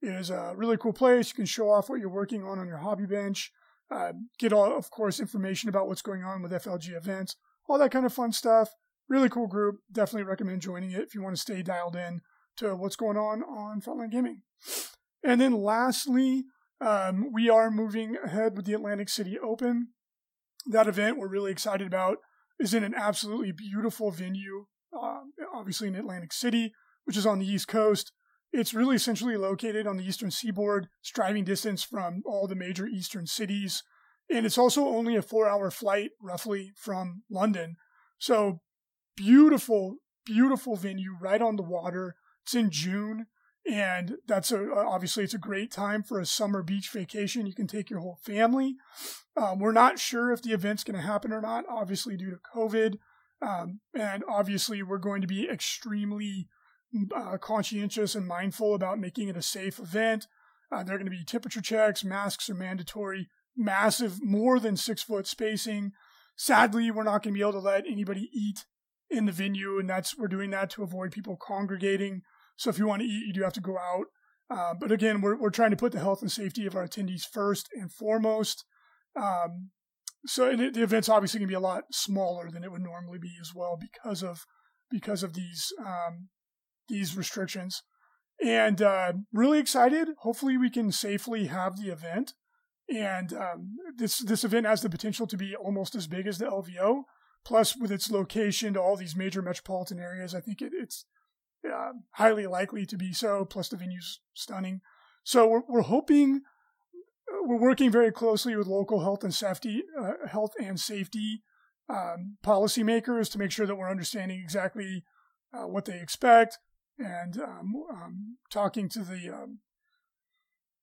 is 0.03 0.31
a 0.31 0.53
really 0.57 0.77
cool 0.77 0.93
place. 0.93 1.31
You 1.31 1.37
can 1.37 1.47
show 1.47 1.71
off 1.71 1.89
what 1.89 2.01
you're 2.01 2.09
working 2.09 2.45
on 2.45 2.59
on 2.59 2.67
your 2.67 2.79
hobby 2.79 3.07
bench, 3.07 3.51
uh, 3.91 4.13
get 4.39 4.53
all, 4.53 4.77
of 4.77 4.91
course, 4.91 5.21
information 5.21 5.69
about 5.69 5.89
what's 5.89 6.03
going 6.03 6.25
on 6.25 6.43
with 6.43 6.53
FLG 6.53 6.95
events, 6.95 7.37
all 7.69 7.79
that 7.79 7.91
kind 7.91 8.07
of 8.07 8.13
fun 8.13 8.33
stuff. 8.33 8.71
Really 9.09 9.29
cool 9.29 9.47
group. 9.47 9.77
Definitely 9.93 10.25
recommend 10.25 10.63
joining 10.63 10.91
it 10.91 11.03
if 11.03 11.15
you 11.15 11.23
want 11.23 11.37
to 11.37 11.41
stay 11.43 11.63
dialed 11.63 11.97
in 11.97 12.21
to 12.57 12.75
what's 12.75 12.97
going 12.97 13.17
on 13.17 13.43
on 13.43 13.81
Frontline 13.81 14.11
Gaming. 14.11 14.43
And 15.23 15.41
then, 15.41 15.53
lastly, 15.53 16.45
um, 16.81 17.33
we 17.33 17.49
are 17.49 17.71
moving 17.71 18.17
ahead 18.23 18.57
with 18.57 18.67
the 18.67 18.75
Atlantic 18.75 19.09
City 19.09 19.39
Open. 19.39 19.89
That 20.67 20.89
event 20.89 21.19
we're 21.19 21.29
really 21.29 21.53
excited 21.53 21.87
about 21.87 22.19
is 22.59 22.75
in 22.75 22.85
an 22.85 22.95
absolutely 22.95 23.53
beautiful 23.53 24.11
venue, 24.11 24.67
uh, 24.97 25.21
obviously 25.55 25.89
in 25.89 25.97
Atlantic 25.97 26.33
City, 26.33 26.73
which 27.05 27.17
is 27.17 27.27
on 27.27 27.39
the 27.39 27.47
East 27.47 27.69
Coast. 27.69 28.13
It's 28.53 28.73
really 28.73 28.97
essentially 28.97 29.37
located 29.37 29.87
on 29.87 29.97
the 29.97 30.05
eastern 30.05 30.31
seaboard, 30.31 30.89
driving 31.13 31.45
distance 31.45 31.83
from 31.83 32.23
all 32.25 32.47
the 32.47 32.55
major 32.55 32.87
eastern 32.87 33.27
cities. 33.27 33.83
And 34.31 34.47
it's 34.47 34.59
also 34.59 34.87
only 34.87 35.17
a 35.17 35.23
four 35.23 35.49
hour 35.49 35.71
flight, 35.71 36.11
roughly, 36.23 36.73
from 36.77 37.25
London. 37.31 37.77
So 38.19 38.61
beautiful, 39.17 39.97
beautiful 40.25 40.77
venue 40.77 41.17
right 41.21 41.43
on 41.43 41.57
the 41.57 41.63
water. 41.63 42.15
It's 42.43 42.55
in 42.55 42.71
June. 42.71 43.27
And 43.71 44.17
that's 44.27 44.53
a, 44.53 44.71
obviously 44.75 45.25
it's 45.25 45.33
a 45.33 45.39
great 45.39 45.71
time 45.71 46.03
for 46.03 46.21
a 46.21 46.27
summer 46.27 46.63
beach 46.63 46.91
vacation. 46.91 47.47
You 47.47 47.55
can 47.55 47.67
take 47.67 47.89
your 47.89 48.01
whole 48.01 48.19
family. 48.23 48.77
Um, 49.37 49.59
we're 49.59 49.73
not 49.73 49.99
sure 49.99 50.33
if 50.33 50.43
the 50.43 50.53
event's 50.53 50.85
going 50.85 50.97
to 50.97 51.07
happen 51.07 51.33
or 51.33 51.41
not, 51.41 51.65
obviously 51.69 52.17
due 52.17 52.31
to 52.31 52.39
COVID. 52.55 52.99
Um, 53.41 53.81
and 53.99 54.23
obviously 54.29 54.83
we're 54.83 54.99
going 54.99 55.23
to 55.23 55.27
be 55.27 55.49
extremely 55.49 56.49
uh, 57.15 57.39
conscientious 57.39 58.15
and 58.15 58.27
mindful 58.27 58.75
about 58.75 58.99
making 58.99 59.29
it 59.29 59.37
a 59.37 59.43
safe 59.43 59.79
event. 59.79 60.27
Uh, 60.71 60.83
there 60.83 60.95
are 60.95 60.99
going 60.99 61.11
to 61.11 61.17
be 61.17 61.25
temperature 61.25 61.61
checks, 61.61 62.05
masks 62.05 62.49
are 62.51 62.55
mandatory, 62.55 63.29
massive, 63.57 64.23
more 64.23 64.59
than 64.59 64.77
six 64.77 65.03
foot 65.03 65.27
spacing. 65.27 65.93
Sadly, 66.37 66.91
we're 66.91 67.05
not 67.05 67.23
going 67.23 67.33
to 67.35 67.39
be 67.39 67.43
able 67.43 67.53
to 67.53 67.59
let 67.61 67.87
anybody 67.87 68.29
eat 68.33 68.65
in 69.11 69.27
the 69.27 69.33
venue, 69.33 69.79
and 69.79 69.89
that's 69.89 70.17
we're 70.17 70.29
doing 70.29 70.51
that 70.51 70.71
to 70.71 70.83
avoid 70.83 71.13
people 71.13 71.37
congregating. 71.37 72.23
So 72.57 72.71
if 72.71 72.79
you 72.79 72.87
want 72.87 73.03
to 73.03 73.09
eat, 73.09 73.27
you 73.27 73.33
do 73.33 73.43
have 73.43 73.53
to 73.55 73.61
go 73.61 73.79
out. 73.79 74.07
Uh, 74.51 74.75
but 74.79 74.93
again, 74.93 75.21
we're 75.21 75.39
we're 75.39 75.51
trying 75.51 75.71
to 75.71 75.77
put 75.77 75.93
the 75.93 76.01
health 76.01 76.23
and 76.23 76.31
safety 76.31 76.67
of 76.67 76.77
our 76.77 76.87
attendees 76.87 77.23
first 77.31 77.69
and 77.75 77.93
foremost. 77.93 78.65
Um, 79.17 79.71
so 80.27 80.55
the 80.57 80.83
event's 80.83 81.09
obviously 81.09 81.39
going 81.39 81.49
to 81.49 81.53
be 81.53 81.57
a 81.57 81.61
lot 81.61 81.85
smaller 81.93 82.51
than 82.51 82.65
it 82.65 82.73
would 82.73 82.83
normally 82.83 83.19
be 83.19 83.33
as 83.41 83.53
well 83.55 83.79
because 83.79 84.23
of 84.23 84.45
because 84.91 85.23
of 85.23 85.35
these 85.35 85.73
um, 85.79 86.29
these 86.89 87.17
restrictions. 87.17 87.83
And 88.45 88.83
uh, 88.83 89.13
really 89.33 89.59
excited. 89.59 90.09
Hopefully, 90.21 90.57
we 90.57 90.71
can 90.71 90.93
safely 90.93 91.47
have 91.47 91.77
the 91.77 91.91
event. 91.91 92.35
And 92.89 93.33
um, 93.33 93.77
this 93.97 94.19
this 94.19 94.45
event 94.45 94.67
has 94.67 94.83
the 94.83 94.91
potential 94.91 95.27
to 95.27 95.37
be 95.37 95.55
almost 95.55 95.95
as 95.95 96.07
big 96.07 96.27
as 96.27 96.39
the 96.39 96.47
LVO. 96.47 97.03
Plus, 97.45 97.77
with 97.77 97.93
its 97.93 98.11
location 98.11 98.75
to 98.75 98.81
all 98.81 98.97
these 98.97 99.17
major 99.17 99.43
metropolitan 99.43 99.99
areas, 99.99 100.35
I 100.35 100.41
think 100.41 100.63
it, 100.63 100.73
it's 100.75 101.05
uh, 101.67 101.93
highly 102.13 102.47
likely 102.47 102.87
to 102.87 102.97
be 102.97 103.13
so. 103.13 103.45
Plus, 103.45 103.69
the 103.69 103.77
venue's 103.77 104.21
stunning. 104.33 104.81
So 105.25 105.49
we're, 105.49 105.63
we're 105.69 105.83
hoping 105.83 106.43
uh, 107.31 107.43
we're 107.43 107.61
working 107.61 107.91
very 107.91 108.13
closely 108.13 108.57
with 108.57 108.67
local 108.67 109.01
health 109.01 109.25
and 109.25 109.35
safety, 109.35 109.83
uh, 109.99 110.29
health 110.29 110.53
and 110.59 110.79
safety 110.79 111.43
um, 111.89 112.37
policymakers 112.45 113.31
to 113.33 113.39
make 113.39 113.51
sure 113.51 113.67
that 113.67 113.77
we're 113.77 113.91
understanding 113.91 114.41
exactly 114.43 115.05
uh, 115.53 115.67
what 115.67 115.85
they 115.85 116.01
expect, 116.01 116.59
and 116.99 117.39
um, 117.39 117.75
um, 117.91 118.37
talking 118.51 118.89
to 118.89 119.01
the 119.01 119.31
um, 119.31 119.59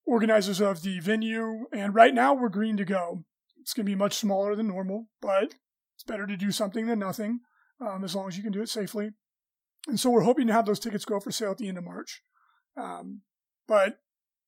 organizers 0.06 0.62
of 0.62 0.84
the 0.84 1.00
venue. 1.00 1.66
And 1.74 1.96
right 1.96 2.14
now, 2.14 2.34
we're 2.34 2.50
green 2.50 2.78
to 2.78 2.86
go. 2.86 3.24
It's 3.60 3.74
going 3.74 3.86
to 3.86 3.92
be 3.92 3.96
much 3.96 4.14
smaller 4.14 4.56
than 4.56 4.68
normal, 4.68 5.08
but 5.22 5.56
it's 6.02 6.08
better 6.08 6.26
to 6.26 6.36
do 6.36 6.52
something 6.52 6.88
than 6.88 7.00
nothing, 7.00 7.42
um, 7.80 8.04
as 8.04 8.16
long 8.16 8.28
as 8.28 8.36
you 8.36 8.44
can 8.44 8.52
do 8.52 8.62
it 8.62 8.70
safely. 8.70 9.12
And 9.88 10.00
so 10.00 10.10
we're 10.10 10.24
hoping 10.24 10.48
to 10.48 10.54
have 10.54 10.66
those 10.66 10.80
tickets 10.80 11.06
go 11.06 11.20
for 11.20 11.32
sale 11.32 11.52
at 11.52 11.58
the 11.58 11.68
end 11.68 11.78
of 11.78 11.84
March. 11.84 12.22
Um, 12.76 13.22
but 13.68 14.00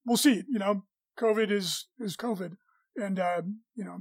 we'll 0.06 0.18
see. 0.18 0.44
You 0.50 0.60
know, 0.60 0.84
COVID 1.20 1.52
is 1.52 1.88
is 2.00 2.18
COVID, 2.18 2.58
and 2.96 3.20
uh, 3.20 3.44
you 3.76 3.84
know, 3.84 4.00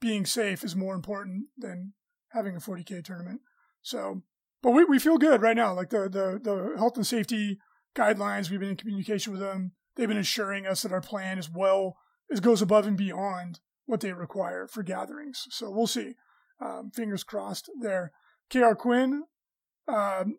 being 0.00 0.26
safe 0.26 0.62
is 0.62 0.76
more 0.76 0.94
important 0.94 1.46
than 1.56 1.94
having 2.32 2.54
a 2.54 2.60
40k 2.60 3.02
tournament. 3.02 3.40
So 3.82 4.22
but 4.62 4.72
we, 4.72 4.84
we 4.84 4.98
feel 4.98 5.18
good 5.18 5.42
right 5.42 5.56
now. 5.56 5.72
Like 5.72 5.90
the, 5.90 6.08
the, 6.08 6.40
the 6.42 6.74
health 6.76 6.96
and 6.96 7.06
safety 7.06 7.58
guidelines, 7.96 8.50
we've 8.50 8.60
been 8.60 8.70
in 8.70 8.76
communication 8.76 9.32
with 9.32 9.40
them. 9.40 9.72
They've 9.96 10.08
been 10.08 10.16
assuring 10.16 10.66
us 10.66 10.82
that 10.82 10.92
our 10.92 11.00
plan 11.00 11.38
is 11.38 11.50
well, 11.50 11.96
is 12.30 12.40
goes 12.40 12.62
above 12.62 12.86
and 12.86 12.96
beyond 12.96 13.60
what 13.86 14.00
they 14.00 14.12
require 14.12 14.66
for 14.66 14.82
gatherings. 14.82 15.46
So 15.50 15.70
we'll 15.70 15.86
see. 15.86 16.14
Um, 16.60 16.90
fingers 16.94 17.24
crossed 17.24 17.70
there. 17.80 18.12
KR 18.50 18.74
Quinn, 18.74 19.24
um, 19.86 20.38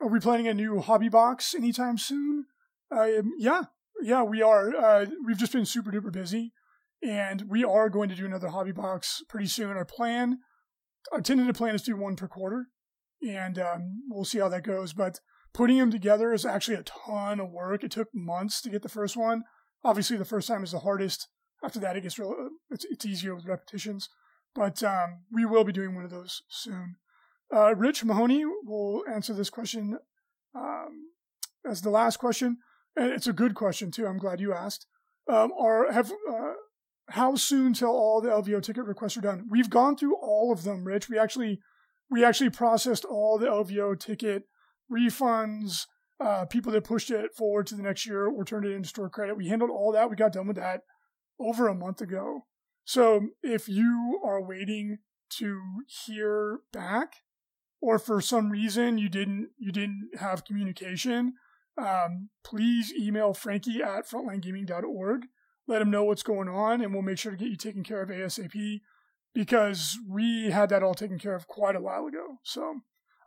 are 0.00 0.08
we 0.08 0.20
planning 0.20 0.48
a 0.48 0.54
new 0.54 0.80
hobby 0.80 1.08
box 1.08 1.54
anytime 1.54 1.98
soon? 1.98 2.46
Uh, 2.90 3.22
yeah, 3.36 3.64
yeah, 4.02 4.22
we 4.22 4.42
are. 4.42 4.74
Uh, 4.74 5.06
we've 5.26 5.38
just 5.38 5.52
been 5.52 5.66
super 5.66 5.92
duper 5.92 6.12
busy, 6.12 6.52
and 7.02 7.42
we 7.48 7.64
are 7.64 7.88
going 7.88 8.08
to 8.08 8.14
do 8.14 8.26
another 8.26 8.48
hobby 8.48 8.72
box 8.72 9.22
pretty 9.28 9.46
soon. 9.46 9.76
Our 9.76 9.84
plan, 9.84 10.38
our 11.12 11.20
tentative 11.20 11.56
plan 11.56 11.74
is 11.74 11.82
to 11.82 11.92
do 11.92 11.96
one 11.96 12.16
per 12.16 12.28
quarter 12.28 12.68
and 13.22 13.58
um, 13.58 14.02
we'll 14.08 14.24
see 14.24 14.38
how 14.38 14.48
that 14.48 14.64
goes. 14.64 14.92
But 14.92 15.20
putting 15.52 15.78
them 15.78 15.90
together 15.90 16.32
is 16.32 16.44
actually 16.44 16.76
a 16.76 16.82
ton 16.82 17.40
of 17.40 17.50
work. 17.50 17.84
It 17.84 17.90
took 17.90 18.08
months 18.14 18.60
to 18.62 18.70
get 18.70 18.82
the 18.82 18.88
first 18.88 19.16
one. 19.16 19.44
Obviously, 19.84 20.16
the 20.16 20.24
first 20.24 20.48
time 20.48 20.64
is 20.64 20.72
the 20.72 20.80
hardest. 20.80 21.28
After 21.62 21.78
that, 21.80 21.96
it 21.96 22.02
gets 22.02 22.18
real. 22.18 22.34
It's, 22.70 22.84
it's 22.84 23.06
easier 23.06 23.34
with 23.34 23.46
repetitions. 23.46 24.08
But 24.58 24.82
um, 24.82 25.20
we 25.30 25.44
will 25.44 25.62
be 25.62 25.72
doing 25.72 25.94
one 25.94 26.04
of 26.04 26.10
those 26.10 26.42
soon. 26.48 26.96
Uh, 27.54 27.76
Rich 27.76 28.04
Mahoney 28.04 28.44
will 28.44 29.04
answer 29.08 29.32
this 29.32 29.50
question 29.50 29.98
um, 30.52 31.10
as 31.64 31.80
the 31.80 31.90
last 31.90 32.16
question, 32.16 32.58
and 32.96 33.12
it's 33.12 33.28
a 33.28 33.32
good 33.32 33.54
question 33.54 33.92
too. 33.92 34.04
I'm 34.04 34.18
glad 34.18 34.40
you 34.40 34.52
asked. 34.52 34.88
Um, 35.28 35.52
are 35.56 35.92
have 35.92 36.10
uh, 36.28 36.54
how 37.10 37.36
soon 37.36 37.72
till 37.72 37.90
all 37.90 38.20
the 38.20 38.30
LVO 38.30 38.60
ticket 38.60 38.84
requests 38.84 39.16
are 39.16 39.20
done? 39.20 39.46
We've 39.48 39.70
gone 39.70 39.96
through 39.96 40.16
all 40.16 40.50
of 40.52 40.64
them, 40.64 40.82
Rich. 40.84 41.08
We 41.08 41.20
actually 41.20 41.60
we 42.10 42.24
actually 42.24 42.50
processed 42.50 43.04
all 43.04 43.38
the 43.38 43.46
LVO 43.46 44.00
ticket 44.00 44.42
refunds. 44.90 45.86
Uh, 46.18 46.46
people 46.46 46.72
that 46.72 46.82
pushed 46.82 47.12
it 47.12 47.32
forward 47.32 47.68
to 47.68 47.76
the 47.76 47.82
next 47.84 48.04
year 48.04 48.26
or 48.26 48.44
turned 48.44 48.66
it 48.66 48.72
into 48.72 48.88
store 48.88 49.08
credit. 49.08 49.36
We 49.36 49.46
handled 49.46 49.70
all 49.70 49.92
that. 49.92 50.10
We 50.10 50.16
got 50.16 50.32
done 50.32 50.48
with 50.48 50.56
that 50.56 50.80
over 51.38 51.68
a 51.68 51.76
month 51.76 52.00
ago. 52.00 52.42
So 52.88 53.28
if 53.42 53.68
you 53.68 54.18
are 54.24 54.40
waiting 54.40 55.00
to 55.36 55.60
hear 56.06 56.60
back, 56.72 57.16
or 57.82 57.98
for 57.98 58.22
some 58.22 58.48
reason 58.48 58.96
you 58.96 59.10
didn't 59.10 59.50
you 59.58 59.72
didn't 59.72 60.08
have 60.18 60.46
communication, 60.46 61.34
um, 61.76 62.30
please 62.42 62.90
email 62.98 63.34
Frankie 63.34 63.82
at 63.82 64.08
frontlinegaming.org. 64.08 65.26
Let 65.66 65.82
him 65.82 65.90
know 65.90 66.04
what's 66.04 66.22
going 66.22 66.48
on, 66.48 66.80
and 66.80 66.94
we'll 66.94 67.02
make 67.02 67.18
sure 67.18 67.30
to 67.30 67.36
get 67.36 67.50
you 67.50 67.56
taken 67.56 67.84
care 67.84 68.00
of 68.00 68.08
ASAP 68.08 68.80
because 69.34 69.98
we 70.08 70.50
had 70.50 70.70
that 70.70 70.82
all 70.82 70.94
taken 70.94 71.18
care 71.18 71.34
of 71.34 71.46
quite 71.46 71.76
a 71.76 71.82
while 71.82 72.06
ago. 72.06 72.38
So, 72.42 72.80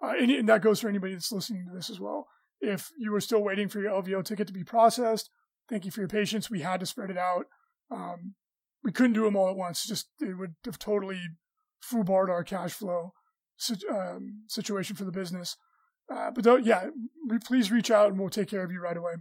uh, 0.04 0.14
and, 0.20 0.32
and, 0.32 0.50
that 0.50 0.64
goes 0.64 0.80
for 0.80 0.90
anybody 0.90 1.14
that's 1.14 1.32
listening 1.32 1.68
to 1.68 1.76
this 1.76 1.92
as 1.92 2.00
well. 2.00 2.26
If 2.62 2.90
you 2.98 3.12
were 3.12 3.22
still 3.22 3.44
waiting 3.44 3.70
for 3.70 3.80
your 3.80 3.92
LVO 3.92 4.26
ticket 4.26 4.48
to 4.48 4.54
be 4.54 4.64
processed, 4.64 5.30
thank 5.70 5.86
you 5.86 5.92
for 5.92 6.02
your 6.02 6.10
patience. 6.10 6.50
We 6.50 6.62
had 6.62 6.80
to 6.80 6.88
spread 6.88 7.12
it 7.12 7.18
out. 7.20 7.46
Um, 7.92 8.34
we 8.84 8.92
couldn't 8.92 9.14
do 9.14 9.26
them 9.26 9.36
all 9.36 9.50
at 9.50 9.56
once. 9.56 9.86
Just 9.86 10.08
it 10.20 10.38
would 10.38 10.56
have 10.66 10.80
totally 10.80 11.22
foobarred 11.84 12.30
our 12.30 12.44
cash 12.44 12.74
flow 12.74 13.14
um, 13.90 14.44
situation 14.48 14.96
for 14.96 15.06
the 15.06 15.12
business. 15.12 15.58
Uh, 16.12 16.32
but 16.32 16.66
yeah, 16.66 16.90
please 17.46 17.72
reach 17.72 17.90
out 17.90 18.10
and 18.10 18.20
we'll 18.20 18.30
take 18.30 18.50
care 18.50 18.64
of 18.64 18.72
you 18.72 18.82
right 18.82 18.98
away. 18.98 19.14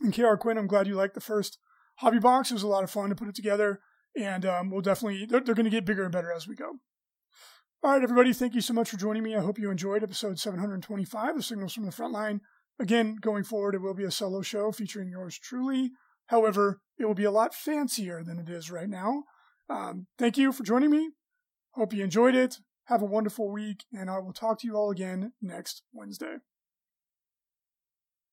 And 0.00 0.14
KR 0.14 0.34
Quinn, 0.34 0.58
I'm 0.58 0.66
glad 0.66 0.86
you 0.86 0.94
liked 0.94 1.14
the 1.14 1.20
first 1.20 1.58
hobby 1.96 2.18
box. 2.18 2.50
It 2.50 2.54
was 2.54 2.62
a 2.62 2.68
lot 2.68 2.84
of 2.84 2.90
fun 2.90 3.10
to 3.10 3.14
put 3.14 3.28
it 3.28 3.34
together 3.34 3.80
and 4.16 4.44
um, 4.44 4.70
we'll 4.70 4.80
definitely 4.80 5.26
they're, 5.26 5.40
they're 5.40 5.54
going 5.54 5.64
to 5.64 5.70
get 5.70 5.84
bigger 5.84 6.02
and 6.04 6.12
better 6.12 6.32
as 6.32 6.48
we 6.48 6.54
go. 6.54 6.78
All 7.82 7.92
right, 7.92 8.02
everybody, 8.02 8.32
thank 8.32 8.54
you 8.54 8.60
so 8.60 8.74
much 8.74 8.90
for 8.90 8.98
joining 8.98 9.22
me. 9.22 9.34
I 9.34 9.40
hope 9.40 9.58
you 9.58 9.70
enjoyed 9.70 10.02
episode 10.02 10.38
725 10.38 11.36
of 11.36 11.44
Signals 11.44 11.72
from 11.72 11.86
the 11.86 11.92
Frontline. 11.92 12.40
Again, 12.78 13.16
going 13.20 13.44
forward, 13.44 13.74
it 13.74 13.80
will 13.80 13.94
be 13.94 14.04
a 14.04 14.10
solo 14.10 14.42
show 14.42 14.70
featuring 14.70 15.08
yours 15.08 15.38
truly. 15.38 15.90
However, 16.26 16.80
it 17.00 17.06
will 17.06 17.14
be 17.14 17.24
a 17.24 17.30
lot 17.30 17.54
fancier 17.54 18.22
than 18.22 18.38
it 18.38 18.48
is 18.48 18.70
right 18.70 18.88
now. 18.88 19.24
Um, 19.70 20.06
thank 20.18 20.36
you 20.36 20.52
for 20.52 20.62
joining 20.62 20.90
me. 20.90 21.10
Hope 21.72 21.94
you 21.94 22.04
enjoyed 22.04 22.34
it. 22.34 22.56
Have 22.84 23.02
a 23.02 23.06
wonderful 23.06 23.50
week, 23.50 23.84
and 23.92 24.10
I 24.10 24.18
will 24.18 24.32
talk 24.32 24.60
to 24.60 24.66
you 24.66 24.74
all 24.76 24.90
again 24.90 25.32
next 25.40 25.82
Wednesday. 25.92 26.36